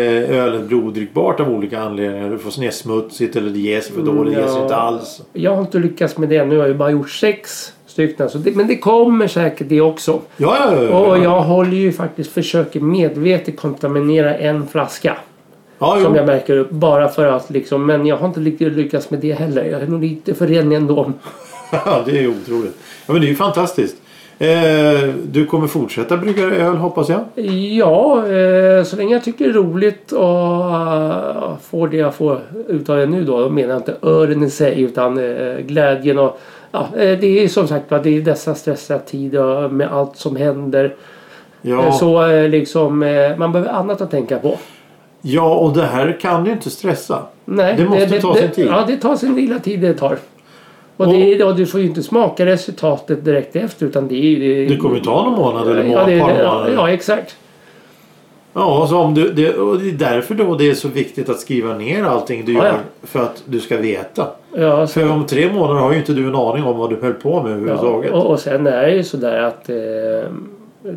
ölet 0.40 0.62
blir 0.66 0.78
odrickbart 0.78 1.40
av 1.40 1.48
olika 1.50 1.80
anledningar. 1.80 2.30
Du 2.30 2.38
får 2.38 2.50
snedsmutsigt 2.50 3.36
eller 3.36 3.50
det 3.50 3.58
jäser 3.58 3.92
för 3.94 4.02
dåligt, 4.02 4.34
det 4.34 4.40
Mm, 4.40 4.48
jäser 4.50 4.62
inte 4.62 4.76
alls. 4.76 5.22
Jag 5.32 5.54
har 5.54 5.60
inte 5.60 5.78
lyckats 5.78 6.18
med 6.18 6.28
det. 6.28 6.44
Nu 6.44 6.54
har 6.56 6.62
jag 6.62 6.68
ju 6.68 6.74
bara 6.74 6.90
gjort 6.90 7.10
sex 7.10 7.72
stycken. 7.86 8.30
Så 8.30 8.38
det, 8.38 8.56
men 8.56 8.66
det 8.66 8.76
kommer 8.78 9.26
säkert 9.26 9.68
det 9.68 9.80
också. 9.80 10.20
Ja, 10.36 10.56
ja, 10.72 10.82
ja. 10.82 10.98
Och 10.98 11.18
jag 11.18 11.40
håller 11.42 11.76
ju 11.76 11.92
faktiskt, 11.92 12.32
försöker 12.32 12.80
medvetet 12.80 13.56
kontaminera 13.56 14.34
en 14.36 14.66
flaska. 14.68 15.16
ja, 15.78 15.94
jo. 15.98 16.04
Som 16.04 16.14
jag 16.14 16.26
märker 16.26 16.56
upp. 16.56 16.70
Bara 16.70 17.08
för 17.08 17.26
att 17.26 17.50
liksom, 17.50 17.86
men 17.86 18.06
jag 18.06 18.16
har 18.16 18.26
inte 18.28 18.40
lyck- 18.40 18.60
lyckats 18.76 19.10
med 19.10 19.20
det 19.20 19.32
heller. 19.32 19.64
Jag 19.64 19.80
är 19.82 19.86
nog 19.86 20.00
lite 20.00 20.34
för 20.34 20.46
ren 20.46 20.72
ändå. 20.72 21.12
Ja, 21.72 22.02
det 22.06 22.18
är 22.18 22.26
otroligt. 22.28 22.76
Ja, 23.06 23.12
men 23.12 23.20
det 23.22 23.26
är 23.26 23.30
ju 23.30 23.34
fantastiskt. 23.36 23.96
Eh, 24.42 25.08
du 25.24 25.46
kommer 25.46 25.66
fortsätta 25.66 26.16
brygga 26.16 26.42
öl 26.42 26.76
hoppas 26.76 27.08
jag? 27.08 27.44
Ja, 27.70 28.28
eh, 28.28 28.84
så 28.84 28.96
länge 28.96 29.12
jag 29.14 29.24
tycker 29.24 29.44
det 29.44 29.50
är 29.50 29.54
roligt 29.54 30.12
och 30.12 30.70
uh, 30.70 31.56
får 31.62 31.88
det 31.88 31.96
jag 31.96 32.14
får 32.14 32.40
utav 32.68 32.96
det 32.96 33.06
nu 33.06 33.24
då. 33.24 33.40
Då 33.40 33.48
menar 33.48 33.68
jag 33.68 33.78
inte 33.78 33.96
ölen 34.02 34.42
i 34.42 34.50
sig 34.50 34.80
utan 34.80 35.18
eh, 35.18 35.56
glädjen 35.58 36.18
och 36.18 36.40
ja, 36.72 36.88
eh, 36.96 37.18
det 37.18 37.26
är 37.26 37.42
ju 37.42 37.48
som 37.48 37.68
sagt 37.68 37.90
va, 37.90 37.98
det 37.98 38.16
är 38.16 38.20
dessa 38.20 38.54
stressiga 38.54 38.98
tider 38.98 39.68
med 39.68 39.92
allt 39.92 40.16
som 40.16 40.36
händer. 40.36 40.94
Ja, 41.62 41.92
Så 41.92 42.26
liksom 42.26 42.98
man 43.38 43.52
behöver 43.52 43.72
annat 43.72 44.00
att 44.00 44.10
tänka 44.10 44.38
på. 44.38 44.58
ja 45.22 45.54
och 45.54 45.72
det 45.72 45.84
här 45.84 46.18
kan 46.20 46.44
du 46.44 46.52
inte 46.52 46.70
stressa. 46.70 47.22
Nej, 47.44 47.74
Det 47.76 47.84
måste 47.84 48.20
ta 48.20 48.34
sin 48.34 48.50
tid. 48.50 48.66
Ja, 48.66 48.84
det 48.86 48.96
tar 48.96 49.16
sin 49.16 49.34
lilla 49.34 49.58
tid 49.58 49.80
det 49.80 49.94
tar. 49.94 50.18
Och, 51.06 51.12
det, 51.12 51.44
och 51.44 51.56
du 51.56 51.66
får 51.66 51.80
ju 51.80 51.86
inte 51.86 52.02
smaka 52.02 52.46
resultatet 52.46 53.24
direkt 53.24 53.56
efter 53.56 53.86
utan 53.86 54.08
det 54.08 54.14
är 54.14 54.38
ju... 54.38 54.66
Det 54.66 54.76
kommer 54.76 54.96
ju 54.96 55.02
ta 55.02 55.24
någon 55.24 55.34
månad 55.38 55.68
eller 55.68 55.84
ja, 55.84 56.00
må- 56.00 56.06
det, 56.10 56.20
par 56.20 56.30
ja, 56.30 56.52
månader. 56.52 56.72
ja, 56.74 56.90
exakt. 56.90 57.36
Ja, 58.52 58.86
så 58.88 58.96
om 58.98 59.14
du, 59.14 59.32
det, 59.32 59.54
och 59.54 59.78
det 59.78 59.88
är 59.88 59.92
därför 59.92 60.34
då 60.34 60.54
det 60.54 60.70
är 60.70 60.74
så 60.74 60.88
viktigt 60.88 61.28
att 61.28 61.40
skriva 61.40 61.74
ner 61.74 62.04
allting 62.04 62.44
du 62.44 62.52
Ja, 62.52 62.58
gör 62.64 62.66
ja. 62.72 62.78
för 63.02 63.20
att 63.22 63.42
du 63.44 63.60
ska 63.60 63.76
veta. 63.76 64.26
Ja, 64.54 64.86
så, 64.86 65.00
För 65.00 65.10
om 65.12 65.26
tre 65.26 65.52
månader 65.52 65.80
har 65.80 65.92
ju 65.92 65.98
inte 65.98 66.12
du 66.12 66.26
en 66.28 66.34
aning 66.34 66.64
om 66.64 66.78
vad 66.78 66.90
du 66.90 66.96
höll 67.02 67.12
på 67.12 67.42
med 67.42 67.50
ja, 67.52 67.56
överhuvudtaget. 67.56 68.12
och, 68.12 68.26
och 68.26 68.38
sen 68.40 68.66
är 68.66 68.82
det 68.86 68.92
ju 68.94 69.02
sådär 69.04 69.38
att 69.42 69.68
eh, 69.70 69.76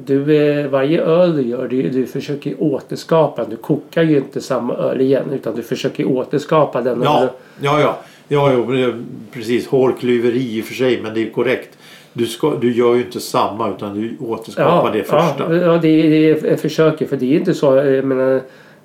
du, 0.06 0.48
eh, 0.60 0.68
varje 0.68 1.02
öl 1.02 1.36
du 1.36 1.42
gör, 1.48 1.68
du, 1.68 1.89
du 1.89 2.06
försöker 2.06 2.54
återskapa. 2.60 3.46
Du 3.50 3.56
kokar 3.56 4.04
ju 4.04 4.18
inte 4.18 4.42
samma 4.42 4.74
öl 4.74 5.02
igen 5.02 5.26
utan 5.34 5.56
du 5.56 5.62
försöker 5.62 6.06
återskapa 6.08 6.82
den 6.82 7.02
Ja, 7.04 7.18
ölen. 7.18 7.30
ja, 7.62 7.80
ja. 7.80 7.98
Ja 8.27 8.53
jo, 8.53 8.91
precis. 9.33 9.67
Hårklyveri 9.67 10.57
i 10.57 10.62
och 10.62 10.65
för 10.65 10.73
sig, 10.73 11.01
men 11.01 11.13
det 11.13 11.27
är 11.27 11.31
korrekt. 11.31 11.77
Du, 12.13 12.25
ska, 12.25 12.55
du 12.62 12.73
gör 12.73 12.95
ju 12.95 13.01
inte 13.01 13.19
samma 13.19 13.69
utan 13.69 13.93
du 14.01 14.17
återskapar 14.25 14.91
det 14.93 15.03
första. 15.03 15.55
Ja, 15.55 15.55
ja 15.55 15.77
det, 15.77 15.88
är- 15.88 16.41
det 16.41 16.49
är 16.49 16.55
försöker. 16.55 17.05
För 17.05 17.17
det 17.17 17.33
är 17.33 17.38
inte 17.39 17.53
så. 17.53 17.75
Jag 17.75 18.05
menar, 18.05 18.41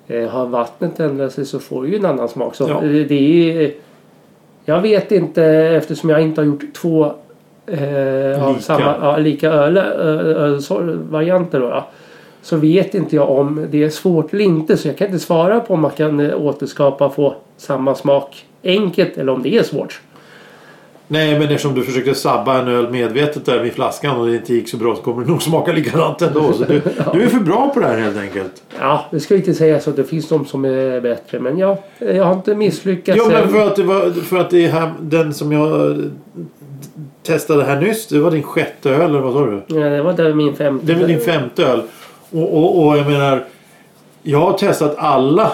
eh, 0.07 0.29
har 0.29 0.45
vattnet 0.45 0.99
ändrat 0.99 1.33
sig 1.33 1.45
så 1.45 1.59
får 1.59 1.83
du 1.83 1.89
ju 1.89 1.95
en 1.95 2.05
annan 2.05 2.29
smak. 2.29 2.55
Så 2.55 2.65
Ja. 2.69 2.81
det, 2.81 3.11
är, 3.63 3.71
jag 4.65 4.81
vet 4.81 5.11
inte 5.11 5.43
eftersom 5.45 6.09
jag 6.09 6.21
inte 6.21 6.41
har 6.41 6.45
gjort 6.45 6.73
två 6.73 7.05
eh, 7.67 8.43
av 8.43 8.49
Lika. 8.53 8.61
samma, 8.61 8.95
ja, 9.01 9.17
lika 9.17 9.49
öl, 9.51 9.77
öl, 9.77 10.59
ölvarianter. 10.71 11.59
Då, 11.59 11.65
ja. 11.65 11.87
Så 12.41 12.57
vet 12.57 12.95
inte 12.95 13.15
jag 13.15 13.29
om 13.29 13.67
det 13.71 13.83
är 13.83 13.89
svårt 13.89 14.33
eller 14.33 14.43
inte. 14.45 14.77
Så 14.77 14.87
jag 14.87 14.97
kan 14.97 15.07
inte 15.07 15.19
svara 15.19 15.59
på 15.59 15.73
om 15.73 15.79
man 15.81 15.91
kan 15.91 16.19
eh, 16.19 16.41
återskapa 16.41 17.05
och 17.05 17.15
få 17.15 17.35
samma 17.57 17.95
smak 17.95 18.45
enkelt 18.63 19.17
eller 19.17 19.31
om 19.31 19.43
det 19.43 19.57
är 19.57 19.63
svårt. 19.63 20.01
Nej, 21.11 21.39
men 21.39 21.41
eftersom 21.41 21.75
du 21.75 21.83
försökte 21.83 22.15
sabba 22.15 22.59
en 22.59 22.67
öl 22.67 22.89
medvetet 22.89 23.45
där 23.45 23.59
vid 23.59 23.73
flaskan 23.73 24.17
och 24.17 24.27
det 24.27 24.35
inte 24.35 24.53
gick 24.53 24.69
så 24.69 24.77
bra 24.77 24.95
så 24.95 25.01
kommer 25.01 25.23
det 25.23 25.29
nog 25.29 25.41
smaka 25.41 25.71
likadant 25.71 26.21
ändå. 26.21 26.53
Så 26.53 26.63
du, 26.63 26.81
du 27.13 27.23
är 27.23 27.27
för 27.27 27.39
bra 27.39 27.71
på 27.73 27.79
det 27.79 27.85
här 27.85 27.97
helt 27.97 28.17
enkelt. 28.17 28.63
Ja, 28.79 29.05
det 29.11 29.19
ska 29.19 29.35
inte 29.35 29.53
säga 29.53 29.79
så. 29.79 29.91
Det 29.91 30.03
finns 30.03 30.29
de 30.29 30.45
som 30.45 30.65
är 30.65 31.01
bättre. 31.01 31.39
Men 31.39 31.57
ja, 31.57 31.77
jag 31.99 32.23
har 32.23 32.33
inte 32.33 32.55
misslyckats. 32.55 33.17
Ja, 33.17 33.29
men 33.29 33.49
för 33.49 33.67
att 33.67 33.75
det 33.75 33.83
var 33.83 34.11
för 34.11 34.37
att 34.37 34.49
det 34.49 34.65
är 34.65 34.69
här, 34.69 34.93
den 34.99 35.33
som 35.33 35.51
jag 35.51 35.97
testade 37.23 37.63
här 37.63 37.81
nyss. 37.81 38.07
Det 38.07 38.19
var 38.19 38.31
din 38.31 38.43
sjätte 38.43 38.89
öl 38.89 39.01
eller 39.01 39.19
vad 39.19 39.33
sa 39.33 39.45
du? 39.45 39.61
Ja, 39.67 39.89
det 39.89 40.01
var 40.01 40.13
där 40.13 40.33
min 40.33 40.55
femte. 40.55 40.85
Det 40.85 40.99
var 40.99 41.07
din 41.07 41.19
femte 41.19 41.65
öl. 41.65 41.81
Och, 42.29 42.57
och, 42.57 42.87
och 42.87 42.97
jag 42.97 43.07
menar. 43.07 43.45
Jag 44.23 44.39
har 44.39 44.57
testat 44.57 44.95
alla 44.97 45.51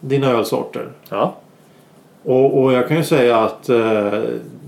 dina 0.00 0.30
ölsorter. 0.30 0.88
Ja. 1.08 1.34
Och, 2.28 2.62
och 2.62 2.72
jag 2.72 2.88
kan 2.88 2.96
ju 2.96 3.04
säga 3.04 3.36
att 3.36 3.68
eh, 3.68 4.20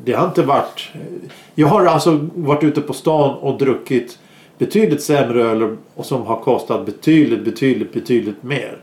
det 0.05 0.13
har 0.13 0.27
inte 0.27 0.43
varit... 0.43 0.89
Jag 1.55 1.67
har 1.67 1.87
alltså 1.87 2.27
varit 2.35 2.65
ute 2.65 2.81
på 2.81 2.93
stan 2.93 3.39
och 3.39 3.59
druckit 3.59 4.19
betydligt 4.59 5.03
sämre 5.03 5.43
öl 5.43 5.77
och 5.95 6.07
som 6.07 6.23
har 6.23 6.37
kostat 6.37 6.87
betydligt, 6.87 7.45
betydligt, 7.45 7.93
betydligt 7.93 8.43
mer. 8.43 8.77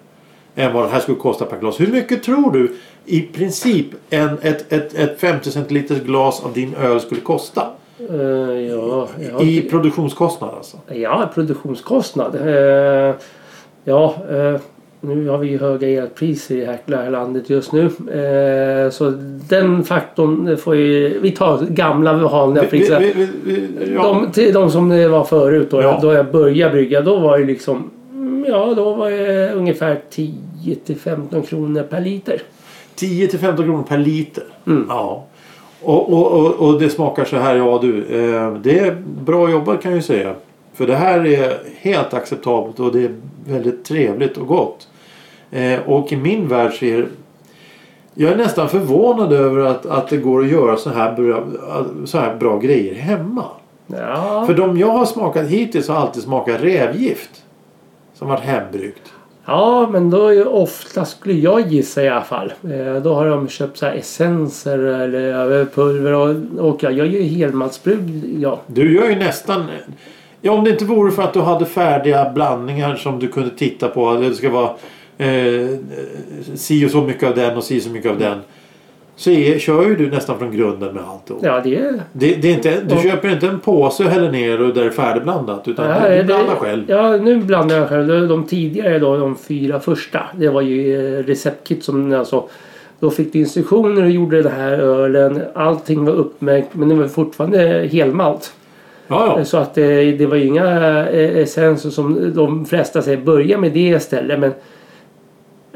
Än 0.56 0.74
vad 0.74 0.84
det 0.84 0.90
här 0.90 1.00
skulle 1.00 1.18
kosta 1.18 1.46
per 1.46 1.60
glas. 1.60 1.80
Hur 1.80 1.88
mycket 1.88 2.24
tror 2.24 2.52
du 2.52 2.76
i 3.06 3.22
princip 3.22 3.88
en, 4.10 4.38
ett, 4.42 4.74
ett, 4.74 4.94
ett 4.94 5.20
50 5.20 5.52
centiliters 5.52 6.00
glas 6.00 6.44
av 6.44 6.54
din 6.54 6.76
öl 6.76 7.00
skulle 7.00 7.22
kosta? 7.22 7.68
Eh, 8.10 8.18
ja, 8.62 9.08
ja, 9.32 9.42
I 9.42 9.62
produktionskostnad 9.70 10.54
alltså. 10.56 10.78
ja, 10.88 11.30
produktionskostnad. 11.34 12.36
Eh, 12.36 13.16
ja, 13.84 14.16
eh, 14.30 14.60
nu 15.08 15.28
har 15.30 15.38
vi 15.38 15.58
höga 15.58 15.88
elpriser 15.88 16.56
i 16.56 16.78
det 16.86 16.98
här 16.98 17.10
landet 17.10 17.50
just 17.50 17.72
nu. 17.72 17.86
Eh, 17.86 18.90
så 18.92 19.10
den 19.50 19.84
faktorn 19.84 20.58
får 20.58 20.76
ju... 20.76 21.20
Vi 21.20 21.32
tar 21.32 21.62
gamla 21.70 22.14
vanliga 22.14 22.64
priser. 22.66 23.00
vi- 23.00 23.14
vi- 23.16 23.28
vi- 23.80 23.94
ja. 23.94 24.04
De, 24.04 24.32
till 24.32 24.54
de 24.54 24.72
som 24.72 24.90
det 24.90 25.08
var 25.08 25.24
förut 25.24 25.68
då, 25.72 25.82
Ja. 25.82 26.00
då 26.02 26.14
jag 26.14 26.32
började 26.32 26.72
brygga. 26.72 27.02
Då 27.02 27.20
var 27.20 27.40
det 27.40 27.46
liksom... 27.46 27.92
Ja, 28.48 28.74
då 28.76 28.94
var 28.94 29.10
det 29.12 29.52
ungefär 29.54 30.00
10 30.10 30.76
till 30.86 30.96
15 30.96 31.42
kronor 31.42 31.84
per 31.84 32.02
liter. 32.02 32.42
10 32.96 33.28
till 33.28 33.40
15 33.40 33.66
kronor 33.66 33.84
per 33.84 33.98
liter. 33.98 34.44
Mm. 34.68 34.86
Ja. 34.90 35.26
Och, 35.82 36.14
och, 36.14 36.32
och, 36.32 36.54
och 36.70 36.80
det 36.80 36.90
smakar 36.90 37.26
så 37.26 37.36
här, 37.38 37.56
ja 37.56 37.80
du. 37.82 37.98
Eh, 37.98 38.54
det 38.54 38.80
är 38.80 38.98
bra 39.26 39.50
jobbat 39.52 39.82
kan 39.82 39.92
jag 39.92 39.96
ju 39.98 40.02
säga. 40.02 40.34
För 40.74 40.88
det 40.88 40.96
här 40.96 41.26
är 41.28 41.54
helt 41.82 42.14
acceptabelt 42.14 42.80
och 42.80 42.92
det 42.92 43.04
är 43.04 43.12
väldigt 43.48 43.86
trevligt 43.86 44.38
och 44.38 44.48
gott. 44.48 44.88
Eh, 45.52 45.80
och 45.86 46.12
i 46.12 46.16
min 46.16 46.48
värld 46.48 46.74
så 46.74 46.86
är 46.86 47.08
jag 48.20 48.32
är 48.32 48.36
nästan 48.36 48.70
förvånad 48.70 49.34
över 49.34 49.66
att, 49.66 49.86
att 49.86 50.10
det 50.10 50.18
går 50.18 50.44
att 50.44 50.52
göra 50.52 50.78
så 50.78 50.90
här, 50.90 51.16
bra, 51.16 51.44
så 52.06 52.18
här 52.18 52.36
bra 52.36 52.60
grejer 52.60 52.96
hemma. 52.96 53.46
Ja. 53.88 54.44
För 54.48 54.54
de 54.54 54.78
jag 54.78 54.88
har 54.88 55.06
smakat 55.06 55.48
hittills 55.48 55.88
har 55.88 55.96
alltid 55.96 56.24
smakat 56.24 56.62
rävgift. 56.62 57.44
Som 58.14 58.28
varit 58.28 58.44
hembryggt. 58.44 59.14
Ja, 59.46 59.90
men 59.92 60.10
då 60.10 60.28
är 60.28 60.34
ju 60.34 60.46
ofta, 60.46 61.06
skulle 61.06 61.34
jag 61.34 61.68
gissa 61.68 62.04
i 62.04 62.10
alla 62.10 62.22
fall. 62.22 62.54
Eh, 62.64 63.02
då 63.04 63.14
har 63.14 63.30
de 63.30 63.48
köpt 63.48 63.78
så 63.78 63.86
essenser 63.86 64.80
eller 64.80 65.66
pulver 65.66 66.14
och, 66.14 66.36
och 66.70 66.84
jag 66.84 66.94
gör 66.94 67.06
ju 67.06 67.24
helmaltsbrygg. 67.24 68.36
Ja. 68.40 68.60
Du 68.68 68.96
gör 68.96 69.10
ju 69.10 69.16
nästan... 69.16 69.66
Ja, 70.42 70.52
om 70.52 70.64
det 70.64 70.70
inte 70.70 70.86
vore 70.86 71.12
för 71.12 71.24
att 71.24 71.34
du 71.34 71.42
hade 71.42 71.66
färdiga 71.66 72.30
blandningar 72.30 72.96
som 72.96 73.20
du 73.20 73.28
kunde 73.28 73.50
titta 73.50 73.88
på. 73.88 74.14
Det 74.14 74.34
ska 74.34 74.50
vara 74.50 74.70
eh, 75.18 75.68
si 76.56 76.86
och 76.86 76.92
så 76.92 77.02
mycket 77.02 77.30
av 77.30 77.36
den 77.36 77.58
och 77.58 77.64
si 77.64 77.78
och 77.80 77.84
så 77.84 77.90
mycket 77.90 78.12
av 78.12 78.20
den. 78.20 78.38
Så 79.16 79.30
är, 79.32 79.60
kör 79.60 79.88
ju 79.88 79.96
du 79.96 80.10
nästan 80.12 80.40
från 80.40 80.52
grunden 80.58 80.94
med 80.94 81.04
alltihop. 81.04 81.42
ja, 81.46 81.62
det 81.64 81.76
är... 81.76 81.94
Det, 82.14 82.36
det 82.36 82.48
är 82.50 82.54
inte, 82.54 82.82
du 82.88 82.96
Och- 82.96 83.02
köper 83.02 83.30
inte 83.30 83.48
en 83.48 83.60
påse 83.60 84.04
och 84.04 84.10
häller 84.10 84.32
ner 84.32 84.62
och 84.62 84.74
där 84.74 84.82
det 84.82 84.88
är 84.88 84.92
färdigblandat. 84.92 85.68
Utan 85.68 85.90
Ja, 85.90 86.10
du 86.10 86.16
det- 86.16 86.24
blandar 86.24 86.56
själv. 86.56 86.84
Ja, 86.88 87.18
nu 87.18 87.38
blandar 87.38 87.78
jag 87.78 87.90
själv. 87.90 88.28
De- 88.28 88.44
tidigare 88.48 89.00
då, 89.00 89.18
de 89.18 89.36
fyra 89.36 89.80
första. 89.80 90.20
Det 90.36 90.50
var 90.50 90.62
ju 90.62 90.96
eh, 91.20 91.24
receptkit 91.24 91.84
som 91.84 92.14
alltså 92.14 92.44
då 93.00 93.10
fick 93.10 93.34
du 93.34 93.40
instruktioner 93.40 94.04
och 94.04 94.10
gjorde 94.12 94.42
den 94.44 94.52
här 94.52 94.72
ölen. 94.72 95.42
Allting 95.54 96.06
var 96.06 96.14
uppmärkt 96.14 96.68
men 96.72 96.90
det 96.90 96.96
var 96.96 97.08
fortfarande 97.08 97.88
helmalt. 97.92 98.52
Ja, 99.08 99.36
ja. 99.38 99.46
Så 99.46 99.58
att 99.58 99.76
det, 99.76 100.12
det 100.12 100.26
var 100.26 100.36
ju 100.36 100.46
inga 100.46 100.66
eh, 101.10 101.38
essenser 101.38 101.90
som 101.90 102.34
de 102.36 102.66
flesta 102.66 103.02
säger 103.02 103.18
börja 103.18 103.58
med 103.58 103.72
det 103.72 103.80
istället. 103.88 104.40
Men 104.40 104.52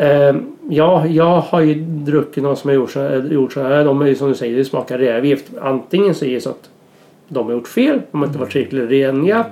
eh, 0.01 0.35
ja, 0.69 1.05
jag 1.07 1.39
har 1.39 1.61
ju 1.61 1.73
druckit 1.85 2.43
någon 2.43 2.57
som 2.57 2.69
har 2.69 2.75
gjort 2.75 2.91
så, 2.91 3.21
gjort 3.29 3.53
så 3.53 3.61
här. 3.61 3.85
De 3.85 4.01
är 4.01 4.05
ju 4.05 4.15
som 4.15 4.27
du 4.29 4.35
säger, 4.35 4.57
det 4.57 4.65
smakar 4.65 4.97
rävgift. 4.97 5.45
Antingen 5.61 6.15
så 6.15 6.25
är 6.25 6.33
det 6.33 6.41
så 6.41 6.49
att 6.49 6.69
de 7.27 7.45
har 7.45 7.53
gjort 7.53 7.67
fel, 7.67 8.01
de 8.11 8.21
har 8.21 8.27
inte 8.27 8.39
varit 8.39 8.51
tillräckligt 8.51 8.89
reniga. 8.89 9.45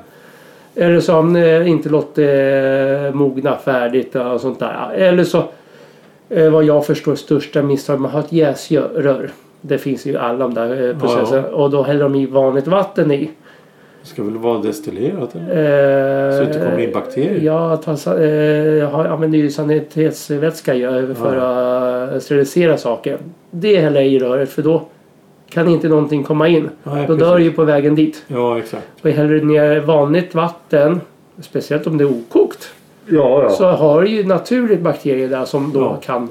Eller 0.76 1.00
så 1.00 1.14
har 1.14 1.24
de 1.24 1.36
eh, 1.36 1.70
inte 1.70 1.90
låtit 1.90 2.18
eh, 2.18 3.16
mogna 3.16 3.58
färdigt 3.58 4.16
och 4.16 4.42
sånt 4.42 4.60
där. 4.60 4.92
Eller 4.94 5.24
så 5.24 5.44
eh, 6.30 6.50
vad 6.50 6.64
jag 6.64 6.86
förstår 6.86 7.16
största 7.16 7.64
misstaget 7.64 8.02
man 8.02 8.12
har 8.12 8.20
ett 8.20 8.32
jäsrör. 8.32 9.30
Det 9.62 9.78
finns 9.78 10.06
ju 10.06 10.18
alla 10.18 10.38
de 10.38 10.54
där 10.54 10.90
eh, 10.90 11.00
processerna. 11.00 11.48
Och 11.48 11.70
då 11.70 11.84
häller 11.84 12.04
de 12.04 12.16
i 12.16 12.26
vanligt 12.26 12.68
vatten 12.68 13.12
i. 13.12 13.30
Det 14.10 14.14
ska 14.14 14.24
väl 14.24 14.38
vara 14.38 14.60
destillerat? 14.62 15.36
Eller? 15.36 16.30
Eh, 16.30 16.34
Så 16.38 16.40
det 16.40 16.46
inte 16.48 16.60
kommer 16.60 16.80
in 16.80 16.92
bakterier? 16.94 17.40
Ja, 17.42 17.78
ta, 17.78 17.98
sa- 17.98 18.18
eh, 18.18 18.30
jag 18.78 18.88
har- 18.88 19.06
använder 19.06 19.38
ju 19.38 19.50
sanitetsvätska 19.52 20.74
för 21.16 21.36
att 22.16 22.24
sterilisera 22.24 22.78
saker. 22.78 23.18
Det 23.52 23.80
häller 23.82 24.02
jag 24.02 24.10
i 24.10 24.20
röret 24.20 24.50
för 24.50 24.62
då 24.62 24.82
kan 25.50 25.68
inte 25.68 25.90
någonting 25.90 26.24
komma 26.24 26.48
in. 26.48 26.70
Nej, 26.84 27.06
Då 27.08 27.16
dör 27.16 27.38
ju 27.38 27.52
på 27.52 27.64
vägen 27.64 27.96
dit. 27.96 28.24
Ja, 28.28 28.58
exakt. 28.60 28.88
Och 29.02 29.10
häller 29.10 29.30
du 29.30 29.44
ner 29.46 29.80
vanligt 29.80 30.36
vatten, 30.36 31.02
speciellt 31.42 31.88
om 31.88 31.98
det 31.98 32.04
är 32.04 32.12
okokt, 32.12 32.70
Ja, 33.12 33.50
så 33.50 33.66
har 33.66 34.02
du 34.02 34.10
ju 34.10 34.24
naturligt 34.28 34.82
bakterier 34.82 35.28
där 35.30 35.46
som 35.46 35.72
då 35.74 35.80
Ja. 35.80 35.98
kan... 36.06 36.30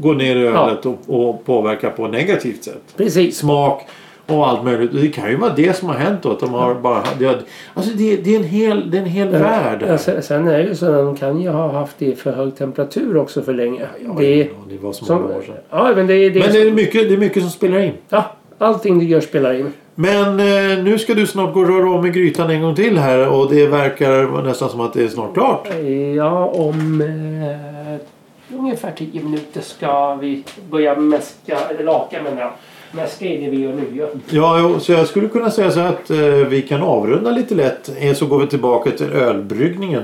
Gå 0.00 0.12
ner 0.12 0.36
i 0.36 0.46
ölet 0.46 0.86
och, 0.86 0.98
och 1.06 1.44
påverka 1.44 1.90
på 1.90 2.04
ett 2.06 2.12
negativt 2.12 2.64
sätt. 2.64 2.82
Precis. 2.96 3.38
Smak 3.38 3.82
och 4.28 4.48
allt 4.48 4.64
möjligt. 4.64 4.90
Det 4.92 5.08
kan 5.08 5.30
ju 5.30 5.36
vara 5.36 5.52
det 5.54 5.76
som 5.76 5.88
har 5.88 5.94
hänt 5.96 6.22
då. 6.22 6.30
Att 6.30 6.40
de 6.40 6.54
har 6.54 6.74
bara... 6.74 7.02
Det, 7.18 7.38
alltså 7.74 7.92
det, 7.94 8.16
det, 8.16 8.34
är 8.34 8.38
en 8.38 8.44
hel, 8.44 8.90
det 8.90 8.96
är 8.98 9.02
en 9.02 9.08
hel 9.08 9.28
värld. 9.28 9.84
Ja, 9.88 9.98
sen, 9.98 10.22
sen 10.22 10.48
är 10.48 10.58
det 10.58 10.64
ju 10.64 10.74
så 10.74 10.86
att 10.86 10.92
de 11.06 11.16
kan 11.16 11.40
ju 11.40 11.48
ha 11.48 11.72
haft 11.72 11.94
det 11.98 12.18
för 12.18 12.32
hög 12.32 12.56
temperatur 12.56 13.16
också 13.16 13.42
för 13.42 13.54
länge. 13.54 13.86
Ja, 14.04 14.14
det, 14.18 14.48
var 14.82 14.92
så 14.92 15.04
som, 15.04 15.22
många 15.22 15.34
år 15.36 15.42
sedan. 15.42 15.54
ja, 15.70 15.92
men 15.96 16.06
det, 16.06 16.14
är- 16.14 16.30
det, 16.30 16.40
Men 16.40 16.52
det 16.52 16.60
är, 16.60 16.72
mycket, 16.72 17.08
det 17.08 17.14
är 17.14 17.18
mycket 17.18 17.42
som 17.42 17.50
spelar 17.50 17.78
in. 17.78 17.92
ja, 18.08 18.24
allting 18.58 18.98
du 18.98 19.06
gör 19.06 19.20
spelar 19.20 19.54
in. 19.54 19.72
Men 19.94 20.40
eh, 20.40 20.84
nu 20.84 20.98
ska 20.98 21.14
du 21.14 21.26
snart 21.26 21.54
gå 21.54 21.60
och 21.60 21.68
röra 21.68 21.90
om 21.90 22.06
i 22.06 22.10
grytan 22.10 22.50
en 22.50 22.62
gång 22.62 22.74
till 22.74 22.98
här 22.98 23.28
och 23.28 23.50
det 23.50 23.66
verkar 23.66 24.42
nästan 24.42 24.68
som 24.70 24.80
att 24.80 24.92
det 24.92 25.04
är 25.04 25.08
snart 25.08 25.34
klart. 25.34 25.68
Ja, 26.16 26.44
om 26.46 27.00
eh, 27.00 28.58
ungefär 28.58 28.92
10 28.92 29.22
minuter 29.22 29.60
ska 29.60 30.14
vi 30.14 30.44
börja 30.70 30.96
mäska, 30.96 31.58
eller 31.70 31.84
laka 31.84 32.22
menar 32.22 32.40
jag. 32.40 32.50
Mäska 32.92 33.24
är 33.26 33.40
det 33.40 33.48
vi 33.50 33.60
gör 33.62 33.72
nu. 33.72 34.08
Ja, 34.30 34.58
jo, 34.60 34.80
så 34.80 34.92
jag 34.92 35.06
skulle 35.06 35.28
kunna 35.28 35.50
säga 35.50 35.70
så 35.70 35.80
att 35.80 36.10
eh, 36.10 36.18
vi 36.26 36.62
kan 36.62 36.82
avrunda 36.82 37.30
lite 37.30 37.54
lätt. 37.54 37.90
Eh, 38.00 38.14
Så 38.14 38.26
går 38.26 38.38
vi 38.38 38.46
tillbaka 38.46 38.90
till 38.90 39.12
ölbryggningen. 39.12 40.02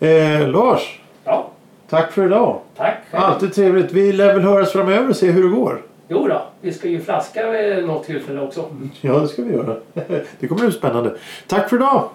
Eh, 0.00 0.48
Lars, 0.48 1.00
Ja, 1.24 1.50
tack 1.90 2.12
för 2.12 2.26
idag. 2.26 2.58
tack. 2.76 2.96
Alltid 3.10 3.54
trevligt. 3.54 3.92
Vi 3.92 4.12
lär 4.12 4.34
väl 4.34 4.42
höras 4.42 4.72
framöver 4.72 5.08
och 5.10 5.16
se 5.16 5.30
hur 5.30 5.42
det 5.42 5.48
går. 5.48 5.82
Jo 6.08 6.28
då, 6.28 6.42
vi 6.60 6.72
ska 6.72 6.88
ju 6.88 7.00
flaska 7.00 7.50
vid 7.50 7.84
något 7.86 8.06
tillfälle 8.06 8.40
också. 8.40 8.64
Ja, 9.00 9.12
det 9.18 9.28
ska 9.28 9.42
vi 9.42 9.52
göra. 9.52 9.76
Det 10.40 10.46
kommer 10.48 10.60
bli 10.62 10.72
spännande. 10.72 11.14
Tack 11.46 11.68
för 11.70 11.76
idag. 11.76 12.08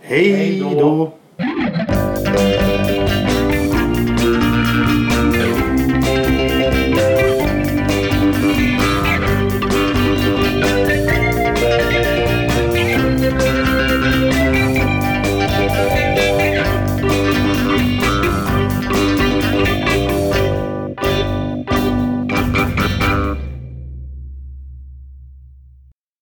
Hej 0.00 0.32
Hej 0.32 0.60
då. 0.74 0.80
då. 0.80 1.12